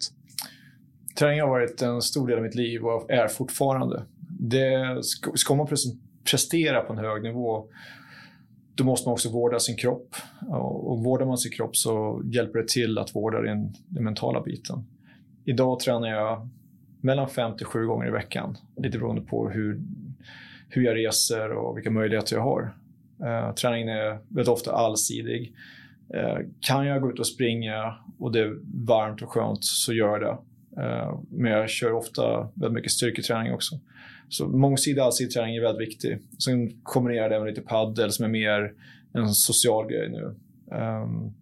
Träning 1.18 1.40
har 1.40 1.48
varit 1.48 1.82
en 1.82 2.02
stor 2.02 2.28
del 2.28 2.36
av 2.36 2.42
mitt 2.42 2.54
liv 2.54 2.84
och 2.84 3.10
är 3.10 3.28
fortfarande. 3.28 4.02
Det, 4.40 4.98
ska 5.34 5.54
man 5.54 5.68
prestera 6.30 6.80
på 6.80 6.92
en 6.92 6.98
hög 6.98 7.22
nivå, 7.22 7.64
då 8.74 8.84
måste 8.84 9.08
man 9.08 9.12
också 9.12 9.30
vårda 9.30 9.58
sin 9.58 9.76
kropp. 9.76 10.14
Och 10.82 11.04
vårdar 11.04 11.26
man 11.26 11.38
sin 11.38 11.52
kropp 11.52 11.76
så 11.76 12.22
hjälper 12.24 12.58
det 12.58 12.68
till 12.68 12.98
att 12.98 13.14
vårda 13.14 13.40
den, 13.40 13.72
den 13.88 14.04
mentala 14.04 14.42
biten. 14.42 14.84
Idag 15.44 15.80
tränar 15.80 16.08
jag 16.08 16.48
mellan 17.00 17.28
fem 17.28 17.56
till 17.56 17.66
sju 17.66 17.86
gånger 17.86 18.06
i 18.06 18.10
veckan. 18.10 18.56
Lite 18.76 18.98
beroende 18.98 19.22
på 19.22 19.48
hur, 19.48 19.80
hur 20.68 20.82
jag 20.82 20.96
reser 20.96 21.50
och 21.50 21.76
vilka 21.76 21.90
möjligheter 21.90 22.36
jag 22.36 22.42
har. 22.42 22.74
Uh, 23.22 23.54
träningen 23.54 23.88
är 23.88 24.18
väldigt 24.28 24.48
ofta 24.48 24.72
allsidig. 24.72 25.54
Uh, 26.14 26.38
kan 26.60 26.86
jag 26.86 27.02
gå 27.02 27.10
ut 27.10 27.18
och 27.18 27.26
springa 27.26 27.94
och 28.18 28.32
det 28.32 28.40
är 28.40 28.58
varmt 28.86 29.22
och 29.22 29.30
skönt 29.30 29.64
så 29.64 29.92
gör 29.92 30.08
jag 30.08 30.20
det. 30.20 30.36
Uh, 30.82 31.20
men 31.30 31.52
jag 31.52 31.70
kör 31.70 31.92
ofta 31.92 32.48
väldigt 32.54 32.72
mycket 32.72 32.92
styrketräning 32.92 33.52
också. 33.52 33.80
Så 34.28 34.48
mångsidig 34.48 35.00
allsidig 35.00 35.32
träning 35.32 35.56
är 35.56 35.60
väldigt 35.60 35.88
viktig. 35.88 36.18
Sen 36.44 36.80
kombinerar 36.82 37.30
det 37.30 37.38
med 37.38 37.48
lite 37.48 37.60
paddel 37.60 38.12
som 38.12 38.24
är 38.24 38.28
mer 38.28 38.72
en 39.12 39.28
social 39.28 39.88
grej 39.88 40.10
nu. 40.10 40.34
Um, 40.76 41.34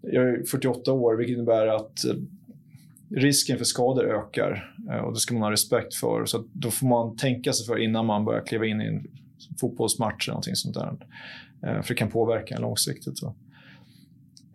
jag 0.00 0.28
är 0.28 0.42
48 0.50 0.92
år 0.92 1.16
vilket 1.16 1.36
innebär 1.36 1.66
att 1.66 1.98
risken 3.10 3.58
för 3.58 3.64
skador 3.64 4.04
ökar 4.04 4.74
eh, 4.90 4.98
och 4.98 5.12
det 5.12 5.18
ska 5.18 5.34
man 5.34 5.42
ha 5.42 5.50
respekt 5.50 5.94
för. 5.94 6.24
Så 6.26 6.44
då 6.52 6.70
får 6.70 6.86
man 6.86 7.16
tänka 7.16 7.52
sig 7.52 7.66
för 7.66 7.82
innan 7.82 8.06
man 8.06 8.24
börjar 8.24 8.46
kliva 8.46 8.66
in 8.66 8.80
i 8.80 8.86
en 8.86 9.06
fotbollsmatch 9.60 10.28
eller 10.28 10.32
någonting 10.32 10.56
sånt 10.56 10.74
där. 10.74 10.96
Eh, 11.62 11.82
för 11.82 11.88
det 11.88 11.94
kan 11.94 12.10
påverka 12.10 12.54
en 12.54 12.62
långsiktigt. 12.62 13.18
Så. 13.18 13.26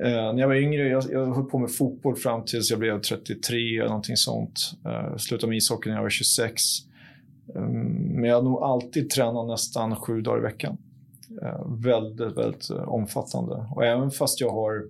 Eh, 0.04 0.34
när 0.34 0.40
jag 0.40 0.48
var 0.48 0.56
yngre, 0.56 0.88
jag, 0.88 1.04
jag 1.12 1.34
höll 1.34 1.46
på 1.46 1.60
med 1.60 1.72
fotboll 1.72 2.16
fram 2.16 2.46
tills 2.46 2.70
jag 2.70 2.80
blev 2.80 3.02
33 3.02 3.78
eller 3.78 3.88
någonting 3.88 4.18
sånt. 4.18 4.60
Slutade 5.18 5.50
med 5.50 5.58
ishockey 5.58 5.90
när 5.90 5.96
jag 5.96 6.04
var 6.04 6.10
26. 6.10 6.62
Men 7.54 8.24
jag 8.24 8.36
har 8.36 8.44
nog 8.44 8.64
alltid 8.64 9.10
tränat 9.10 9.48
nästan 9.48 9.96
sju 9.96 10.22
dagar 10.22 10.40
i 10.40 10.42
veckan. 10.42 10.78
Väldigt, 11.66 12.38
väldigt 12.38 12.70
omfattande. 12.70 13.66
Och 13.76 13.86
även 13.86 14.12
fast 14.12 14.42
jag 14.42 14.50
har 14.50 14.84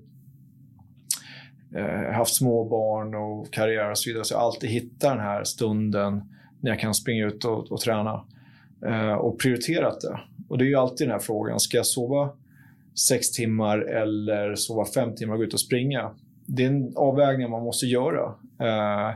Eh, 1.75 2.13
haft 2.13 2.35
små 2.35 2.65
barn 2.65 3.15
och 3.15 3.53
karriär 3.53 3.91
och 3.91 3.97
så 3.97 4.09
vidare. 4.09 4.23
Så 4.23 4.33
jag 4.33 4.41
alltid 4.41 4.69
hittat 4.69 4.99
den 4.99 5.19
här 5.19 5.43
stunden 5.43 6.21
när 6.59 6.71
jag 6.71 6.79
kan 6.79 6.93
springa 6.93 7.25
ut 7.25 7.45
och, 7.45 7.71
och 7.71 7.79
träna. 7.79 8.23
Eh, 8.85 9.13
och 9.13 9.39
prioriterat 9.39 10.01
det. 10.01 10.19
Och 10.47 10.57
det 10.57 10.63
är 10.63 10.67
ju 10.67 10.75
alltid 10.75 11.07
den 11.07 11.11
här 11.11 11.19
frågan, 11.19 11.59
ska 11.59 11.77
jag 11.77 11.85
sova 11.85 12.29
sex 13.07 13.31
timmar 13.31 13.79
eller 13.79 14.55
sova 14.55 14.85
fem 14.85 15.15
timmar 15.15 15.33
och 15.33 15.39
gå 15.39 15.43
ut 15.43 15.53
och 15.53 15.59
springa? 15.59 16.11
Det 16.45 16.63
är 16.63 16.67
en 16.67 16.93
avvägning 16.95 17.49
man 17.49 17.63
måste 17.63 17.85
göra. 17.85 18.25
Eh, 18.59 19.15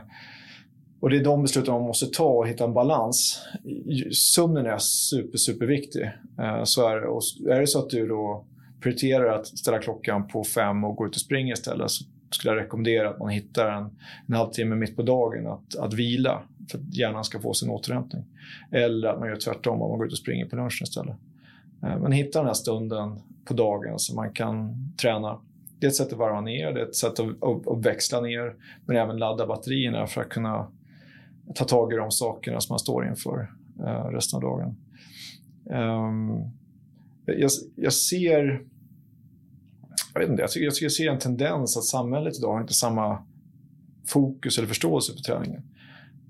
och 1.00 1.10
det 1.10 1.16
är 1.16 1.24
de 1.24 1.42
besluten 1.42 1.74
man 1.74 1.82
måste 1.82 2.06
ta 2.06 2.28
och 2.28 2.48
hitta 2.48 2.64
en 2.64 2.74
balans. 2.74 3.40
Sömnen 4.12 4.66
är 4.66 4.78
super, 4.78 5.38
superviktig. 5.38 6.10
Eh, 6.38 6.64
så 6.64 6.88
är 6.88 6.96
det. 6.96 7.06
Och 7.06 7.22
är 7.50 7.60
det 7.60 7.66
så 7.66 7.78
att 7.78 7.90
du 7.90 8.06
då 8.06 8.44
prioriterar 8.80 9.38
att 9.38 9.46
ställa 9.46 9.78
klockan 9.78 10.28
på 10.28 10.44
fem 10.44 10.84
och 10.84 10.96
gå 10.96 11.06
ut 11.06 11.14
och 11.14 11.20
springa 11.20 11.52
istället 11.52 11.90
så 11.90 12.04
skulle 12.34 12.54
jag 12.54 12.62
rekommendera 12.62 13.10
att 13.10 13.18
man 13.18 13.28
hittar 13.28 13.70
en, 13.70 13.90
en 14.26 14.34
halvtimme 14.34 14.76
mitt 14.76 14.96
på 14.96 15.02
dagen 15.02 15.46
att, 15.46 15.76
att 15.76 15.94
vila 15.94 16.42
för 16.70 16.78
att 16.78 16.94
hjärnan 16.94 17.24
ska 17.24 17.40
få 17.40 17.54
sin 17.54 17.70
återhämtning. 17.70 18.24
Eller 18.70 19.08
att 19.08 19.18
man 19.18 19.28
gör 19.28 19.36
tvärtom, 19.36 19.82
om 19.82 19.90
man 19.90 19.98
går 19.98 20.06
ut 20.06 20.12
och 20.12 20.18
springer 20.18 20.46
på 20.46 20.56
lunchen 20.56 20.82
istället. 20.82 21.16
Eh, 21.82 21.98
men 21.98 22.12
hitta 22.12 22.38
den 22.38 22.46
här 22.46 22.54
stunden 22.54 23.18
på 23.44 23.54
dagen 23.54 23.98
så 23.98 24.14
man 24.14 24.32
kan 24.32 24.74
träna. 24.96 25.38
Det 25.78 25.86
är 25.86 25.88
ett 25.88 25.96
sätt 25.96 26.12
att 26.12 26.18
varva 26.18 26.40
ner, 26.40 26.72
det 26.72 26.80
är 26.80 26.84
ett 26.84 26.96
sätt 26.96 27.20
att, 27.20 27.42
att, 27.42 27.68
att 27.68 27.86
växla 27.86 28.20
ner, 28.20 28.54
men 28.86 28.96
även 28.96 29.16
ladda 29.16 29.46
batterierna 29.46 30.06
för 30.06 30.20
att 30.20 30.28
kunna 30.28 30.66
ta 31.54 31.64
tag 31.64 31.92
i 31.92 31.96
de 31.96 32.10
sakerna 32.10 32.60
som 32.60 32.72
man 32.72 32.78
står 32.78 33.06
inför 33.06 33.50
eh, 33.80 34.04
resten 34.04 34.36
av 34.36 34.42
dagen. 34.42 34.76
Ehm, 35.70 36.50
jag, 37.26 37.50
jag 37.76 37.92
ser 37.92 38.62
jag 40.14 40.20
vet 40.20 40.30
inte, 40.30 40.42
jag 40.42 40.50
tycker, 40.50 40.64
jag 40.64 40.74
tycker 40.74 40.84
jag 40.84 40.92
ser 40.92 41.10
en 41.10 41.18
tendens 41.18 41.76
att 41.76 41.84
samhället 41.84 42.38
idag 42.38 42.52
har 42.52 42.60
inte 42.60 42.74
samma 42.74 43.24
fokus 44.06 44.58
eller 44.58 44.68
förståelse 44.68 45.12
för 45.12 45.20
träningen. 45.20 45.62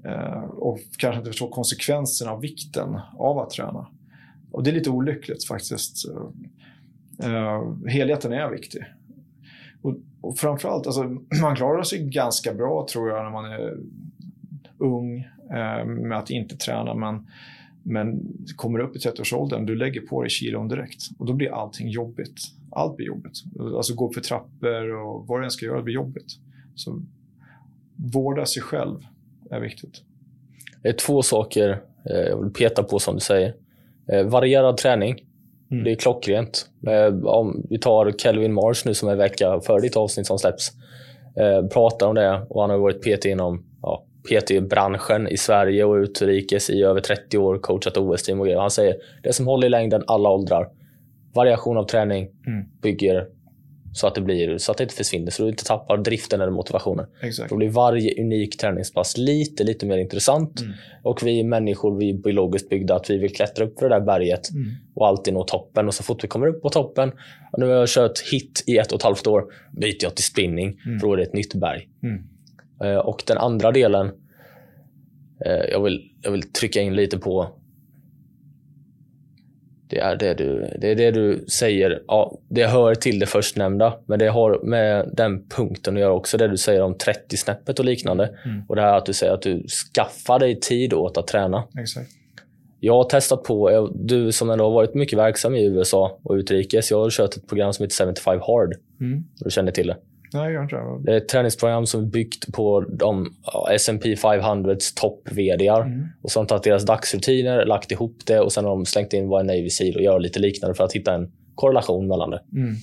Eh, 0.05 0.43
och 0.43 0.79
kanske 0.99 1.19
inte 1.19 1.31
förstår 1.31 1.51
konsekvenserna 1.51 2.31
av 2.31 2.41
vikten 2.41 3.01
av 3.19 3.39
att 3.39 3.51
träna. 3.51 3.87
Och 4.53 4.63
det 4.63 4.71
är 4.71 4.75
lite 4.75 4.91
olyckligt 4.91 5.45
faktiskt. 5.45 6.09
Eh, 7.23 7.63
helheten 7.87 8.33
är 8.33 8.51
viktig. 8.51 8.85
Och, 9.83 9.97
och 10.21 10.39
framförallt, 10.39 10.87
alltså, 10.87 11.03
man 11.43 11.57
klarar 11.57 11.83
sig 11.83 12.09
ganska 12.09 12.55
bra 12.55 12.87
tror 12.93 13.09
jag 13.09 13.25
när 13.25 13.31
man 13.31 13.45
är 13.45 13.79
ung 14.79 15.19
eh, 15.51 15.85
med 15.87 16.19
att 16.19 16.31
inte 16.31 16.57
träna. 16.57 16.95
Men, 16.95 17.27
men 17.83 18.23
kommer 18.57 18.79
upp 18.79 18.97
i 18.97 18.99
30-årsåldern, 18.99 19.67
du 19.67 19.77
lägger 19.77 20.01
på 20.01 20.23
dig 20.23 20.31
kilon 20.31 20.69
direkt 20.69 21.03
och 21.19 21.27
då 21.27 21.33
blir 21.33 21.55
allting 21.55 21.89
jobbigt 21.89 22.41
allt 22.75 22.97
blir 22.97 23.07
jobbigt. 23.07 23.43
Alltså 23.77 23.95
gå 23.95 24.13
för 24.13 24.21
trappor 24.21 24.95
och 24.95 25.27
vad 25.27 25.41
du 25.41 25.45
än 25.45 25.51
ska 25.51 25.67
göra 25.67 25.83
blir 25.83 25.95
jobbigt. 25.95 26.33
Så 26.75 27.03
vårda 27.97 28.47
sig 28.47 28.63
själv 28.63 28.99
är 29.51 29.61
viktigt. 29.61 30.03
Det 30.83 30.89
är 30.89 30.93
två 30.93 31.23
saker 31.23 31.83
eh, 32.11 32.17
jag 32.17 32.43
vill 32.43 32.53
peta 32.53 32.83
på 32.83 32.99
som 32.99 33.15
du 33.15 33.21
säger. 33.21 33.55
Eh, 34.13 34.27
varierad 34.27 34.77
träning. 34.77 35.25
Mm. 35.71 35.85
Det 35.85 35.91
är 35.91 35.95
klockrent. 35.95 36.71
Eh, 36.87 37.25
om 37.25 37.67
vi 37.71 37.79
tar 37.79 38.13
Kelvin 38.13 38.53
Mars 38.53 38.85
nu 38.85 38.95
som 38.95 39.09
är 39.09 39.17
vecka 39.17 39.61
före 39.61 39.81
ditt 39.81 39.97
avsnitt 39.97 40.27
som 40.27 40.39
släpps. 40.39 40.73
Pratar 41.73 42.07
om 42.07 42.15
det 42.15 42.47
och 42.49 42.61
han 42.61 42.71
har 42.71 42.79
varit 42.79 43.03
PT 43.03 43.25
inom 43.25 43.65
ja, 43.83 44.05
PT-branschen 44.29 45.29
i 45.29 45.37
Sverige 45.37 45.85
och 45.85 45.95
utrikes 45.95 46.71
i 46.71 46.83
över 46.83 47.01
30 47.01 47.39
år, 47.39 47.59
coachat 47.59 47.97
OS-team 47.97 48.41
och 48.41 48.47
grejer. 48.47 48.61
Han 48.61 48.71
säger 48.71 48.97
det 49.23 49.33
som 49.33 49.47
håller 49.47 49.67
i 49.67 49.71
längden 49.71 50.05
alla 50.07 50.31
åldrar 50.31 50.69
variation 51.35 51.77
av 51.77 51.85
träning 51.85 52.29
mm. 52.47 52.65
bygger 52.83 53.27
så 53.95 54.07
att 54.07 54.15
det 54.15 54.21
blir 54.21 54.59
så 54.59 54.73
att 54.73 54.79
det 54.79 54.85
inte 54.85 54.95
försvinner, 54.95 55.31
så 55.31 55.43
du 55.43 55.49
inte 55.49 55.65
tappar 55.65 55.97
driften 55.97 56.41
eller 56.41 56.53
motivationen. 56.53 57.07
Exakt. 57.23 57.51
Då 57.51 57.57
blir 57.57 57.69
varje 57.69 58.23
unik 58.23 58.57
träningspass 58.57 59.17
lite, 59.17 59.65
lite 59.65 59.87
mer 59.87 59.99
intressant. 59.99 60.61
Mm. 60.61 60.73
Och 61.03 61.21
vi 61.23 61.45
människor, 61.45 61.99
vi 61.99 62.11
är 62.11 62.15
biologiskt 62.15 62.69
byggda 62.69 62.95
att 62.95 63.11
vi 63.11 63.19
vill 63.19 63.35
klättra 63.35 63.65
upp 63.65 63.79
för 63.79 63.89
det 63.89 63.95
där 63.95 64.01
berget 64.01 64.51
mm. 64.51 64.71
och 64.95 65.07
alltid 65.07 65.35
nå 65.35 65.45
toppen. 65.45 65.87
Och 65.87 65.95
så 65.95 66.03
fort 66.03 66.25
vi 66.25 66.29
kommer 66.29 66.47
upp 66.47 66.63
på 66.63 66.69
toppen, 66.69 67.13
och 67.53 67.59
nu 67.59 67.67
har 67.67 67.75
jag 67.75 67.89
kört 67.89 68.21
hit 68.33 68.65
i 68.67 68.79
ett 68.79 68.93
och 68.93 68.99
ett 68.99 69.03
halvt 69.03 69.27
år, 69.27 69.45
byter 69.73 70.03
jag 70.03 70.15
till 70.15 70.25
spinning, 70.25 70.81
mm. 70.87 71.01
för 71.01 71.07
då 71.07 71.13
är 71.13 71.17
det 71.17 71.23
ett 71.23 71.35
nytt 71.35 71.55
berg. 71.55 71.89
Mm. 72.03 72.23
Eh, 72.83 72.99
och 72.99 73.23
den 73.27 73.39
andra 73.39 73.73
delen, 73.73 74.07
eh, 75.47 75.71
jag, 75.71 75.83
vill, 75.83 76.11
jag 76.23 76.31
vill 76.31 76.53
trycka 76.53 76.81
in 76.81 76.95
lite 76.95 77.19
på 77.19 77.49
det 79.89 79.99
är 79.99 80.17
det 80.17 80.35
du, 80.35 80.71
det 80.81 80.91
är 80.91 80.95
det 80.95 81.11
du 81.11 81.45
säger. 81.49 82.03
Ja, 82.07 82.39
det 82.49 82.67
hör 82.67 82.95
till 82.95 83.19
det 83.19 83.27
förstnämnda, 83.27 83.99
men 84.07 84.19
det 84.19 84.29
har 84.29 84.61
med 84.63 85.11
den 85.13 85.49
punkten 85.49 85.95
att 85.95 86.01
göra 86.01 86.13
också. 86.13 86.37
Det 86.37 86.49
du 86.49 86.57
säger 86.57 86.83
om 86.83 86.95
30-snäppet 86.95 87.79
och 87.79 87.85
liknande. 87.85 88.39
Mm. 88.45 88.63
Och 88.69 88.77
det 88.77 88.83
här 88.83 88.97
att 88.97 89.07
du 89.07 89.13
säger 89.13 89.33
att 89.33 89.43
du 89.43 89.67
skaffar 89.95 90.39
dig 90.39 90.61
tid 90.61 90.93
åt 90.93 91.17
att 91.17 91.27
träna. 91.27 91.65
Exakt. 91.79 92.11
Jag 92.81 92.95
har 92.95 93.05
testat 93.05 93.43
på, 93.43 93.91
du 93.95 94.33
som 94.33 94.51
ändå 94.51 94.65
har 94.65 94.71
varit 94.71 94.95
mycket 94.95 95.19
verksam 95.19 95.55
i 95.55 95.65
USA 95.65 96.19
och 96.23 96.35
utrikes. 96.35 96.91
Jag 96.91 96.99
har 96.99 97.11
kört 97.11 97.37
ett 97.37 97.49
program 97.49 97.73
som 97.73 97.83
heter 97.83 98.07
75 98.07 98.41
Hard. 98.41 98.75
Mm. 99.01 99.25
Du 99.39 99.51
känner 99.51 99.73
till 99.73 99.87
det? 99.87 99.97
Nej, 100.35 100.53
jag 100.53 100.65
inte 100.65 100.77
det. 101.05 101.13
Är 101.13 101.17
ett 101.17 101.29
träningsprogram 101.29 101.87
som 101.87 102.03
är 102.03 102.07
byggt 102.07 102.53
på 102.53 102.81
de 102.81 103.35
S&P 103.71 104.15
500s 104.15 104.97
topp-VDar. 104.97 105.81
Mm. 105.81 106.07
Och 106.23 106.31
så 106.31 106.41
har 106.41 106.45
de 106.45 106.49
tagit 106.49 106.63
deras 106.63 106.87
dagsrutiner, 106.87 107.67
lagt 107.67 107.93
ihop 107.93 108.17
det 108.27 108.41
och 108.41 108.53
sen 108.53 108.65
har 108.65 108.71
de 108.71 108.87
slängt 108.87 109.13
in 109.13 109.29
vad 109.29 109.41
en 109.41 109.47
Navy 109.47 109.71
Seal 109.71 109.97
och 109.97 110.03
gör 110.03 110.21
lite 110.21 110.39
liknande 110.39 110.75
för 110.75 110.85
att 110.85 110.93
hitta 110.93 111.15
en 111.15 111.33
korrelation 111.55 112.09
mellan 112.09 112.31
det. 112.31 112.43
Mm. 112.53 112.75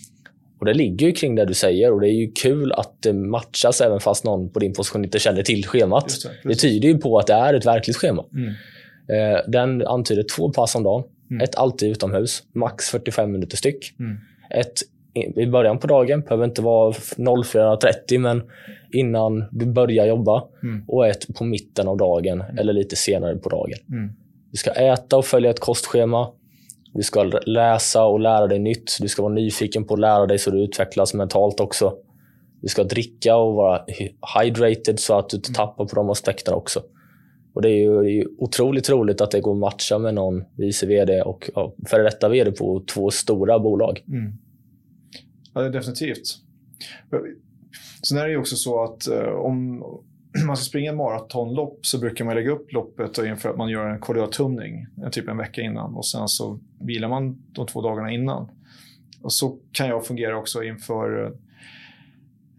Och 0.59 0.65
Det 0.65 0.73
ligger 0.73 1.07
ju 1.07 1.13
kring 1.13 1.35
det 1.35 1.45
du 1.45 1.53
säger 1.53 1.93
och 1.93 2.01
det 2.01 2.07
är 2.07 2.13
ju 2.13 2.31
kul 2.31 2.71
att 2.71 2.95
det 2.99 3.13
matchas 3.13 3.81
även 3.81 3.99
fast 3.99 4.23
någon 4.23 4.49
på 4.49 4.59
din 4.59 4.73
position 4.73 5.05
inte 5.05 5.19
känner 5.19 5.43
till 5.43 5.65
schemat. 5.65 6.03
Just 6.03 6.23
det, 6.23 6.49
det 6.49 6.55
tyder 6.55 6.87
ju 6.87 6.97
på 6.97 7.17
att 7.17 7.27
det 7.27 7.33
är 7.33 7.53
ett 7.53 7.65
verkligt 7.65 7.97
schema. 7.97 8.25
Mm. 8.33 8.53
Eh, 9.09 9.39
den 9.47 9.87
antyder 9.87 10.23
två 10.35 10.49
pass 10.49 10.75
om 10.75 10.83
dagen. 10.83 11.03
Mm. 11.31 11.43
Ett 11.43 11.55
alltid 11.55 11.91
utomhus, 11.91 12.43
max 12.53 12.89
45 12.89 13.31
minuter 13.31 13.57
styck. 13.57 13.99
Mm. 13.99 14.17
Ett 14.49 14.81
i 15.13 15.47
början 15.47 15.79
på 15.79 15.87
dagen. 15.87 16.21
Behöver 16.21 16.45
inte 16.45 16.61
vara 16.61 16.91
04.30 16.91 18.19
men 18.19 18.43
innan 18.91 19.43
du 19.51 19.65
börjar 19.65 20.05
jobba. 20.05 20.43
Mm. 20.63 20.83
Och 20.87 21.07
ett 21.07 21.35
på 21.35 21.43
mitten 21.43 21.87
av 21.87 21.97
dagen 21.97 22.41
mm. 22.41 22.57
eller 22.57 22.73
lite 22.73 22.95
senare 22.95 23.35
på 23.35 23.49
dagen. 23.49 23.77
Mm. 23.89 24.13
Du 24.51 24.57
ska 24.57 24.71
äta 24.71 25.17
och 25.17 25.25
följa 25.25 25.49
ett 25.49 25.59
kostschema. 25.59 26.27
Du 26.93 27.03
ska 27.03 27.23
läsa 27.45 28.05
och 28.05 28.19
lära 28.19 28.47
dig 28.47 28.59
nytt. 28.59 28.97
Du 29.01 29.07
ska 29.07 29.21
vara 29.21 29.33
nyfiken 29.33 29.85
på 29.85 29.93
att 29.93 29.99
lära 29.99 30.25
dig 30.25 30.37
så 30.37 30.51
du 30.51 30.63
utvecklas 30.63 31.13
mentalt 31.13 31.59
också. 31.59 31.93
Du 32.61 32.67
ska 32.67 32.83
dricka 32.83 33.35
och 33.35 33.53
vara 33.53 33.81
hydrated 34.39 34.99
så 34.99 35.17
att 35.17 35.29
du 35.29 35.37
inte 35.37 35.49
mm. 35.49 35.55
tappar 35.55 35.85
på 35.85 35.95
de 35.95 36.09
aspekterna 36.09 36.57
också. 36.57 36.81
Och 37.53 37.61
det 37.61 37.69
är 37.69 37.77
ju, 37.77 38.01
det 38.01 38.09
är 38.09 38.13
ju 38.13 38.27
otroligt 38.37 38.89
roligt 38.89 39.21
att 39.21 39.31
det 39.31 39.41
går 39.41 39.51
att 39.51 39.57
matcha 39.57 39.97
med 39.97 40.13
någon 40.13 40.43
vice 40.57 40.85
VD 40.85 41.21
och 41.21 41.49
ja, 41.55 41.73
före 41.87 42.03
detta 42.03 42.29
VD 42.29 42.51
på 42.51 42.83
två 42.93 43.11
stora 43.11 43.59
bolag. 43.59 44.03
Mm. 44.07 44.33
Ja, 45.53 45.61
det 45.61 45.67
är 45.67 45.71
definitivt. 45.71 46.37
Sen 48.07 48.17
är 48.17 48.25
det 48.25 48.31
ju 48.31 48.37
också 48.37 48.55
så 48.55 48.83
att 48.83 49.07
eh, 49.07 49.29
om 49.29 49.83
man 50.47 50.57
ska 50.57 50.63
springa 50.63 50.93
maratonlopp 50.93 51.85
så 51.85 51.99
brukar 51.99 52.25
man 52.25 52.35
lägga 52.35 52.51
upp 52.51 52.71
loppet 52.71 53.17
inför 53.17 53.49
att 53.49 53.57
man 53.57 53.69
gör 53.69 53.89
en 53.89 53.99
korridortumning, 53.99 54.87
typ 55.11 55.27
en 55.27 55.37
vecka 55.37 55.61
innan. 55.61 55.95
Och 55.95 56.05
sen 56.05 56.27
så 56.27 56.59
vilar 56.79 57.09
man 57.09 57.43
de 57.51 57.67
två 57.67 57.81
dagarna 57.81 58.11
innan. 58.11 58.49
Och 59.21 59.33
så 59.33 59.57
kan 59.71 59.87
jag 59.87 60.05
fungera 60.05 60.37
också 60.37 60.63
inför 60.63 61.33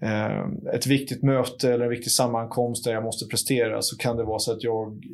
eh, 0.00 0.48
ett 0.74 0.86
viktigt 0.86 1.22
möte 1.22 1.72
eller 1.72 1.84
en 1.84 1.90
viktig 1.90 2.12
sammankomst 2.12 2.84
där 2.84 2.92
jag 2.92 3.02
måste 3.02 3.26
prestera 3.26 3.82
så 3.82 3.96
kan 3.96 4.16
det 4.16 4.24
vara 4.24 4.38
så 4.38 4.52
att 4.52 4.62
jag 4.62 5.04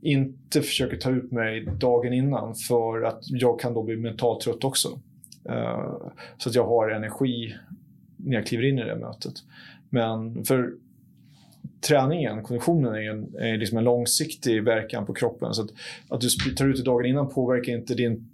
inte 0.00 0.62
försöker 0.62 0.96
ta 0.96 1.10
ut 1.10 1.32
mig 1.32 1.64
dagen 1.64 2.12
innan 2.12 2.54
för 2.54 3.02
att 3.02 3.20
jag 3.22 3.60
kan 3.60 3.74
då 3.74 3.82
bli 3.82 3.96
mentalt 3.96 4.40
trött 4.40 4.64
också. 4.64 5.00
Eh, 5.44 5.94
så 6.36 6.48
att 6.48 6.54
jag 6.54 6.66
har 6.66 6.90
energi 6.90 7.54
när 8.16 8.36
jag 8.36 8.46
kliver 8.46 8.64
in 8.64 8.78
i 8.78 8.84
det 8.84 8.96
mötet. 8.96 9.34
Men 9.88 10.44
för 10.44 10.72
träningen, 11.80 12.42
konditionen, 12.42 12.94
är, 12.94 13.10
en, 13.10 13.34
är 13.38 13.56
liksom 13.56 13.78
en 13.78 13.84
långsiktig 13.84 14.64
verkan 14.64 15.06
på 15.06 15.14
kroppen. 15.14 15.54
Så 15.54 15.62
att, 15.62 15.70
att 16.08 16.20
du 16.20 16.28
tar 16.54 16.66
ut 16.66 16.76
det 16.76 16.82
dagen 16.82 17.06
innan 17.06 17.28
påverkar 17.28 17.72
inte 17.72 17.94
din 17.94 18.30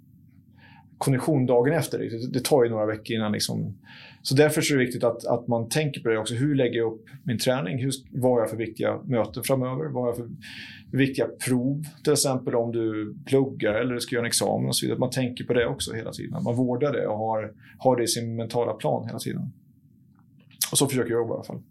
kondition 0.97 1.45
dagen 1.45 1.73
efter. 1.73 1.99
Det, 1.99 2.31
det 2.33 2.43
tar 2.45 2.63
ju 2.63 2.69
några 2.69 2.85
veckor 2.85 3.15
innan. 3.15 3.31
Liksom. 3.31 3.77
Så 4.21 4.35
därför 4.35 4.61
är 4.61 4.77
det 4.77 4.85
viktigt 4.85 5.03
att, 5.03 5.25
att 5.25 5.47
man 5.47 5.69
tänker 5.69 6.01
på 6.01 6.09
det 6.09 6.17
också. 6.17 6.35
Hur 6.35 6.55
lägger 6.55 6.77
jag 6.77 6.93
upp 6.93 7.05
min 7.23 7.39
träning? 7.39 7.83
Hur, 7.83 7.91
vad 8.11 8.31
har 8.31 8.39
jag 8.39 8.49
för 8.49 8.57
viktiga 8.57 8.99
möten 9.03 9.43
framöver? 9.43 9.85
Vad 9.85 10.03
har 10.03 10.09
jag 10.09 10.15
för 10.15 10.29
viktiga 10.91 11.27
prov? 11.47 11.83
Till 12.03 12.13
exempel 12.13 12.55
om 12.55 12.71
du 12.71 13.15
pluggar 13.25 13.73
eller 13.73 13.99
ska 13.99 14.15
göra 14.15 14.25
en 14.25 14.27
examen 14.27 14.67
och 14.67 14.75
så 14.75 14.85
vidare. 14.85 14.99
Man 14.99 15.09
tänker 15.09 15.43
på 15.43 15.53
det 15.53 15.67
också 15.67 15.93
hela 15.93 16.11
tiden. 16.11 16.43
Man 16.43 16.55
vårdar 16.55 16.93
det 16.93 17.07
och 17.07 17.17
har, 17.17 17.53
har 17.77 17.97
det 17.97 18.03
i 18.03 18.07
sin 18.07 18.35
mentala 18.35 18.73
plan 18.73 19.05
hela 19.07 19.19
tiden. 19.19 19.53
Och 20.71 20.77
så 20.77 20.87
försöker 20.87 21.11
jag 21.11 21.19
jobba 21.19 21.33
i 21.33 21.35
alla 21.35 21.43
fall. 21.43 21.61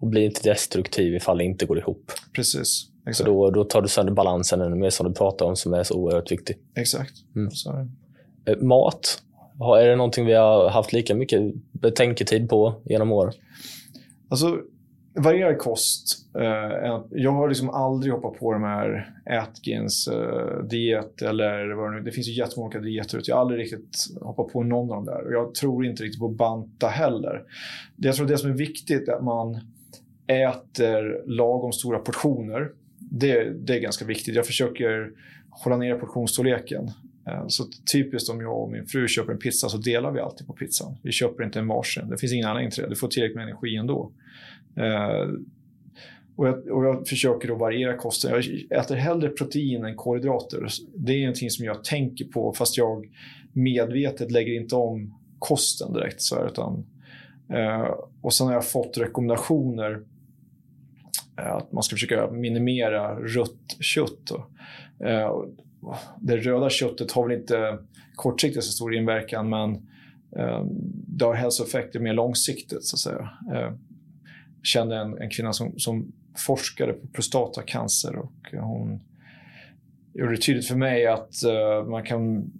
Och 0.00 0.08
blir 0.08 0.22
inte 0.22 0.40
destruktiv 0.50 1.14
ifall 1.14 1.38
det 1.38 1.44
inte 1.44 1.66
går 1.66 1.78
ihop. 1.78 2.12
Precis. 2.34 2.90
Exakt. 3.06 3.16
Så 3.16 3.24
då, 3.24 3.50
då 3.50 3.64
tar 3.64 3.82
du 3.82 3.88
sönder 3.88 4.12
balansen 4.12 4.60
ännu 4.60 4.76
mer 4.76 4.90
som 4.90 5.08
du 5.08 5.14
pratar 5.14 5.46
om 5.46 5.56
som 5.56 5.74
är 5.74 5.82
så 5.82 5.94
oerhört 5.94 6.32
viktig. 6.32 6.56
Exakt. 6.74 7.12
Mm. 7.36 7.50
Så 7.50 7.88
Eh, 8.44 8.56
mat. 8.58 9.22
Är 9.80 9.88
det 9.88 9.96
någonting 9.96 10.26
vi 10.26 10.34
har 10.34 10.68
haft 10.68 10.92
lika 10.92 11.14
mycket 11.14 11.54
betänketid 11.72 12.48
på 12.48 12.74
genom 12.84 13.12
åren? 13.12 13.32
Alltså, 14.28 14.58
varierad 15.14 15.58
kost. 15.58 16.34
Eh, 16.34 17.02
jag 17.10 17.32
har 17.32 17.48
liksom 17.48 17.70
aldrig 17.70 18.12
hoppat 18.12 18.38
på 18.38 18.52
de 18.52 18.62
här 18.62 19.14
Atkins-diet 19.26 21.22
eh, 21.22 21.28
eller 21.28 21.74
vad 21.74 21.92
det 21.92 21.96
nu 21.96 22.04
Det 22.04 22.12
finns 22.12 22.28
ju 22.28 22.32
jättemånga 22.32 22.66
olika 22.66 22.80
dieter. 22.80 23.20
Jag 23.24 23.36
har 23.36 23.40
aldrig 23.40 23.60
riktigt 23.60 23.96
hoppat 24.20 24.52
på 24.52 24.62
någon 24.62 24.90
av 24.90 25.04
de 25.04 25.12
där. 25.12 25.26
Och 25.26 25.32
jag 25.32 25.54
tror 25.54 25.86
inte 25.86 26.02
riktigt 26.02 26.20
på 26.20 26.28
banta 26.28 26.88
heller. 26.88 27.42
Jag 27.96 28.14
tror 28.14 28.26
det 28.26 28.38
som 28.38 28.50
är 28.50 28.54
viktigt 28.54 29.08
är 29.08 29.12
att 29.12 29.24
man 29.24 29.60
äter 30.26 31.28
lagom 31.28 31.72
stora 31.72 31.98
portioner. 31.98 32.70
Det, 32.98 33.50
det 33.66 33.76
är 33.76 33.80
ganska 33.80 34.04
viktigt. 34.04 34.34
Jag 34.34 34.46
försöker 34.46 35.10
hålla 35.50 35.76
ner 35.76 35.94
portionsstorleken. 35.94 36.90
Eh, 37.26 37.44
så 37.46 37.64
typiskt 37.92 38.30
om 38.30 38.40
jag 38.40 38.62
och 38.62 38.70
min 38.70 38.86
fru 38.86 39.08
köper 39.08 39.32
en 39.32 39.38
pizza 39.38 39.68
så 39.68 39.78
delar 39.78 40.12
vi 40.12 40.20
alltid 40.20 40.46
på 40.46 40.52
pizzan. 40.52 40.96
Vi 41.02 41.12
köper 41.12 41.44
inte 41.44 41.58
en 41.58 41.68
varsin. 41.68 42.08
Det 42.08 42.18
finns 42.18 42.32
ingen 42.32 42.48
anledning 42.48 42.70
till 42.70 42.82
det. 42.82 42.88
Du 42.88 42.96
får 42.96 43.08
tillräckligt 43.08 43.36
med 43.36 43.42
energi 43.42 43.76
ändå. 43.76 44.12
Eh, 44.76 45.28
och 46.36 46.48
jag, 46.48 46.68
och 46.68 46.84
jag 46.84 47.08
försöker 47.08 47.52
att 47.52 47.58
variera 47.58 47.96
kosten. 47.96 48.30
Jag 48.30 48.44
äter 48.80 48.96
hellre 48.96 49.28
protein 49.28 49.84
än 49.84 49.96
kolhydrater. 49.96 50.66
Det 50.94 51.12
är 51.12 51.20
någonting 51.20 51.50
som 51.50 51.64
jag 51.64 51.84
tänker 51.84 52.24
på 52.24 52.52
fast 52.52 52.76
jag 52.76 53.08
medvetet 53.52 54.30
lägger 54.30 54.60
inte 54.60 54.76
om 54.76 55.14
kosten 55.38 55.92
direkt. 55.92 56.22
Så 56.22 56.34
här, 56.36 56.46
utan, 56.46 56.86
eh, 57.52 57.94
och 58.20 58.34
sen 58.34 58.46
har 58.46 58.54
jag 58.54 58.68
fått 58.68 58.98
rekommendationer 58.98 60.02
eh, 61.38 61.52
att 61.52 61.72
man 61.72 61.82
ska 61.82 61.94
försöka 61.94 62.30
minimera 62.30 63.14
rött 63.14 63.76
kött. 63.80 64.30
Eh, 65.04 65.36
det 66.20 66.36
röda 66.36 66.70
köttet 66.70 67.12
har 67.12 67.28
väl 67.28 67.38
inte 67.38 67.78
kortsiktigt 68.14 68.64
så 68.64 68.72
stor 68.72 68.94
inverkan 68.94 69.48
men 69.48 69.74
eh, 70.36 70.64
det 71.06 71.24
har 71.24 71.34
hälsoeffekter 71.34 72.00
mer 72.00 72.12
långsiktigt. 72.12 72.84
Så 72.84 72.96
att 72.96 73.00
säga. 73.00 73.30
Eh, 73.54 73.72
jag 74.56 74.66
kände 74.66 74.96
en, 74.96 75.18
en 75.18 75.30
kvinna 75.30 75.52
som, 75.52 75.78
som 75.78 76.12
forskade 76.46 76.92
på 76.92 77.06
prostatacancer 77.06 78.16
och 78.16 78.32
hon 78.52 79.00
gjorde 80.14 80.30
det 80.32 80.42
tydligt 80.42 80.66
för 80.66 80.76
mig 80.76 81.06
att 81.06 81.44
eh, 81.44 81.88
man 81.88 82.02
kan 82.04 82.52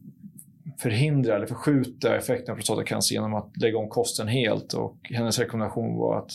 förhindra 0.79 1.37
eller 1.37 1.47
förskjuta 1.47 2.17
effekten 2.17 2.53
av 2.53 2.57
prostatacancer 2.57 3.15
genom 3.15 3.35
att 3.35 3.57
lägga 3.57 3.79
om 3.79 3.89
kosten 3.89 4.29
helt. 4.29 4.73
Och 4.73 4.97
hennes 5.03 5.39
rekommendation 5.39 5.97
var 5.97 6.19
att 6.19 6.33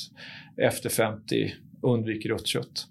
efter 0.58 0.90
50 0.90 1.54
undviker 1.82 2.30
rött 2.30 2.48
kött. 2.48 2.88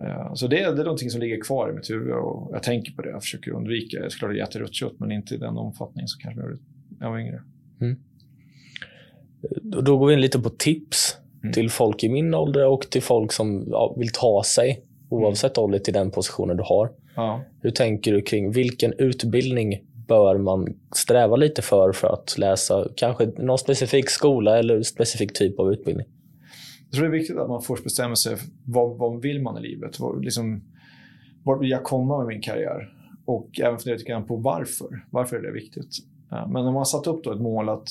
Eh, 0.00 0.34
så 0.34 0.46
det, 0.46 0.56
det 0.56 0.80
är 0.80 0.84
någonting 0.84 1.10
som 1.10 1.20
ligger 1.20 1.40
kvar 1.40 1.70
i 1.70 1.72
mitt 1.72 1.90
huvud 1.90 2.12
och 2.12 2.50
jag 2.52 2.62
tänker 2.62 2.92
på 2.92 3.02
det. 3.02 3.10
Jag 3.10 3.22
försöker 3.22 3.50
undvika 3.50 4.00
det. 4.00 4.10
Såklart 4.10 4.74
kött 4.74 4.92
men 4.98 5.12
inte 5.12 5.34
i 5.34 5.38
den 5.38 5.56
omfattning 5.56 6.08
som 6.08 6.20
kanske 6.20 6.40
jag 6.40 6.50
gjorde 6.50 6.62
när 6.98 7.06
jag 7.06 7.10
var 7.10 7.18
yngre. 7.18 7.42
Mm. 7.80 7.96
Då 9.62 9.98
går 9.98 10.06
vi 10.06 10.14
in 10.14 10.20
lite 10.20 10.38
på 10.38 10.50
tips 10.50 11.16
mm. 11.42 11.52
till 11.52 11.70
folk 11.70 12.04
i 12.04 12.08
min 12.08 12.34
ålder 12.34 12.66
och 12.66 12.90
till 12.90 13.02
folk 13.02 13.32
som 13.32 13.74
vill 13.96 14.12
ta 14.12 14.42
sig 14.44 14.82
oavsett 15.08 15.58
ålder 15.58 15.78
till 15.78 15.94
den 15.94 16.10
positionen 16.10 16.56
du 16.56 16.62
har. 16.62 16.90
Ja. 17.16 17.44
Hur 17.60 17.70
tänker 17.70 18.12
du 18.12 18.22
kring 18.22 18.52
vilken 18.52 18.92
utbildning 18.92 19.80
bör 20.08 20.38
man 20.38 20.74
sträva 20.94 21.36
lite 21.36 21.62
för 21.62 21.92
för 21.92 22.08
att 22.08 22.38
läsa 22.38 22.88
kanske 22.96 23.26
någon 23.26 23.58
specifik 23.58 24.10
skola 24.10 24.58
eller 24.58 24.82
specifik 24.82 25.32
typ 25.32 25.58
av 25.58 25.72
utbildning? 25.72 26.06
Jag 26.92 26.98
tror 26.98 27.08
det 27.08 27.16
är 27.16 27.18
viktigt 27.18 27.38
att 27.38 27.48
man 27.48 27.62
först 27.62 27.84
bestämmer 27.84 28.14
sig 28.14 28.36
vad, 28.64 28.96
vad 28.96 29.22
vill 29.22 29.42
man 29.42 29.58
i 29.58 29.68
livet? 29.68 30.00
Vad, 30.00 30.24
liksom, 30.24 30.62
vart 31.42 31.62
vill 31.62 31.70
jag 31.70 31.84
komma 31.84 32.18
med 32.18 32.26
min 32.26 32.42
karriär? 32.42 32.94
Och 33.24 33.60
även 33.60 33.78
fundera 33.78 33.96
lite 33.96 34.10
grann 34.10 34.26
på 34.26 34.36
varför. 34.36 35.04
Varför 35.10 35.36
är 35.36 35.42
det 35.42 35.52
viktigt? 35.52 35.98
Eh, 36.32 36.48
men 36.48 36.56
om 36.56 36.64
man 36.64 36.74
har 36.74 36.84
satt 36.84 37.06
upp 37.06 37.24
då 37.24 37.32
ett 37.32 37.40
mål 37.40 37.68
att 37.68 37.88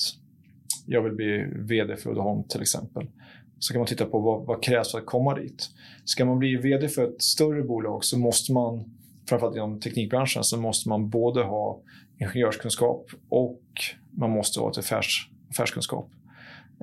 jag 0.86 1.02
vill 1.02 1.12
bli 1.12 1.46
VD 1.56 1.96
för 1.96 2.10
Uddeholm 2.10 2.44
till 2.44 2.60
exempel. 2.60 3.06
Så 3.58 3.72
kan 3.72 3.80
man 3.80 3.86
titta 3.86 4.06
på 4.06 4.18
vad, 4.18 4.46
vad 4.46 4.62
krävs 4.62 4.92
för 4.92 4.98
att 4.98 5.06
komma 5.06 5.34
dit. 5.34 5.70
Ska 6.04 6.24
man 6.24 6.38
bli 6.38 6.56
VD 6.56 6.88
för 6.88 7.08
ett 7.08 7.22
större 7.22 7.62
bolag 7.62 8.04
så 8.04 8.18
måste 8.18 8.52
man, 8.52 8.84
framförallt 9.28 9.56
inom 9.56 9.80
teknikbranschen, 9.80 10.44
så 10.44 10.60
måste 10.60 10.88
man 10.88 11.10
både 11.10 11.42
ha 11.42 11.80
ingenjörskunskap 12.18 13.06
och 13.28 13.62
man 14.10 14.30
måste 14.30 14.60
ha 14.60 14.70
ett 14.70 14.78
affärs, 14.78 15.30
affärskunskap. 15.50 16.10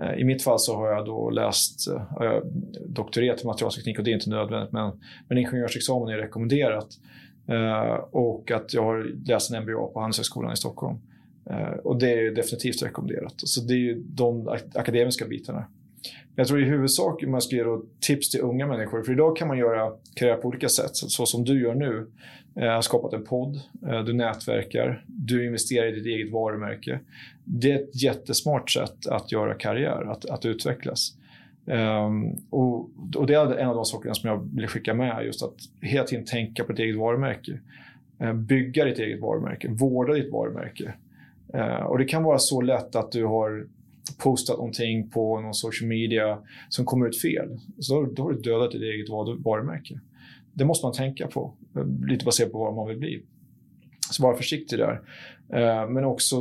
Eh, 0.02 0.20
I 0.20 0.24
mitt 0.24 0.44
fall 0.44 0.60
så 0.60 0.76
har 0.76 0.88
jag 0.88 1.06
då 1.06 1.30
läst 1.30 1.88
äh, 2.22 2.40
doktorerat 2.86 3.44
i 3.44 3.46
materialteknik 3.46 3.98
och 3.98 4.04
det 4.04 4.12
är 4.12 4.14
inte 4.16 4.30
nödvändigt 4.30 4.72
men, 4.72 5.00
men 5.28 5.38
ingenjörsexamen 5.38 6.14
är 6.14 6.18
rekommenderat. 6.18 6.88
Eh, 7.48 7.94
och 8.12 8.52
att 8.52 8.74
jag 8.74 8.84
har 8.84 9.28
läst 9.28 9.52
en 9.52 9.64
MBA 9.64 9.88
på 9.88 10.00
Handelshögskolan 10.00 10.54
i 10.54 10.58
Stockholm. 10.58 10.98
Och 11.84 12.00
det 12.00 12.14
är 12.14 12.36
definitivt 12.36 12.84
rekommenderat. 12.84 13.34
Så 13.38 13.62
det 13.62 13.74
är 13.74 13.78
ju 13.78 14.04
de 14.04 14.58
akademiska 14.74 15.28
bitarna. 15.28 15.66
Jag 16.36 16.48
tror 16.48 16.62
i 16.62 16.66
huvudsak 16.66 17.24
man 17.24 17.42
ska 17.42 17.56
ge 17.56 17.64
tips 18.00 18.30
till 18.30 18.42
unga 18.42 18.68
människor, 18.68 19.04
för 19.04 19.12
idag 19.12 19.38
kan 19.38 19.48
man 19.48 19.58
göra 19.58 19.92
karriär 20.16 20.36
på 20.36 20.48
olika 20.48 20.70
sätt, 20.70 20.92
så 20.94 21.26
som 21.26 21.44
du 21.44 21.62
gör 21.62 21.76
nu. 21.76 22.08
Eh, 22.56 22.66
jag 22.66 22.74
har 22.74 22.82
skapat 22.82 23.14
en 23.14 23.24
podd, 23.24 23.62
eh, 23.88 24.04
du 24.04 24.14
nätverkar, 24.14 25.04
du 25.08 25.46
investerar 25.46 25.88
i 25.88 25.92
ditt 25.92 26.06
eget 26.06 26.32
varumärke 26.32 27.00
det 27.52 27.72
är 27.72 27.76
ett 27.76 28.04
jättesmart 28.04 28.72
sätt 28.72 29.08
att 29.08 29.32
göra 29.32 29.54
karriär, 29.54 30.12
att, 30.12 30.26
att 30.26 30.46
utvecklas. 30.46 31.14
Um, 31.66 32.36
och, 32.50 32.90
och, 33.16 33.28
det 33.28 33.34
är 33.34 33.56
en 33.56 33.70
av 33.70 33.76
de 33.76 33.86
sakerna 33.86 34.14
som 34.14 34.30
jag 34.30 34.50
vill 34.56 34.68
skicka 34.68 34.94
med, 34.94 35.26
just 35.26 35.44
att 35.44 35.56
hela 35.82 36.04
tiden 36.04 36.26
tänka 36.26 36.64
på 36.64 36.72
ditt 36.72 36.80
eget 36.80 36.98
varumärke. 36.98 37.60
Uh, 38.24 38.34
bygga 38.34 38.86
ditt 38.86 39.00
eget 39.00 39.22
varumärke, 39.22 39.68
vårda 39.68 40.14
ditt 40.14 40.32
varumärke. 40.32 40.94
Uh, 41.56 41.84
och 41.84 41.98
det 41.98 42.06
kan 42.06 42.24
vara 42.24 42.40
så 42.40 42.62
lätt 42.62 42.96
att 42.96 43.12
du 43.12 43.26
har 43.26 43.68
postat 44.18 44.58
någonting 44.58 45.10
på 45.10 45.42
någon 45.42 45.54
social 45.54 45.90
media 45.90 46.40
som 46.70 46.86
kommer 46.86 47.08
ut 47.08 47.22
fel. 47.22 47.60
Så 47.80 48.02
då, 48.02 48.12
då 48.12 48.24
har 48.24 48.32
du 48.32 48.42
dödat 48.42 48.72
ditt 48.72 48.82
eget 48.82 49.10
varumärke. 49.46 50.00
Det 50.54 50.66
måste 50.66 50.86
man 50.86 50.94
tänka 50.94 51.28
på, 51.28 51.54
lite 52.08 52.26
baserat 52.26 52.52
på 52.52 52.60
vad 52.60 52.76
man 52.76 52.88
vill 52.88 52.98
bli. 52.98 53.24
Så 54.12 54.24
var 54.24 54.34
försiktig 54.36 54.80
där. 54.80 55.02
Eh, 55.54 55.90
men 55.90 56.06
också, 56.06 56.38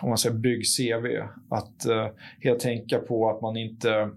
om 0.00 0.08
man 0.08 0.18
säger 0.18 0.36
bygg 0.36 0.62
CV, 0.76 1.06
att 1.48 1.86
eh, 1.86 2.06
helt 2.40 2.60
tänka 2.60 2.98
på 2.98 3.30
att 3.30 3.40
man 3.40 3.56
inte 3.56 4.10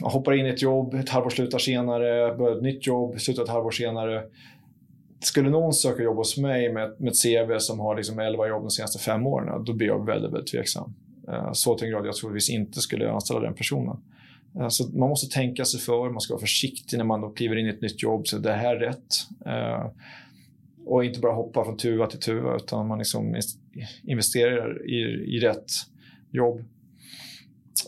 man 0.00 0.10
hoppar 0.12 0.32
in 0.32 0.46
i 0.46 0.48
ett 0.48 0.62
jobb, 0.62 0.94
ett 0.94 1.08
halvår 1.08 1.30
slutar 1.30 1.58
senare, 1.58 2.34
börjar 2.34 2.56
ett 2.56 2.62
nytt 2.62 2.86
jobb, 2.86 3.20
slutar 3.20 3.42
ett 3.42 3.48
halvår 3.48 3.70
senare. 3.70 4.24
Skulle 5.22 5.50
någon 5.50 5.72
söka 5.72 6.02
jobb 6.02 6.16
hos 6.16 6.38
mig 6.38 6.72
med, 6.72 6.94
med 6.98 7.10
ett 7.10 7.22
CV 7.22 7.58
som 7.58 7.80
har 7.80 7.96
liksom 7.96 8.18
11 8.18 8.48
jobb 8.48 8.62
de 8.62 8.70
senaste 8.70 8.98
fem 8.98 9.26
åren, 9.26 9.64
då 9.64 9.72
blir 9.72 9.86
jag 9.86 10.06
väldigt, 10.06 10.32
väldigt 10.32 10.52
tveksam. 10.52 10.94
Eh, 11.28 11.52
så 11.52 11.74
till 11.74 11.86
en 11.86 11.92
grad 11.92 12.06
jag 12.06 12.14
troligtvis 12.14 12.50
inte 12.50 12.80
skulle 12.80 13.10
anställa 13.10 13.40
den 13.40 13.54
personen. 13.54 13.96
Eh, 14.58 14.68
så 14.68 14.88
man 14.98 15.08
måste 15.08 15.34
tänka 15.34 15.64
sig 15.64 15.80
för, 15.80 16.10
man 16.10 16.20
ska 16.20 16.34
vara 16.34 16.40
försiktig 16.40 16.96
när 16.96 17.04
man 17.04 17.20
då 17.20 17.30
kliver 17.30 17.56
in 17.56 17.66
i 17.66 17.70
ett 17.70 17.82
nytt 17.82 18.02
jobb. 18.02 18.26
Så 18.26 18.38
det 18.38 18.52
här 18.52 18.76
är 18.76 18.80
rätt. 18.80 19.14
Eh, 19.46 19.90
och 20.86 21.04
inte 21.04 21.20
bara 21.20 21.32
hoppa 21.32 21.64
från 21.64 21.76
tuva 21.76 22.06
till 22.06 22.20
tuva 22.20 22.56
utan 22.56 22.86
man 22.86 22.98
liksom 22.98 23.36
investerar 24.02 24.90
i, 24.90 25.00
i 25.36 25.40
rätt 25.40 25.72
jobb. 26.30 26.64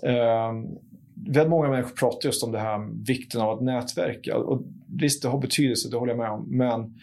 Ehm, 0.03 0.67
väldigt 1.15 1.51
många 1.51 1.69
människor 1.69 1.97
pratar 1.97 2.29
just 2.29 2.43
om 2.43 2.53
det 2.53 2.59
här 2.59 3.05
vikten 3.07 3.41
av 3.41 3.51
att 3.51 3.63
nätverka. 3.63 4.37
Och 4.37 4.63
visst, 4.87 5.23
det 5.23 5.29
har 5.29 5.39
betydelse, 5.39 5.91
det 5.91 5.97
håller 5.97 6.13
jag 6.13 6.19
med 6.19 6.31
om. 6.31 6.47
Men 6.49 6.95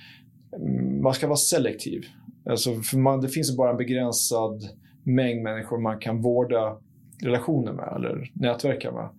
Mm, 0.56 1.02
man 1.02 1.14
ska 1.14 1.28
vara 1.28 1.38
selektiv. 1.38 2.06
Alltså, 2.45 2.76
för 2.82 2.97
man, 2.97 3.22
det 3.22 3.30
finns 3.30 3.58
bara 3.58 3.72
en 3.72 3.78
begränsad 3.78 4.70
mängd 5.04 5.43
människor 5.43 5.78
man 5.78 6.00
kan 6.00 6.22
vårda 6.22 6.78
relationer 7.24 7.74
med 7.74 7.93
eller 7.95 8.32
nätverka 8.34 8.91
med. 8.91 9.10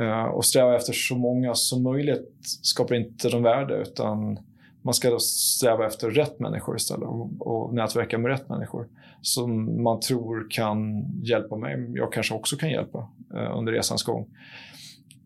Uh, 0.00 0.24
och 0.24 0.44
sträva 0.44 0.76
efter 0.76 0.92
så 0.92 1.16
många 1.16 1.54
som 1.54 1.82
möjligt 1.82 2.30
skapar 2.62 2.94
inte 2.94 3.28
de 3.28 3.42
värde 3.42 3.76
utan 3.76 4.38
man 4.82 4.94
ska 4.94 5.10
då 5.10 5.18
sträva 5.18 5.86
efter 5.86 6.10
rätt 6.10 6.40
människor 6.40 6.76
istället 6.76 7.08
och, 7.08 7.30
och 7.38 7.74
nätverka 7.74 8.18
med 8.18 8.30
rätt 8.30 8.48
människor 8.48 8.88
som 9.22 9.82
man 9.82 10.00
tror 10.00 10.46
kan 10.50 11.04
hjälpa 11.22 11.56
mig. 11.56 11.90
Jag 11.94 12.12
kanske 12.12 12.34
också 12.34 12.56
kan 12.56 12.70
hjälpa 12.70 12.98
uh, 13.34 13.58
under 13.58 13.72
resans 13.72 14.02
gång. 14.02 14.28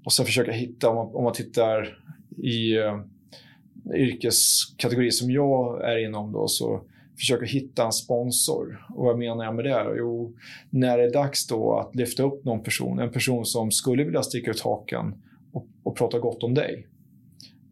Och 0.04 0.12
sen 0.12 0.26
försöka 0.26 0.52
hitta, 0.52 0.88
om 0.88 0.96
man, 0.96 1.14
om 1.14 1.24
man 1.24 1.32
tittar 1.32 1.98
i 2.36 2.78
uh, 2.78 3.00
yrkeskategori 3.94 5.10
som 5.10 5.30
jag 5.30 5.90
är 5.90 6.04
inom 6.04 6.32
då, 6.32 6.48
så 6.48 6.80
försöka 7.16 7.44
hitta 7.44 7.84
en 7.84 7.92
sponsor. 7.92 8.86
Och 8.94 9.04
vad 9.04 9.18
menar 9.18 9.44
jag 9.44 9.54
med 9.54 9.64
det? 9.64 9.94
Jo, 9.98 10.34
när 10.70 10.98
det 10.98 11.04
är 11.04 11.12
dags 11.12 11.46
då 11.46 11.78
att 11.78 11.94
lyfta 11.94 12.22
upp 12.22 12.44
någon 12.44 12.62
person, 12.62 12.98
en 12.98 13.12
person 13.12 13.46
som 13.46 13.70
skulle 13.70 14.04
vilja 14.04 14.22
sticka 14.22 14.50
ut 14.50 14.60
hakan 14.60 15.22
och, 15.52 15.66
och 15.82 15.96
prata 15.96 16.18
gott 16.18 16.42
om 16.42 16.54
dig. 16.54 16.86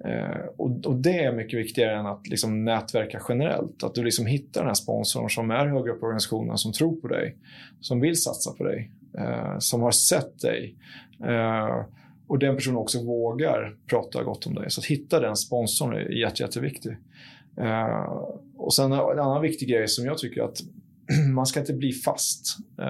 Eh, 0.05 0.47
och, 0.57 0.87
och, 0.87 0.97
det 0.97 1.25
är 1.25 1.33
mycket 1.33 1.59
viktigare 1.59 1.99
än 1.99 2.07
att 2.07 2.27
liksom 2.27 2.65
nätverka 2.65 3.23
generellt. 3.29 3.85
Att 3.85 3.95
du 3.95 4.05
liksom 4.05 4.27
hittar 4.27 4.61
den 4.61 4.69
här 4.69 4.75
sponsorn 4.75 5.31
som 5.31 5.51
är 5.51 5.67
högre 5.67 5.93
upp 5.93 6.03
i 6.03 6.05
organisationen, 6.05 6.59
som 6.59 6.73
tror 6.73 7.01
på 7.01 7.09
dig, 7.09 7.37
som 7.81 8.01
vill 8.01 8.23
satsa 8.23 8.53
på 8.53 8.65
dig, 8.65 8.91
eh, 9.19 9.59
som 9.59 9.81
har 9.81 9.91
sett 9.91 10.41
dig. 10.41 10.75
Eh, 11.25 11.85
och 12.31 12.39
den 12.39 12.55
personen 12.55 12.77
också 12.77 13.05
vågar 13.05 13.77
prata 13.87 14.23
gott 14.23 14.47
om 14.47 14.55
dig. 14.55 14.71
Så 14.71 14.81
att 14.81 14.85
hitta 14.85 15.21
den 15.21 15.37
sponsorn 15.37 15.93
är 15.93 16.21
jätte, 16.21 16.43
jätteviktigt. 16.43 16.93
Uh, 17.61 17.67
eh, 17.67 18.25
och 18.57 18.75
sen 18.75 18.93
en 18.93 18.99
annan 18.99 19.43
viktig 19.43 19.69
grej 19.69 19.89
som 19.89 20.05
jag 20.05 20.19
tycker 20.19 20.43
att 20.43 20.61
man 21.35 21.47
ska 21.47 21.61
inte 21.61 21.73
bli 21.73 21.93
fast. 21.93 22.57
Uh, 22.79 22.87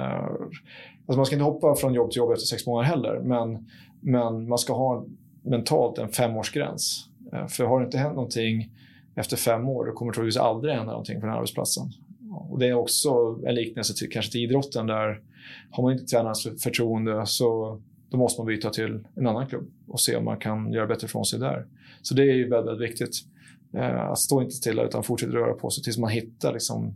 alltså 1.07 1.17
man 1.17 1.27
ska 1.27 1.35
inte 1.35 1.45
hoppa 1.45 1.75
från 1.75 1.95
jobb 1.95 2.11
till 2.11 2.19
jobb 2.19 2.33
efter 2.33 2.47
sex 2.47 2.67
månader 2.67 2.89
heller, 2.89 3.21
men, 3.21 3.69
men 4.01 4.49
man 4.49 4.59
ska 4.59 4.73
ha 4.73 5.07
mentalt 5.43 5.99
en 5.99 6.09
femårsgräns. 6.09 7.09
Uh, 7.33 7.47
för 7.47 7.65
har 7.65 7.81
det 7.81 7.85
inte 7.85 7.99
hänt 7.99 8.15
någonting 8.15 8.71
efter 9.15 9.37
fem 9.37 9.69
år, 9.69 9.87
då 9.87 9.93
kommer 9.93 10.13
det 10.13 10.17
troligtvis 10.17 10.41
aldrig 10.41 10.75
hända 10.75 10.93
någonting 10.93 11.21
på 11.21 11.27
den 11.27 11.31
här 11.31 11.37
arbetsplatsen. 11.37 11.93
Och 12.51 12.59
det 12.59 12.67
är 12.67 12.75
också 12.75 13.41
en 13.47 13.55
liknelse 13.55 13.95
till, 13.95 14.11
kanske 14.11 14.33
till 14.33 14.45
idrotten 14.45 14.87
där 14.87 15.21
har 15.71 15.83
man 15.83 15.93
inte 15.93 16.05
tränarens 16.05 16.63
förtroende 16.63 17.27
så 17.27 17.81
då 18.11 18.17
måste 18.17 18.41
man 18.41 18.47
byta 18.47 18.71
till 18.71 19.05
en 19.15 19.27
annan 19.27 19.47
klubb 19.47 19.71
och 19.89 20.01
se 20.01 20.17
om 20.17 20.25
man 20.25 20.37
kan 20.37 20.73
göra 20.73 20.87
bättre 20.87 21.09
från 21.09 21.25
sig 21.25 21.39
där. 21.39 21.67
Så 22.03 22.15
det 22.15 22.23
är 22.23 22.35
ju 22.35 22.49
väldigt, 22.49 22.73
väldigt 22.73 22.91
viktigt. 22.91 23.15
Eh, 23.75 24.01
att 24.01 24.19
stå 24.19 24.43
inte 24.43 24.55
stilla 24.55 24.83
utan 24.83 25.03
fortsätta 25.03 25.33
röra 25.33 25.55
på 25.55 25.71
sig 25.71 25.85
tills 25.85 25.99
man 25.99 26.11
hittar 26.11 26.53
liksom, 26.53 26.95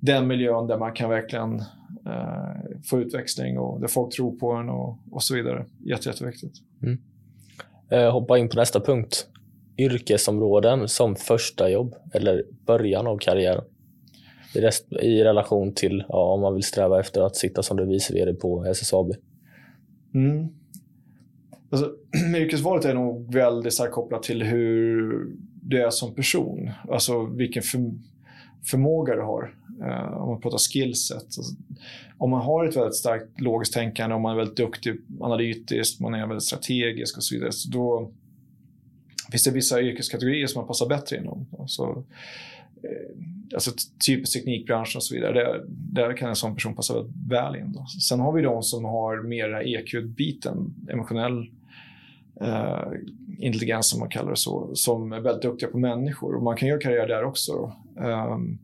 den 0.00 0.26
miljön 0.26 0.66
där 0.66 0.78
man 0.78 0.92
kan 0.92 1.10
verkligen 1.10 1.60
eh, 2.06 2.80
få 2.84 3.00
utväxling 3.00 3.58
och 3.58 3.80
där 3.80 3.88
folk 3.88 4.14
tror 4.14 4.36
på 4.36 4.52
en 4.52 4.68
och, 4.68 4.98
och 5.10 5.22
så 5.22 5.34
vidare. 5.34 5.64
Jätte, 5.84 6.08
jätteviktigt. 6.08 6.54
Mm. 6.82 6.98
Eh, 7.90 8.12
hoppa 8.12 8.38
in 8.38 8.48
på 8.48 8.56
nästa 8.56 8.80
punkt. 8.80 9.26
Yrkesområden 9.78 10.88
som 10.88 11.16
första 11.16 11.70
jobb 11.70 11.94
eller 12.12 12.44
början 12.66 13.06
av 13.06 13.18
karriären. 13.18 13.64
I, 14.54 14.60
rest, 14.60 14.92
i 14.92 15.24
relation 15.24 15.72
till 15.72 16.04
ja, 16.08 16.32
om 16.32 16.40
man 16.40 16.54
vill 16.54 16.62
sträva 16.62 17.00
efter 17.00 17.22
att 17.22 17.36
sitta 17.36 17.62
som 17.62 17.78
revisor 17.78 18.32
på 18.32 18.64
SSAB. 18.64 19.14
Mm. 20.14 20.48
Alltså, 21.70 21.92
yrkesvalet 22.36 22.84
är 22.84 22.94
nog 22.94 23.32
väldigt 23.32 23.74
starkt 23.74 23.92
kopplat 23.92 24.22
till 24.22 24.42
hur 24.42 25.26
du 25.62 25.82
är 25.82 25.90
som 25.90 26.14
person. 26.14 26.70
Alltså 26.88 27.26
vilken 27.26 27.62
för, 27.62 27.80
förmåga 28.70 29.14
du 29.14 29.22
har. 29.22 29.54
Uh, 29.80 30.16
om 30.16 30.28
man 30.28 30.40
pratar 30.40 30.58
skillset. 30.58 31.16
Alltså, 31.16 31.42
om 32.18 32.30
man 32.30 32.40
har 32.40 32.64
ett 32.64 32.76
väldigt 32.76 32.96
starkt 32.96 33.40
logiskt 33.40 33.74
tänkande, 33.74 34.16
om 34.16 34.22
man 34.22 34.32
är 34.32 34.36
väldigt 34.36 34.56
duktig 34.56 35.00
analytiskt, 35.20 36.00
man 36.00 36.14
är 36.14 36.26
väldigt 36.26 36.42
strategisk 36.42 37.16
och 37.16 37.24
så 37.24 37.34
vidare, 37.34 37.52
så 37.52 37.70
då 37.70 38.10
finns 39.30 39.44
det 39.44 39.50
vissa 39.50 39.82
yrkeskategorier 39.82 40.46
som 40.46 40.60
man 40.60 40.68
passar 40.68 40.88
bättre 40.88 41.16
inom. 41.16 41.46
Alltså, 41.58 42.04
Eh, 42.84 43.54
alltså 43.54 43.70
typ 44.06 44.32
teknikbranschen 44.32 44.98
och 44.98 45.02
så 45.02 45.14
vidare. 45.14 45.32
Där, 45.32 45.64
där 45.68 46.16
kan 46.16 46.28
en 46.28 46.36
sån 46.36 46.54
person 46.54 46.74
passa 46.74 46.94
väl 47.28 47.56
in. 47.56 47.72
Då. 47.72 47.86
Sen 47.86 48.20
har 48.20 48.32
vi 48.32 48.42
de 48.42 48.62
som 48.62 48.84
har 48.84 49.22
mer 49.22 49.62
EQ-biten, 49.66 50.74
emotionell 50.90 51.50
eh, 52.40 52.92
intelligens 53.38 53.90
som 53.90 54.00
man 54.00 54.08
kallar 54.08 54.30
det 54.30 54.36
så, 54.36 54.70
som 54.74 55.12
är 55.12 55.20
väldigt 55.20 55.42
duktiga 55.42 55.68
på 55.68 55.78
människor 55.78 56.34
och 56.34 56.42
man 56.42 56.56
kan 56.56 56.68
göra 56.68 56.80
karriär 56.80 57.08
där 57.08 57.24
också. 57.24 57.72
Um, 57.96 58.58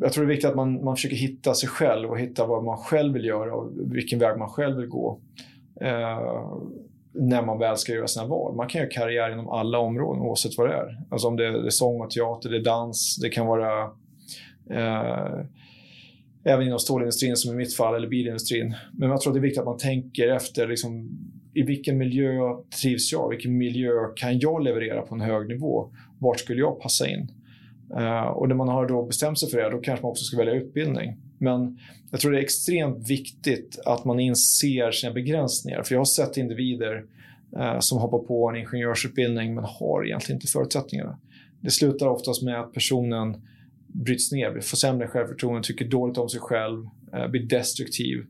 jag 0.00 0.12
tror 0.12 0.24
det 0.24 0.26
är 0.26 0.34
viktigt 0.34 0.50
att 0.50 0.56
man, 0.56 0.84
man 0.84 0.96
försöker 0.96 1.16
hitta 1.16 1.54
sig 1.54 1.68
själv 1.68 2.10
och 2.10 2.18
hitta 2.18 2.46
vad 2.46 2.64
man 2.64 2.76
själv 2.76 3.14
vill 3.14 3.24
göra 3.24 3.54
och 3.54 3.70
vilken 3.74 4.18
väg 4.18 4.38
man 4.38 4.48
själv 4.48 4.76
vill 4.76 4.88
gå. 4.88 5.20
Uh, 5.82 6.62
när 7.14 7.42
man 7.42 7.58
väl 7.58 7.76
ska 7.76 7.92
göra 7.92 8.06
sina 8.06 8.26
val. 8.26 8.56
Man 8.56 8.68
kan 8.68 8.80
göra 8.80 8.90
karriär 8.90 9.32
inom 9.32 9.48
alla 9.48 9.78
områden 9.78 10.22
oavsett 10.22 10.58
vad 10.58 10.68
det 10.68 10.74
är. 10.74 10.98
Alltså 11.10 11.28
om 11.28 11.36
det 11.36 11.46
är, 11.46 11.52
det 11.52 11.68
är 11.68 11.70
sång 11.70 12.00
och 12.00 12.10
teater, 12.10 12.50
det 12.50 12.56
är 12.56 12.64
dans, 12.64 13.18
det 13.22 13.28
kan 13.28 13.46
vara 13.46 13.82
eh, 14.70 15.44
även 16.44 16.66
inom 16.66 16.78
stålindustrin 16.78 17.36
som 17.36 17.52
i 17.52 17.56
mitt 17.56 17.76
fall, 17.76 17.94
eller 17.94 18.08
bilindustrin. 18.08 18.74
Men 18.92 19.10
jag 19.10 19.20
tror 19.20 19.32
det 19.32 19.38
är 19.38 19.42
viktigt 19.42 19.58
att 19.58 19.66
man 19.66 19.78
tänker 19.78 20.28
efter 20.28 20.68
liksom, 20.68 21.18
i 21.54 21.62
vilken 21.62 21.98
miljö 21.98 22.38
trivs 22.82 23.12
jag? 23.12 23.28
Vilken 23.28 23.58
miljö 23.58 23.92
kan 24.16 24.38
jag 24.38 24.62
leverera 24.62 25.02
på 25.02 25.14
en 25.14 25.20
hög 25.20 25.48
nivå? 25.48 25.92
Vart 26.18 26.40
skulle 26.40 26.60
jag 26.60 26.80
passa 26.80 27.08
in? 27.08 27.28
Eh, 27.96 28.28
och 28.28 28.48
när 28.48 28.54
man 28.54 28.68
har 28.68 28.88
då 28.88 29.02
bestämt 29.06 29.38
sig 29.38 29.50
för 29.50 29.58
det, 29.58 29.70
då 29.70 29.78
kanske 29.78 30.02
man 30.02 30.10
också 30.10 30.24
ska 30.24 30.36
välja 30.36 30.54
utbildning. 30.54 31.16
Men 31.42 31.78
jag 32.10 32.20
tror 32.20 32.32
det 32.32 32.38
är 32.38 32.42
extremt 32.42 33.10
viktigt 33.10 33.78
att 33.84 34.04
man 34.04 34.20
inser 34.20 34.90
sina 34.90 35.12
begränsningar. 35.12 35.82
För 35.82 35.94
jag 35.94 36.00
har 36.00 36.04
sett 36.04 36.36
individer 36.36 37.04
eh, 37.56 37.78
som 37.80 37.98
hoppar 37.98 38.18
på 38.18 38.48
en 38.48 38.56
ingenjörsutbildning 38.56 39.54
men 39.54 39.64
har 39.64 40.06
egentligen 40.06 40.36
inte 40.36 40.52
förutsättningarna. 40.52 41.18
Det 41.60 41.70
slutar 41.70 42.06
oftast 42.06 42.42
med 42.42 42.60
att 42.60 42.72
personen 42.72 43.42
bryts 43.86 44.32
ner, 44.32 44.60
får 44.60 44.76
sämre 44.76 45.08
självförtroende, 45.08 45.62
tycker 45.62 45.84
dåligt 45.84 46.18
om 46.18 46.28
sig 46.28 46.40
själv, 46.40 46.88
eh, 47.14 47.28
blir 47.28 47.42
destruktiv 47.42 48.26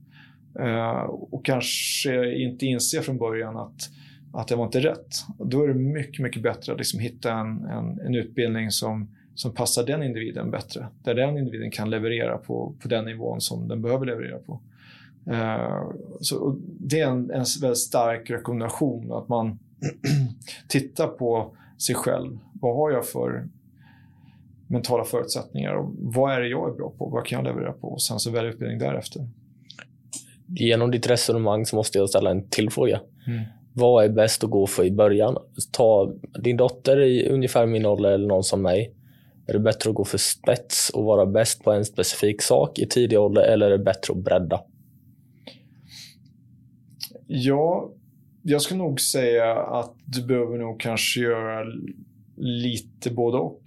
eh, 0.58 1.00
och 1.08 1.44
kanske 1.44 2.34
inte 2.34 2.66
inser 2.66 3.00
från 3.00 3.18
början 3.18 3.56
att, 3.56 3.90
att 4.32 4.48
det 4.48 4.56
var 4.56 4.64
inte 4.64 4.80
rätt. 4.80 5.08
Då 5.38 5.62
är 5.62 5.68
det 5.68 5.74
mycket, 5.74 6.22
mycket 6.22 6.42
bättre 6.42 6.72
att 6.72 6.78
liksom 6.78 7.00
hitta 7.00 7.32
en, 7.32 7.64
en, 7.64 8.00
en, 8.00 8.14
utbildning 8.14 8.70
som, 8.70 9.16
som 9.34 9.54
passar 9.54 9.86
den 9.86 10.02
individen 10.02 10.50
bättre. 10.50 10.88
Där 11.04 11.14
den 11.14 11.38
individen 11.38 11.70
kan 11.70 11.90
leverera 11.90 12.38
på, 12.38 12.74
på 12.82 12.88
den 12.88 13.04
nivån 13.04 13.40
som 13.40 13.68
den 13.68 13.82
behöver 13.82 14.06
leverera 14.06 14.38
på. 14.38 14.60
Uh, 15.30 15.92
så 16.20 16.56
det 16.64 17.00
är 17.00 17.06
en, 17.06 17.30
en 17.30 17.44
väldigt 17.60 17.78
stark 17.78 18.30
rekommendation 18.30 19.12
att 19.12 19.28
man 19.28 19.58
tittar 20.68 21.06
på 21.06 21.56
sig 21.78 21.94
själv. 21.94 22.38
Vad 22.60 22.76
har 22.76 22.90
jag 22.90 23.06
för 23.06 23.48
mentala 24.66 25.04
förutsättningar 25.04 25.74
och 25.74 25.92
vad 25.98 26.32
är 26.32 26.40
det 26.40 26.48
jag 26.48 26.68
är 26.70 26.74
bra 26.74 26.92
på? 26.98 27.08
Vad 27.08 27.26
kan 27.26 27.36
jag 27.36 27.44
leverera 27.44 27.72
på? 27.72 27.88
Och 27.88 28.02
sen 28.02 28.18
så 28.18 28.30
välja 28.30 28.50
utbildning 28.50 28.78
därefter 28.78 29.26
genom 30.56 30.90
ditt 30.90 31.10
resonemang 31.10 31.66
så 31.66 31.76
måste 31.76 31.98
jag 31.98 32.08
ställa 32.08 32.30
en 32.30 32.48
till 32.48 32.70
fråga. 32.70 33.00
Mm. 33.26 33.42
Vad 33.72 34.04
är 34.04 34.08
bäst 34.08 34.44
att 34.44 34.50
gå 34.50 34.66
för 34.66 34.84
i 34.84 34.90
början? 34.90 35.36
Ta 35.70 36.12
din 36.42 36.56
dotter 36.56 37.00
i 37.00 37.28
ungefär 37.28 37.66
min 37.66 37.86
ålder 37.86 38.10
eller 38.10 38.28
någon 38.28 38.44
som 38.44 38.62
mig. 38.62 38.94
Är 39.46 39.52
det 39.52 39.58
bättre 39.58 39.90
att 39.90 39.96
gå 39.96 40.04
för 40.04 40.18
spets 40.18 40.90
och 40.90 41.04
vara 41.04 41.26
bäst 41.26 41.64
på 41.64 41.72
en 41.72 41.84
specifik 41.84 42.42
sak 42.42 42.78
i 42.78 42.86
tidig 42.86 43.20
ålder 43.20 43.42
eller 43.42 43.66
är 43.66 43.78
det 43.78 43.84
bättre 43.84 44.12
att 44.12 44.24
bredda? 44.24 44.60
Ja, 47.26 47.90
jag 48.42 48.62
skulle 48.62 48.78
nog 48.78 49.00
säga 49.00 49.54
att 49.54 49.94
du 50.04 50.26
behöver 50.26 50.58
nog 50.58 50.80
kanske 50.80 51.20
göra 51.20 51.64
lite 52.36 53.10
både 53.10 53.38
och. 53.38 53.62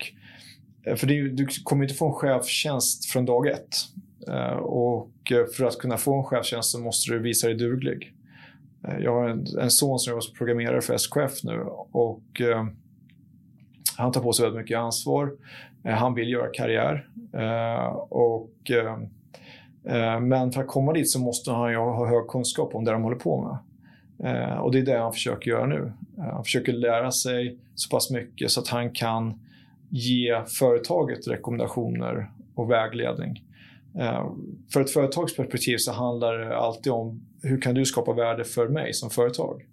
Eh, 0.88 0.96
för 0.96 1.08
det, 1.08 1.30
du 1.30 1.48
kommer 1.64 1.84
inte 1.84 1.96
få 1.96 2.08
en 2.08 2.14
chefstjänst 2.14 3.06
från 3.06 3.26
dag 3.26 3.48
ett. 3.48 3.76
Eh, 4.28 4.58
och 4.58 5.32
eh, 5.32 5.46
för 5.58 5.66
att 5.66 5.78
kunna 5.78 5.98
få 5.98 6.18
en 6.18 6.24
chefstjänst 6.24 6.72
så 6.72 6.80
måste 6.80 7.12
du 7.12 7.20
visa 7.20 7.48
dig 7.48 7.56
duglig. 7.56 8.12
Jag 9.00 9.14
har 9.14 9.30
en, 9.30 9.46
en 9.62 9.72
son 9.72 10.00
som 10.00 10.12
jobbar 10.12 10.22
som 10.22 10.36
programmerare 10.36 10.82
för 10.82 10.94
SKF 10.94 11.44
nu 11.44 11.60
och 11.92 12.42
han 13.98 14.12
tar 14.12 14.22
på 14.22 14.34
sig 14.34 14.44
väldigt 14.44 14.62
mycket 14.62 14.78
ansvar. 14.78 15.32
Eh, 15.84 15.94
han 15.94 16.14
vill 16.14 16.30
göra 16.30 16.48
karriär. 16.54 17.10
Eh, 17.34 17.96
och, 17.96 18.72
eh, 18.72 20.20
men 20.20 20.52
för 20.52 20.62
att 20.62 20.68
komma 20.68 20.94
dit 20.94 21.10
så 21.10 21.20
måste 21.20 21.52
han 21.52 21.72
ju 21.72 21.78
ha 21.78 22.08
hög 22.08 22.28
kunskap 22.28 22.76
om 22.76 22.86
det 22.86 22.92
de 22.92 23.04
håller 23.04 23.18
på 23.18 23.42
med. 23.42 23.60
Och 24.60 24.72
det 24.72 24.80
är 24.80 24.86
det 24.86 24.98
han 24.98 25.14
försöker 25.14 25.52
göra 25.52 25.66
nu. 25.66 25.94
Han 26.18 26.44
försöker 26.44 26.74
lära 26.74 27.12
sig 27.12 27.58
så 27.76 27.90
pass 27.90 28.12
mycket 28.12 28.52
så 28.52 28.60
att 28.60 28.68
han 28.68 28.92
kan 28.92 29.40
ge 29.90 30.42
företaget 30.60 31.28
rekommendationer 31.28 32.32
och 32.56 32.72
vägledning. 32.72 33.44
För 34.74 34.82
ett 34.82 34.92
företagsperspektiv 34.92 35.78
så 35.78 35.92
handlar 35.92 36.38
det 36.38 36.58
alltid 36.58 36.92
om 36.92 37.22
hur 37.42 37.62
kan 37.62 37.76
du 37.76 37.86
skapa 37.86 38.14
värde 38.14 38.44
för 38.44 38.68
mig 38.68 38.94
som 38.94 39.10
företag? 39.10 39.66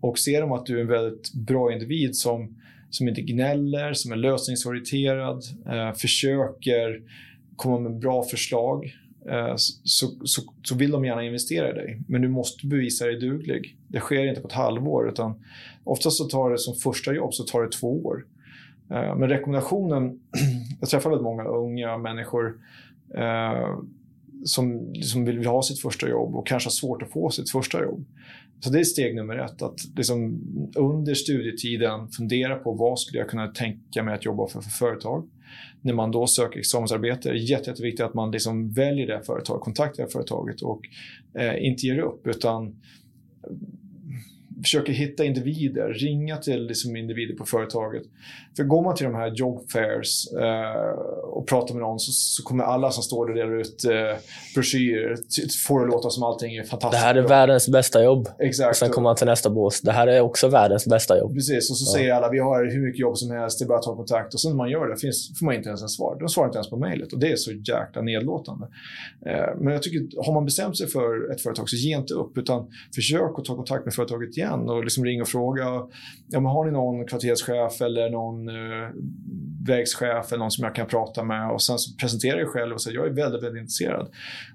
Och 0.00 0.18
ser 0.18 0.40
de 0.40 0.52
att 0.52 0.66
du 0.66 0.76
är 0.76 0.80
en 0.80 0.88
väldigt 0.88 1.34
bra 1.34 1.72
individ 1.72 2.16
som, 2.16 2.56
som 2.96 3.08
inte 3.08 3.22
gnäller, 3.22 3.92
som 3.92 4.12
är 4.12 4.16
lösningsorienterad, 4.16 5.42
eh, 5.66 5.92
försöker 5.92 7.02
komma 7.56 7.78
med 7.78 7.98
bra 7.98 8.22
förslag, 8.22 8.94
eh, 9.30 9.54
så, 9.56 10.06
så, 10.24 10.42
så, 10.62 10.74
vill 10.74 10.90
de 10.90 11.04
gärna 11.04 11.24
investera 11.24 11.70
i 11.70 11.72
dig. 11.72 12.00
Men 12.08 12.22
du 12.22 12.28
måste 12.28 12.66
bevisa 12.66 13.06
dig 13.06 13.20
duglig. 13.20 13.76
Det 13.88 14.00
sker 14.00 14.26
inte 14.26 14.40
på 14.40 14.48
ett 14.48 14.54
halvår, 14.54 15.08
utan 15.08 15.34
oftast 15.84 16.16
så 16.16 16.24
tar 16.24 16.50
det 16.50 16.58
som 16.58 16.74
första 16.74 17.14
jobb 17.14 17.34
så 17.34 17.44
tar 17.44 17.62
det 17.62 17.72
två 17.72 18.04
år. 18.04 18.26
Eh, 18.90 19.16
men 19.16 19.28
rekommendationen, 19.28 20.20
jag 20.80 20.88
träffar 20.88 21.10
väldigt 21.10 21.24
många 21.24 21.44
unga 21.44 21.98
människor 21.98 22.54
eh, 23.14 23.78
som, 24.44 24.94
som 24.94 25.24
vill 25.24 25.46
ha 25.46 25.62
sitt 25.62 25.80
första 25.80 26.08
jobb 26.08 26.34
och 26.34 26.46
kanske 26.46 26.66
har 26.66 26.72
svårt 26.72 27.02
att 27.02 27.10
få 27.10 27.30
sitt 27.30 27.50
första 27.50 27.82
jobb. 27.82 28.04
Så 28.60 28.70
det 28.70 28.80
är 28.80 28.84
steg 28.84 29.14
nummer 29.14 29.36
ett, 29.36 29.62
att 29.62 29.80
liksom 29.96 30.40
under 30.76 31.14
studietiden 31.14 32.08
fundera 32.08 32.56
på 32.56 32.72
vad 32.72 32.98
skulle 32.98 33.18
jag 33.18 33.28
kunna 33.28 33.46
tänka 33.48 34.02
mig 34.02 34.14
att 34.14 34.24
jobba 34.24 34.46
för 34.46 34.60
för 34.60 34.70
företag. 34.70 35.28
När 35.80 35.92
man 35.92 36.10
då 36.10 36.26
söker 36.26 36.58
examensarbete 36.58 37.28
är 37.28 37.32
det 37.32 37.38
jätte, 37.38 37.70
jätteviktigt 37.70 38.06
att 38.06 38.14
man 38.14 38.30
liksom 38.30 38.72
väljer 38.72 39.06
det 39.06 39.22
företaget, 39.26 39.62
kontaktar 39.62 40.04
det 40.04 40.10
företaget 40.10 40.62
och 40.62 40.80
eh, 41.34 41.66
inte 41.66 41.86
ger 41.86 41.98
upp 41.98 42.26
utan 42.26 42.76
försöker 44.66 44.92
hitta 44.92 45.24
individer, 45.24 45.88
ringa 45.88 46.36
till 46.36 46.66
liksom 46.66 46.96
individer 46.96 47.34
på 47.34 47.44
företaget. 47.44 48.02
För 48.56 48.64
går 48.64 48.82
man 48.82 48.94
till 48.94 49.04
de 49.04 49.14
här 49.14 49.32
job 49.34 49.70
fairs 49.70 50.26
eh, 50.32 50.98
och 51.22 51.48
pratar 51.48 51.74
med 51.74 51.82
någon 51.82 51.98
så, 51.98 52.12
så, 52.12 52.42
kommer 52.42 52.64
alla 52.64 52.90
som 52.90 53.02
står 53.02 53.26
där 53.26 53.32
och 53.32 53.38
delar 53.38 53.60
ut 53.60 53.84
eh, 53.84 54.22
broschyrer 54.54 55.16
få 55.66 55.78
det 55.78 55.86
låta 55.86 56.10
som 56.10 56.22
allting 56.22 56.56
är 56.56 56.64
fantastiskt. 56.64 57.02
Det 57.02 57.06
här 57.06 57.14
är 57.14 57.22
bra. 57.22 57.28
världens 57.28 57.68
bästa 57.68 58.04
jobb. 58.04 58.28
Exakt. 58.38 58.70
Och 58.70 58.76
sen 58.76 58.90
kommer 58.90 59.08
man 59.08 59.16
till 59.16 59.26
nästa 59.26 59.50
bås. 59.50 59.80
Det 59.80 59.92
här 59.92 60.06
är 60.06 60.20
också 60.20 60.48
världens 60.48 60.86
bästa 60.86 61.18
jobb. 61.18 61.34
Precis, 61.34 61.70
och 61.70 61.76
så 61.76 61.90
ja. 61.90 61.98
säger 61.98 62.14
alla 62.14 62.30
vi 62.30 62.38
har 62.38 62.64
hur 62.64 62.86
mycket 62.86 63.00
jobb 63.00 63.16
som 63.16 63.30
helst, 63.30 63.58
det 63.58 63.64
är 63.64 63.66
bara 63.66 63.78
att 63.78 63.84
ta 63.84 63.96
kontakt. 63.96 64.34
Och 64.34 64.40
sen 64.40 64.50
när 64.50 64.56
man 64.56 64.70
gör 64.70 64.88
det 64.88 65.00
finns, 65.00 65.38
får 65.38 65.46
man 65.46 65.54
inte 65.54 65.68
ens 65.68 65.82
en 65.82 65.88
svar. 65.88 66.16
De 66.20 66.28
svarar 66.28 66.48
inte 66.48 66.58
ens 66.58 66.70
på 66.70 66.76
mejlet 66.76 67.12
och 67.12 67.18
det 67.18 67.32
är 67.32 67.36
så 67.36 67.52
jäkla 67.52 68.02
nedlåtande. 68.02 68.66
Eh, 69.26 69.56
men 69.60 69.72
jag 69.72 69.82
tycker, 69.82 70.24
har 70.24 70.34
man 70.34 70.44
bestämt 70.44 70.78
sig 70.78 70.86
för 70.86 71.32
ett 71.32 71.40
företag 71.40 71.68
så 71.68 71.76
ge 71.76 71.96
inte 71.96 72.14
upp 72.14 72.38
utan 72.38 72.66
försök 72.94 73.38
att 73.38 73.44
ta 73.44 73.56
kontakt 73.56 73.84
med 73.84 73.94
företaget 73.94 74.36
igen 74.36 74.55
och 74.60 74.84
liksom 74.84 75.04
ringa 75.04 75.22
och 75.22 75.28
fråga. 75.28 75.64
Ja, 76.28 76.40
men 76.40 76.44
har 76.44 76.64
ni 76.64 76.70
någon 76.70 77.06
kvarterschef 77.06 77.80
eller 77.80 78.10
någon 78.10 78.48
eh, 78.48 78.90
vägschef 79.66 80.32
eller 80.32 80.38
någon 80.38 80.50
som 80.50 80.64
jag 80.64 80.74
kan 80.74 80.86
prata 80.86 81.24
med? 81.24 81.50
Och 81.50 81.62
sen 81.62 81.78
så 81.78 81.96
presentera 81.96 82.36
dig 82.36 82.46
själv 82.46 82.74
och 82.74 82.82
säga 82.82 82.94
jag 82.94 83.06
är 83.06 83.10
väldigt, 83.10 83.42
väldigt 83.42 83.60
intresserad. 83.60 84.08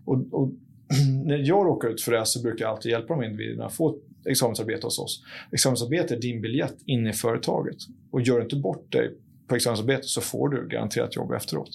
Och, 0.06 0.18
och 0.32 0.50
när 1.26 1.38
jag 1.38 1.66
råkar 1.66 1.90
ut 1.90 2.02
för 2.02 2.12
det 2.12 2.26
så 2.26 2.42
brukar 2.42 2.66
jag 2.66 2.72
alltid 2.72 2.92
hjälpa 2.92 3.14
de 3.14 3.24
individerna 3.24 3.66
att 3.66 3.74
få 3.74 3.90
ett 3.90 4.02
examensarbete 4.26 4.88
hos 4.88 5.00
oss. 5.00 5.24
Examensarbete 5.52 6.16
är 6.16 6.20
din 6.20 6.42
biljett 6.42 6.76
in 6.86 7.08
i 7.08 7.14
företaget. 7.14 7.78
Och 8.12 8.22
gör 8.22 8.42
inte 8.42 8.56
bort 8.56 8.92
dig 8.92 9.12
på 9.48 9.56
examensarbete 9.56 10.04
så 10.04 10.22
får 10.22 10.50
du 10.50 10.68
garanterat 10.68 11.16
jobb 11.16 11.32
efteråt. 11.32 11.70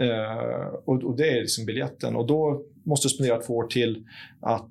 Uh, 0.00 0.74
och, 0.84 1.04
och, 1.04 1.16
det 1.16 1.28
är 1.28 1.40
liksom 1.40 1.64
biljetten. 1.64 2.16
Och 2.16 2.26
då 2.26 2.62
måste 2.82 3.08
du 3.08 3.10
spendera 3.10 3.42
två 3.42 3.56
år 3.56 3.66
till 3.66 4.04
att 4.40 4.70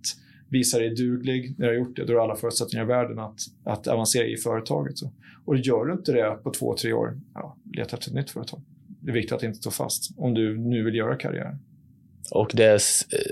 visa 0.52 0.80
dig 0.80 0.96
duglig. 0.96 1.56
När 1.58 1.68
du 1.68 1.74
har 1.74 1.80
gjort 1.80 1.96
det, 1.96 2.06
då 2.06 2.14
har 2.14 2.18
du 2.18 2.22
alla 2.22 2.36
förutsättningar 2.36 2.86
i 2.86 2.88
världen 2.88 3.20
att, 3.20 3.40
att 3.64 3.88
avancera 3.88 4.26
i 4.26 4.38
företaget. 4.38 4.98
Så. 4.98 5.12
Och 5.46 5.58
gör 5.58 5.86
du 5.86 5.94
inte 5.94 6.12
det 6.12 6.38
på 6.44 6.52
två, 6.52 6.76
tre 6.76 6.94
år, 6.94 7.20
ja, 7.34 7.58
leta 7.74 7.98
efter 7.98 8.10
ett 8.10 8.16
nytt 8.16 8.30
företag. 8.30 8.62
Det 9.02 9.12
är 9.12 9.14
viktigt 9.14 9.32
att 9.32 9.44
inte 9.44 9.58
stå 9.58 9.72
fast 9.72 10.12
om 10.18 10.34
du 10.34 10.58
nu 10.58 10.84
vill 10.84 10.96
göra 10.96 11.16
karriär. 11.16 11.58
Och 12.32 12.52
det 12.54 12.82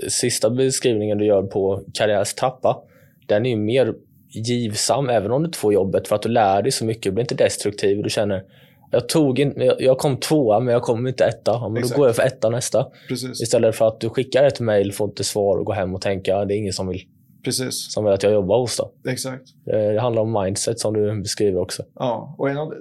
sista 0.08 0.50
beskrivningen 0.50 1.18
du 1.18 1.24
gör 1.24 1.42
på 1.42 1.84
karriärstrappa, 1.94 2.82
den 3.26 3.46
är 3.46 3.50
ju 3.50 3.56
mer 3.56 3.94
givsam 4.28 5.08
även 5.08 5.30
om 5.30 5.42
du 5.42 5.46
inte 5.46 5.58
får 5.58 5.72
jobbet 5.72 6.08
för 6.08 6.16
att 6.16 6.22
du 6.22 6.28
lär 6.28 6.62
dig 6.62 6.72
så 6.72 6.84
mycket. 6.84 7.02
Du 7.02 7.10
blir 7.10 7.24
inte 7.24 7.34
destruktiv. 7.34 8.02
Du 8.02 8.10
känner 8.10 8.44
jag, 8.90 9.08
tog 9.08 9.38
in, 9.38 9.54
jag 9.78 9.98
kom 9.98 10.16
tvåa 10.16 10.60
men 10.60 10.74
jag 10.74 10.82
kom 10.82 11.06
inte 11.06 11.24
etta. 11.24 11.50
Ja, 11.50 11.68
men 11.68 11.82
då 11.82 11.96
går 11.96 12.06
jag 12.06 12.16
för 12.16 12.22
etta 12.22 12.50
nästa. 12.50 12.86
Precis. 13.08 13.42
Istället 13.42 13.76
för 13.76 13.88
att 13.88 14.00
du 14.00 14.08
skickar 14.08 14.44
ett 14.44 14.60
mail, 14.60 14.92
får 14.92 15.08
inte 15.08 15.24
svar 15.24 15.56
och 15.56 15.64
går 15.66 15.74
hem 15.74 15.94
och 15.94 16.00
tänker 16.00 16.34
att 16.34 16.48
det 16.48 16.54
är 16.54 16.58
ingen 16.58 16.72
som 16.72 16.88
vill 16.88 17.06
Precis. 17.44 17.92
Som 17.92 18.04
vill 18.04 18.12
att 18.12 18.22
jag 18.22 18.32
jobbar 18.32 18.58
hos. 18.58 18.76
Då. 18.76 19.10
Exakt. 19.10 19.44
Det 19.64 20.00
handlar 20.00 20.22
om 20.22 20.44
mindset 20.44 20.80
som 20.80 20.94
du 20.94 21.20
beskriver 21.20 21.60
också. 21.60 21.82
Ja, 21.94 22.34
och 22.38 22.50
en 22.50 22.56
av, 22.56 22.72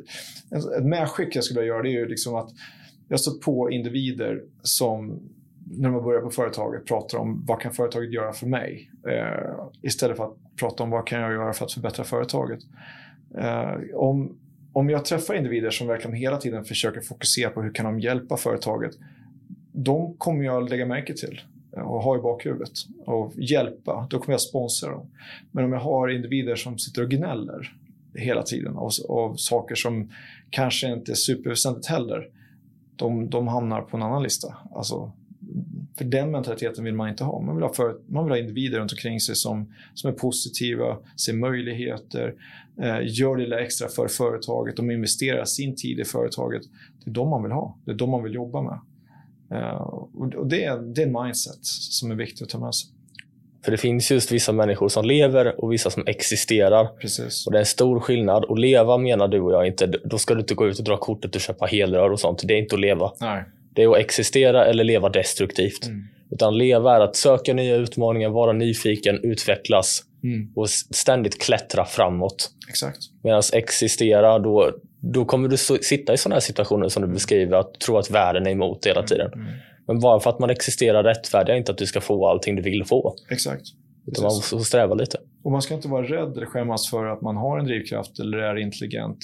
ett 0.78 0.86
medskick 0.86 1.36
jag 1.36 1.43
skulle 1.43 1.60
vilja 1.60 1.74
göra 1.74 1.84
det 1.84 1.89
är 1.89 1.99
ju 1.99 2.07
liksom 2.07 2.36
att 2.36 2.49
jag 3.07 3.20
stött 3.20 3.41
på 3.41 3.72
individer 3.72 4.41
som 4.62 5.20
när 5.72 5.89
man 5.89 6.03
börjar 6.03 6.22
på 6.22 6.30
företaget 6.30 6.86
pratar 6.86 7.18
om 7.18 7.45
vad 7.47 7.62
kan 7.62 7.74
företaget 7.74 8.14
göra 8.14 8.34
för 8.34 8.47
mig? 8.47 8.91
Eh, 9.07 9.66
istället 9.82 10.18
för 10.18 10.24
att 10.24 10.38
prata 10.60 10.84
om 10.84 10.89
vad 10.89 11.07
kan 11.07 11.22
jag 11.22 11.32
göra 11.32 11.53
för 11.53 11.66
att 11.66 11.72
förbättra 11.72 12.03
företaget. 12.03 12.60
Eh, 13.38 13.95
om 13.95 14.38
om 14.74 14.89
jag 14.89 15.05
träffar 15.05 15.34
individer 15.34 15.70
som 15.70 15.88
verkligen 15.88 16.15
hela 16.17 16.38
tiden 16.38 16.65
försöker 16.65 17.01
fokusera 17.01 17.49
på 17.49 17.61
hur 17.61 17.74
kan 17.74 17.86
de 17.86 17.99
hjälpa 17.99 18.38
företaget, 18.38 18.97
de 19.72 20.17
kommer 20.17 20.43
jag 20.43 20.70
lägga 20.70 20.86
märke 20.86 21.13
till 21.13 21.41
och 21.72 22.03
ha 22.03 22.17
i 22.17 22.22
bakhuvudet 22.22 22.72
och 23.05 23.34
hjälpa, 23.36 24.07
då 24.09 24.20
kommer 24.20 24.34
jag 24.34 24.41
sponsra 24.41 24.91
dem. 24.91 25.07
Men 25.51 25.65
om 25.65 25.74
jag 25.74 25.80
har 25.80 26.07
individer 26.07 26.55
som 26.55 26.78
sitter 26.78 27.03
och 27.03 27.09
gnäller 27.09 27.74
hela 28.13 28.43
tiden 28.43 28.78
av, 28.78 28.91
av 29.09 29.36
saker 29.36 29.76
som 29.76 30.11
kanske 30.49 30.93
inte 30.93 31.11
är 31.11 31.15
superväsentligt 31.15 31.88
heller, 31.88 32.30
de, 32.95 33.30
de 33.30 33.47
hamnar 33.47 33.82
på 33.82 33.97
en 33.97 34.03
annan 34.03 34.24
lista. 34.24 34.57
Alltså, 34.76 35.11
för 35.97 36.05
den 36.05 36.32
mentaliteten 36.32 36.84
vill 36.84 36.93
man 36.93 37.09
inte 37.09 37.24
ha. 37.24 37.41
Man 37.41 37.55
vill 37.55 37.63
ha, 37.63 37.74
för, 37.74 37.97
man 38.07 38.26
vill 38.26 38.32
ha 38.32 38.38
individer 38.38 38.80
runt 38.80 38.91
omkring 38.91 39.20
sig 39.20 39.36
som, 39.36 39.74
som 39.93 40.09
är 40.09 40.13
positiva, 40.13 40.97
ser 41.15 41.34
möjligheter, 41.34 42.36
gör 43.01 43.36
det 43.36 43.43
lilla 43.43 43.59
extra 43.59 43.88
för 43.88 44.07
företaget. 44.07 44.75
De 44.75 44.91
investerar 44.91 45.45
sin 45.45 45.75
tid 45.75 45.99
i 45.99 46.05
företaget. 46.05 46.61
Det 47.03 47.11
är 47.11 47.13
de 47.13 47.30
man 47.30 47.43
vill 47.43 47.51
ha. 47.51 47.77
Det 47.86 47.91
är 47.91 47.95
de 47.95 48.09
man 48.09 48.23
vill 48.23 48.34
jobba 48.34 48.61
med. 48.61 48.80
Eh, 49.51 49.82
och 50.36 50.47
det, 50.47 50.63
är, 50.63 50.77
det 50.77 51.01
är 51.01 51.07
en 51.07 51.23
mindset 51.23 51.59
som 51.61 52.11
är 52.11 52.15
viktigt 52.15 52.41
att 52.41 52.49
ta 52.49 52.59
med 52.59 52.75
sig. 52.75 52.89
För 53.65 53.71
det 53.71 53.77
finns 53.77 54.11
just 54.11 54.32
vissa 54.32 54.51
människor 54.51 54.89
som 54.89 55.05
lever 55.05 55.63
och 55.63 55.73
vissa 55.73 55.89
som 55.89 56.03
existerar. 56.07 56.86
Precis. 56.86 57.45
Och 57.45 57.51
det 57.51 57.57
är 57.57 57.59
en 57.59 57.65
stor 57.65 57.99
skillnad. 57.99 58.45
Och 58.45 58.59
leva 58.59 58.97
menar 58.97 59.27
du 59.27 59.41
och 59.41 59.51
jag 59.51 59.67
inte. 59.67 59.88
Då 59.88 60.17
ska 60.17 60.34
du 60.34 60.39
inte 60.39 60.53
gå 60.53 60.67
ut 60.67 60.80
och 60.80 60.86
dra 60.86 60.97
kortet 60.97 61.36
och 61.36 61.41
köpa 61.41 61.65
helrör 61.65 62.11
och 62.11 62.19
sånt. 62.19 62.41
Det 62.47 62.53
är 62.53 62.57
inte 62.57 62.75
att 62.75 62.82
leva. 62.82 63.11
Nej. 63.21 63.43
Det 63.73 63.84
är 63.84 63.91
att 63.91 63.97
existera 63.97 64.65
eller 64.65 64.84
leva 64.84 65.09
destruktivt. 65.09 65.88
Mm. 65.88 66.03
Utan 66.32 66.57
leva 66.57 66.95
är 66.95 66.99
att 66.99 67.15
söka 67.15 67.53
nya 67.53 67.75
utmaningar, 67.75 68.30
vara 68.30 68.53
nyfiken, 68.53 69.19
utvecklas 69.23 70.03
mm. 70.24 70.51
och 70.55 70.70
ständigt 70.70 71.41
klättra 71.41 71.86
framåt. 71.86 72.51
Exakt. 72.70 72.99
Medan 73.24 73.41
existera, 73.53 74.39
då, 74.39 74.72
då 74.99 75.26
kommer 75.26 75.49
du 75.49 75.57
sitta 75.57 76.13
i 76.13 76.17
sådana 76.17 76.36
här 76.36 76.41
situationer 76.41 76.89
som 76.89 77.01
du 77.01 77.07
beskriver, 77.07 77.57
att 77.57 77.80
tro 77.80 77.97
att 77.97 78.11
världen 78.11 78.47
är 78.47 78.51
emot 78.51 78.86
hela 78.86 79.03
tiden. 79.03 79.34
Mm. 79.34 79.47
Men 79.88 79.99
bara 79.99 80.20
för 80.20 80.30
att 80.30 80.39
man 80.39 80.49
existerar 80.49 81.03
rättfärdigar 81.03 81.57
inte 81.57 81.72
att 81.72 81.78
du 81.78 81.86
ska 81.86 82.01
få 82.01 82.28
allting 82.28 82.55
du 82.55 82.61
vill 82.61 82.86
få. 82.86 83.15
Exakt. 83.30 83.63
Utan 84.07 84.24
man 84.24 84.36
måste 84.36 84.59
sträva 84.59 84.95
lite. 84.95 85.17
Och 85.43 85.51
man 85.51 85.61
ska 85.61 85.74
inte 85.74 85.88
vara 85.88 86.03
rädd 86.03 86.38
eller 86.38 86.45
skämmas 86.45 86.89
för 86.89 87.05
att 87.05 87.22
man 87.22 87.38
har 87.38 87.59
en 87.59 87.65
drivkraft 87.65 88.20
eller 88.20 88.38
är 88.38 88.55
intelligent. 88.55 89.17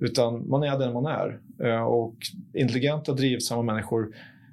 Utan 0.00 0.48
man 0.48 0.62
är 0.62 0.78
den 0.78 0.92
man 0.92 1.06
är. 1.06 1.40
Eh, 1.64 1.82
och 1.82 2.14
intelligenta, 2.54 3.12
drivsamma 3.12 3.62
människor 3.62 4.08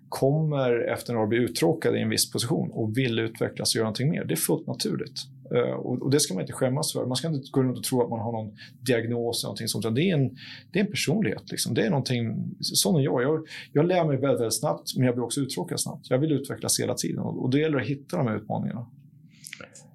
kommer 0.09 0.93
efter 0.93 1.13
några 1.13 1.25
år 1.25 1.29
bli 1.29 1.37
uttråkade 1.37 1.97
i 1.97 2.01
en 2.01 2.09
viss 2.09 2.31
position 2.31 2.71
och 2.71 2.97
vill 2.97 3.19
utvecklas 3.19 3.75
och 3.75 3.75
göra 3.75 3.85
någonting 3.85 4.09
mer. 4.09 4.25
Det 4.25 4.33
är 4.33 4.35
fullt 4.35 4.67
naturligt. 4.67 5.19
Eh, 5.51 5.73
och 5.73 6.11
det 6.11 6.19
ska 6.19 6.33
man 6.33 6.41
inte 6.41 6.53
skämmas 6.53 6.93
för. 6.93 7.05
Man 7.05 7.15
ska 7.15 7.27
inte 7.27 7.51
gå 7.51 7.63
runt 7.63 7.77
och 7.77 7.83
tro 7.83 8.03
att 8.03 8.09
man 8.09 8.19
har 8.19 8.31
någon 8.31 8.57
diagnos 8.79 9.43
eller 9.43 9.47
någonting 9.47 9.67
sånt. 9.67 9.95
Det 9.95 10.09
är 10.09 10.13
en, 10.13 10.37
det 10.71 10.79
är 10.79 10.83
en 10.83 10.91
personlighet. 10.91 11.51
Liksom. 11.51 11.73
Det 11.73 11.85
är 11.85 11.89
någonting, 11.89 12.55
sån 12.59 12.95
är 12.95 13.03
jag. 13.03 13.23
jag. 13.23 13.47
Jag 13.71 13.85
lär 13.85 14.05
mig 14.05 14.17
väldigt, 14.17 14.39
väldigt 14.39 14.59
snabbt, 14.59 14.95
men 14.95 15.05
jag 15.05 15.15
blir 15.15 15.25
också 15.25 15.41
uttråkad 15.41 15.79
snabbt. 15.79 16.09
Jag 16.09 16.17
vill 16.17 16.31
utvecklas 16.31 16.79
hela 16.79 16.93
tiden 16.93 17.19
och 17.19 17.53
gäller 17.53 17.77
det 17.77 17.83
att 17.83 17.89
hitta 17.89 18.17
de 18.17 18.27
här 18.27 18.35
utmaningarna. 18.35 18.87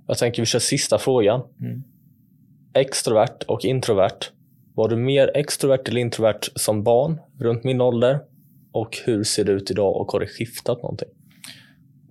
Jag 0.06 0.18
tänker 0.18 0.42
vi 0.42 0.46
kör 0.46 0.58
sista 0.58 0.98
frågan. 0.98 1.42
Mm. 1.60 1.82
Extrovert 2.74 3.42
och 3.46 3.64
introvert. 3.64 4.18
Var 4.74 4.88
du 4.88 4.96
mer 4.96 5.30
extrovert 5.34 5.88
eller 5.88 6.00
introvert 6.00 6.40
som 6.54 6.82
barn, 6.82 7.20
runt 7.38 7.64
min 7.64 7.80
ålder? 7.80 8.20
Och 8.72 8.98
hur 9.04 9.24
ser 9.24 9.44
det 9.44 9.52
ut 9.52 9.70
idag 9.70 9.96
och 9.96 10.12
har 10.12 10.20
det 10.20 10.26
skiftat 10.26 10.82
någonting? 10.82 11.08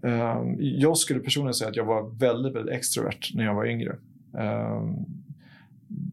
Ehm, 0.04 0.56
jag 0.60 0.98
skulle 0.98 1.20
personligen 1.20 1.54
säga 1.54 1.70
att 1.70 1.76
jag 1.76 1.86
var 1.86 2.20
väldigt, 2.20 2.56
väldigt 2.56 2.76
extrovert 2.76 3.32
när 3.34 3.44
jag 3.44 3.56
var 3.56 3.66
yngre. 3.66 3.96
Ehm, 4.38 5.06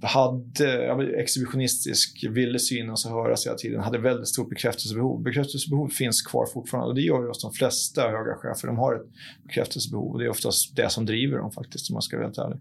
hade, 0.03 0.85
jag 0.85 0.97
var 0.97 1.05
exhibitionistisk, 1.05 2.24
ville 2.30 2.59
synas 2.59 3.07
och 3.07 3.12
höras 3.12 3.47
hela 3.47 3.57
tiden, 3.57 3.80
hade 3.80 3.99
väldigt 3.99 4.28
stort 4.28 4.49
bekräftelsebehov. 4.49 5.22
Bekräftelsebehov 5.22 5.89
finns 5.89 6.22
kvar 6.22 6.47
fortfarande 6.47 6.89
och 6.89 6.95
det 6.95 7.01
gör 7.01 7.22
ju 7.22 7.28
oss 7.28 7.43
de 7.43 7.53
flesta 7.53 8.03
höga 8.03 8.35
chefer. 8.35 8.66
De 8.66 8.78
har 8.78 8.95
ett 8.95 9.07
bekräftelsebehov 9.43 10.12
och 10.12 10.18
det 10.18 10.24
är 10.24 10.28
oftast 10.28 10.76
det 10.76 10.91
som 10.91 11.07
driver 11.07 11.39
dem 11.39 11.51
faktiskt, 11.51 11.91
om 11.91 11.95
man 11.95 12.03
ska 12.03 12.16
vara 12.16 12.26
helt 12.26 12.39
ärlig. 12.39 12.59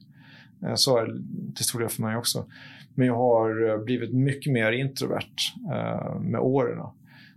Ehm, 0.66 0.78
så 0.78 0.98
är 0.98 1.06
det 1.06 1.22
till 1.56 1.66
stor 1.66 1.80
del 1.80 1.90
för 1.90 2.02
mig 2.02 2.18
också. 2.18 2.46
Men 2.96 3.08
jag 3.08 3.16
har 3.16 3.70
eh, 3.70 3.84
blivit 3.84 4.14
mycket 4.14 4.54
mer 4.54 4.72
introvert 4.72 5.36
eh, 5.74 6.20
med 6.20 6.40
åren. 6.40 6.80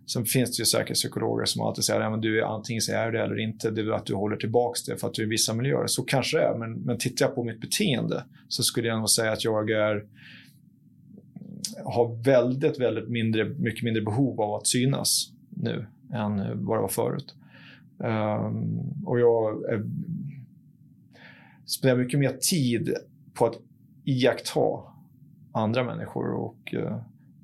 Sen 0.06 0.24
finns 0.24 0.56
det 0.56 0.60
ju 0.60 0.64
säkert 0.64 0.94
psykologer 0.94 1.44
som 1.44 1.62
alltid 1.62 1.84
säger 1.84 2.00
att 2.00 2.22
du 2.22 2.40
är 2.40 2.44
antingen 2.44 2.82
så 2.82 2.92
är 2.92 3.12
det 3.12 3.22
eller 3.22 3.38
inte. 3.38 3.70
Det 3.70 3.80
är 3.80 3.90
att 3.90 4.06
du 4.06 4.14
håller 4.14 4.36
tillbaka 4.36 4.78
det 4.86 4.96
för 4.96 5.08
att 5.08 5.14
du 5.14 5.22
är 5.22 5.26
i 5.26 5.28
vissa 5.28 5.54
miljöer. 5.54 5.86
Så 5.86 6.02
kanske 6.02 6.36
det 6.38 6.44
är, 6.44 6.58
men, 6.58 6.72
men 6.72 6.98
tittar 6.98 7.26
jag 7.26 7.34
på 7.34 7.44
mitt 7.44 7.60
beteende 7.60 8.24
så 8.48 8.62
skulle 8.62 8.88
jag 8.88 8.98
nog 8.98 9.10
säga 9.10 9.32
att 9.32 9.44
jag 9.44 9.70
är 9.70 10.04
har 11.84 12.22
väldigt, 12.24 12.80
väldigt 12.80 13.08
mindre, 13.08 13.44
mycket 13.44 13.84
mindre 13.84 14.02
behov 14.02 14.40
av 14.40 14.54
att 14.54 14.66
synas 14.66 15.32
nu 15.50 15.86
än 16.12 16.64
vad 16.66 16.78
det 16.78 16.82
var 16.82 16.88
förut. 16.88 17.34
Um, 17.98 19.04
och 19.06 19.20
jag 19.20 19.64
är, 19.72 19.84
spenderar 21.66 21.98
mycket 21.98 22.20
mer 22.20 22.32
tid 22.40 22.94
på 23.34 23.46
att 23.46 23.58
iaktta 24.04 24.60
andra 25.52 25.84
människor 25.84 26.34
och 26.34 26.74
uh, 26.74 26.96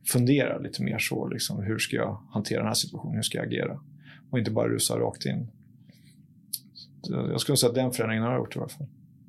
fundera 0.04 0.58
lite 0.58 0.82
mer 0.82 0.98
så. 0.98 1.28
Liksom, 1.28 1.62
hur 1.62 1.78
ska 1.78 1.96
jag 1.96 2.18
hantera 2.30 2.58
den 2.58 2.66
här 2.66 2.74
situationen? 2.74 3.16
Hur 3.16 3.22
ska 3.22 3.38
jag 3.38 3.46
agera? 3.46 3.80
Och 4.30 4.38
inte 4.38 4.50
bara 4.50 4.68
rusa 4.68 4.98
rakt 4.98 5.26
in. 5.26 5.48
Jag 7.08 7.40
skulle 7.40 7.56
säga 7.56 7.68
att 7.68 7.74
den 7.74 7.92
förändringen 7.92 8.24
har 8.24 8.32
jag 8.32 8.38
gjort 8.38 8.56
i 8.56 8.58
alla 8.58 8.68
fall. 8.68 8.86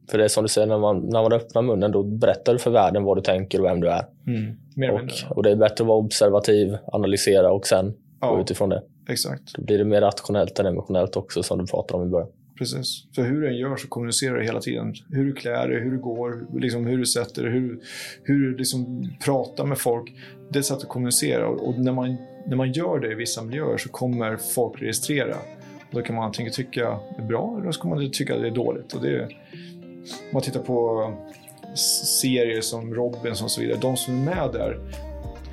För 0.09 0.17
det 0.17 0.23
är 0.23 0.27
som 0.27 0.43
du 0.43 0.49
säger, 0.49 0.67
när 0.67 0.79
man, 0.79 0.99
när 0.99 1.21
man 1.21 1.33
öppnar 1.33 1.61
munnen 1.61 1.91
då 1.91 2.03
berättar 2.03 2.53
du 2.53 2.59
för 2.59 2.71
världen 2.71 3.03
vad 3.03 3.17
du 3.17 3.21
tänker 3.21 3.59
och 3.59 3.65
vem 3.65 3.79
du 3.79 3.89
är. 3.89 4.05
Mm, 4.27 4.55
mer 4.75 4.91
och, 4.91 5.37
och 5.37 5.43
det 5.43 5.51
är 5.51 5.55
bättre 5.55 5.83
att 5.83 5.87
vara 5.87 5.97
observativ, 5.97 6.77
analysera 6.85 7.51
och 7.51 7.67
sen 7.67 7.93
ja, 8.21 8.35
gå 8.35 8.41
utifrån 8.41 8.69
det. 8.69 8.83
Exakt. 9.09 9.53
Då 9.55 9.61
blir 9.61 9.77
det 9.77 9.85
mer 9.85 10.01
rationellt 10.01 10.59
än 10.59 10.65
emotionellt 10.65 11.15
också 11.15 11.43
som 11.43 11.57
du 11.57 11.65
pratade 11.65 12.01
om 12.01 12.07
i 12.07 12.11
början. 12.11 12.29
Precis. 12.63 13.03
För 13.15 13.23
hur 13.23 13.41
du 13.41 13.47
än 13.47 13.57
gör 13.57 13.75
så 13.75 13.87
kommunicerar 13.87 14.35
du 14.35 14.43
hela 14.43 14.61
tiden. 14.61 14.93
Hur 15.09 15.25
du 15.25 15.33
klär 15.33 15.67
dig, 15.67 15.79
hur 15.79 15.91
du 15.91 15.99
går, 15.99 16.59
liksom 16.59 16.85
hur 16.85 16.97
du 16.97 17.05
sätter 17.05 17.43
dig, 17.43 17.51
hur, 17.51 17.79
hur 18.23 18.39
du 18.39 18.57
liksom 18.57 19.09
pratar 19.23 19.65
med 19.65 19.77
folk. 19.77 20.13
Det 20.49 20.57
är 20.57 20.59
ett 20.59 20.65
sätt 20.65 20.77
att 20.77 20.89
kommunicera. 20.89 21.47
Och 21.47 21.79
när 21.79 21.93
man, 21.93 22.17
när 22.47 22.55
man 22.55 22.71
gör 22.71 22.99
det 22.99 23.11
i 23.11 23.15
vissa 23.15 23.43
miljöer 23.43 23.77
så 23.77 23.89
kommer 23.89 24.37
folk 24.37 24.81
registrera. 24.81 25.35
Då 25.91 26.01
kan 26.01 26.15
man 26.15 26.25
antingen 26.25 26.51
tycka 26.51 26.99
det 27.17 27.23
är 27.23 27.27
bra 27.27 27.57
eller 27.61 27.71
så 27.71 27.81
kan 27.81 27.89
man 27.89 28.11
tycka 28.11 28.37
det 28.37 28.47
är 28.47 28.51
dåligt. 28.51 28.93
Och 28.93 29.01
det, 29.01 29.23
om 29.23 29.29
man 30.33 30.41
tittar 30.41 30.59
på 30.59 31.09
serier 32.21 32.61
som 32.61 32.95
Robinson 32.95 33.45
och 33.45 33.51
så 33.51 33.61
vidare. 33.61 33.77
De 33.81 33.97
som 33.97 34.13
är 34.15 34.35
med 34.35 34.49
där 34.53 34.79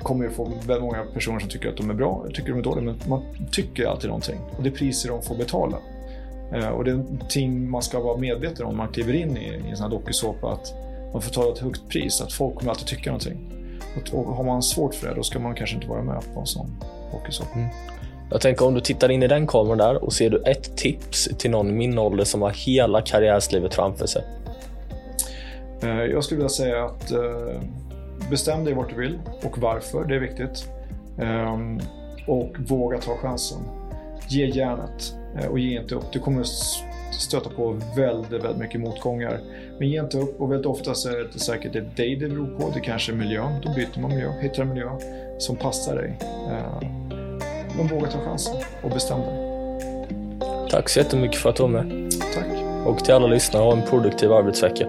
kommer 0.03 0.25
ju 0.25 0.31
få 0.31 0.45
väldigt 0.45 0.81
många 0.81 1.05
personer 1.13 1.39
som 1.39 1.49
tycker 1.49 1.69
att 1.69 1.77
de 1.77 1.89
är 1.89 1.93
bra, 1.93 2.25
tycker 2.33 2.49
de 2.49 2.59
är 2.59 2.63
dåliga, 2.63 2.83
men 2.83 2.95
man 3.09 3.21
tycker 3.51 3.85
alltid 3.85 4.07
någonting. 4.07 4.39
Och 4.57 4.63
det 4.63 4.69
är 4.69 4.73
priser 4.73 5.09
de 5.09 5.21
får 5.21 5.35
betala. 5.35 5.77
Eh, 6.53 6.67
och 6.67 6.83
det 6.83 6.91
är 6.91 6.95
någonting 6.95 7.69
man 7.69 7.81
ska 7.81 7.99
vara 7.99 8.17
medveten 8.17 8.65
om 8.65 8.71
när 8.71 8.77
man 8.77 8.93
kliver 8.93 9.13
in 9.13 9.37
i, 9.37 9.69
en 9.69 9.77
sån 9.77 9.83
här 9.83 9.89
dokusåpa, 9.89 10.51
att 10.51 10.73
man 11.13 11.21
får 11.21 11.31
ta 11.31 11.51
ett 11.51 11.59
högt 11.59 11.89
pris, 11.89 12.21
att 12.21 12.33
folk 12.33 12.55
kommer 12.55 12.71
alltid 12.71 12.87
tycka 12.87 13.09
någonting. 13.09 13.47
Och 14.11 14.25
har 14.25 14.43
man 14.43 14.63
svårt 14.63 14.95
för 14.95 15.09
det, 15.09 15.15
då 15.15 15.23
ska 15.23 15.39
man 15.39 15.55
kanske 15.55 15.75
inte 15.75 15.87
vara 15.87 16.03
med 16.03 16.21
på 16.33 16.39
en 16.39 16.45
sån 16.45 16.75
dokusåpa. 17.11 17.59
Mm. 17.59 17.69
Jag 18.31 18.41
tänker 18.41 18.65
om 18.65 18.73
du 18.73 18.81
tittar 18.81 19.11
in 19.11 19.23
i 19.23 19.27
den 19.27 19.47
kameran 19.47 19.77
där 19.77 20.03
och 20.03 20.13
ser 20.13 20.29
du 20.29 20.43
ett 20.45 20.77
tips 20.77 21.29
till 21.37 21.51
någon 21.51 21.69
i 21.69 21.71
min 21.71 21.97
ålder 21.97 22.23
som 22.23 22.41
har 22.41 22.49
hela 22.49 23.01
karriärslivet 23.01 23.73
framför 23.73 24.05
sig? 24.05 24.23
Eh, 25.83 25.89
jag 25.89 26.23
skulle 26.23 26.37
vilja 26.37 26.49
säga 26.49 26.85
att 26.85 27.11
eh, 27.11 27.61
bestäm 28.29 28.65
dig 28.65 28.73
vart 28.73 28.89
du 28.89 28.95
vill 28.95 29.19
och 29.43 29.57
varför, 29.57 30.05
det 30.05 30.15
är 30.15 30.19
viktigt. 30.19 30.69
Ehm, 31.19 31.79
och 32.27 32.55
våga 32.57 32.97
ta 32.97 33.17
chansen. 33.17 33.59
Ge 34.27 34.45
järnet 34.45 35.15
och 35.49 35.59
ge 35.59 35.79
inte 35.79 35.95
upp. 35.95 36.11
Du 36.11 36.19
kommer 36.19 36.43
stöta 37.13 37.49
på 37.49 37.79
väldigt, 37.95 38.43
väldigt 38.43 38.57
mycket 38.57 38.81
motgångar. 38.81 39.39
Men 39.79 39.89
ge 39.89 39.99
inte 39.99 40.17
upp 40.17 40.41
och 40.41 40.51
väldigt 40.51 40.65
ofta 40.65 40.93
så 40.93 41.09
är 41.09 41.29
det 41.33 41.39
säkert 41.39 41.73
det 41.73 41.95
dig 41.95 42.15
det 42.15 42.29
beror 42.29 42.59
på. 42.59 42.71
Det 42.73 42.79
kanske 42.79 43.11
är 43.11 43.15
miljön. 43.15 43.61
Då 43.63 43.73
byter 43.73 44.01
man 44.01 44.11
miljö, 44.11 44.31
hittar 44.41 44.61
en 44.61 44.69
miljö 44.69 44.89
som 45.37 45.55
passar 45.55 45.95
dig. 45.95 46.17
Men 47.77 47.87
våga 47.87 48.07
ta 48.07 48.19
chansen 48.19 48.55
och 48.83 48.89
bestäm 48.89 49.19
dig. 49.19 49.51
Tack 50.69 50.89
så 50.89 50.99
jättemycket 50.99 51.37
för 51.37 51.49
att 51.49 51.55
du 51.55 51.63
var 51.63 51.69
med. 51.69 52.11
Tack. 52.35 52.45
Och 52.85 53.03
till 53.05 53.13
alla 53.13 53.27
lyssnare, 53.27 53.63
ha 53.63 53.77
en 53.77 53.89
produktiv 53.89 54.33
arbetsvecka. 54.33 54.87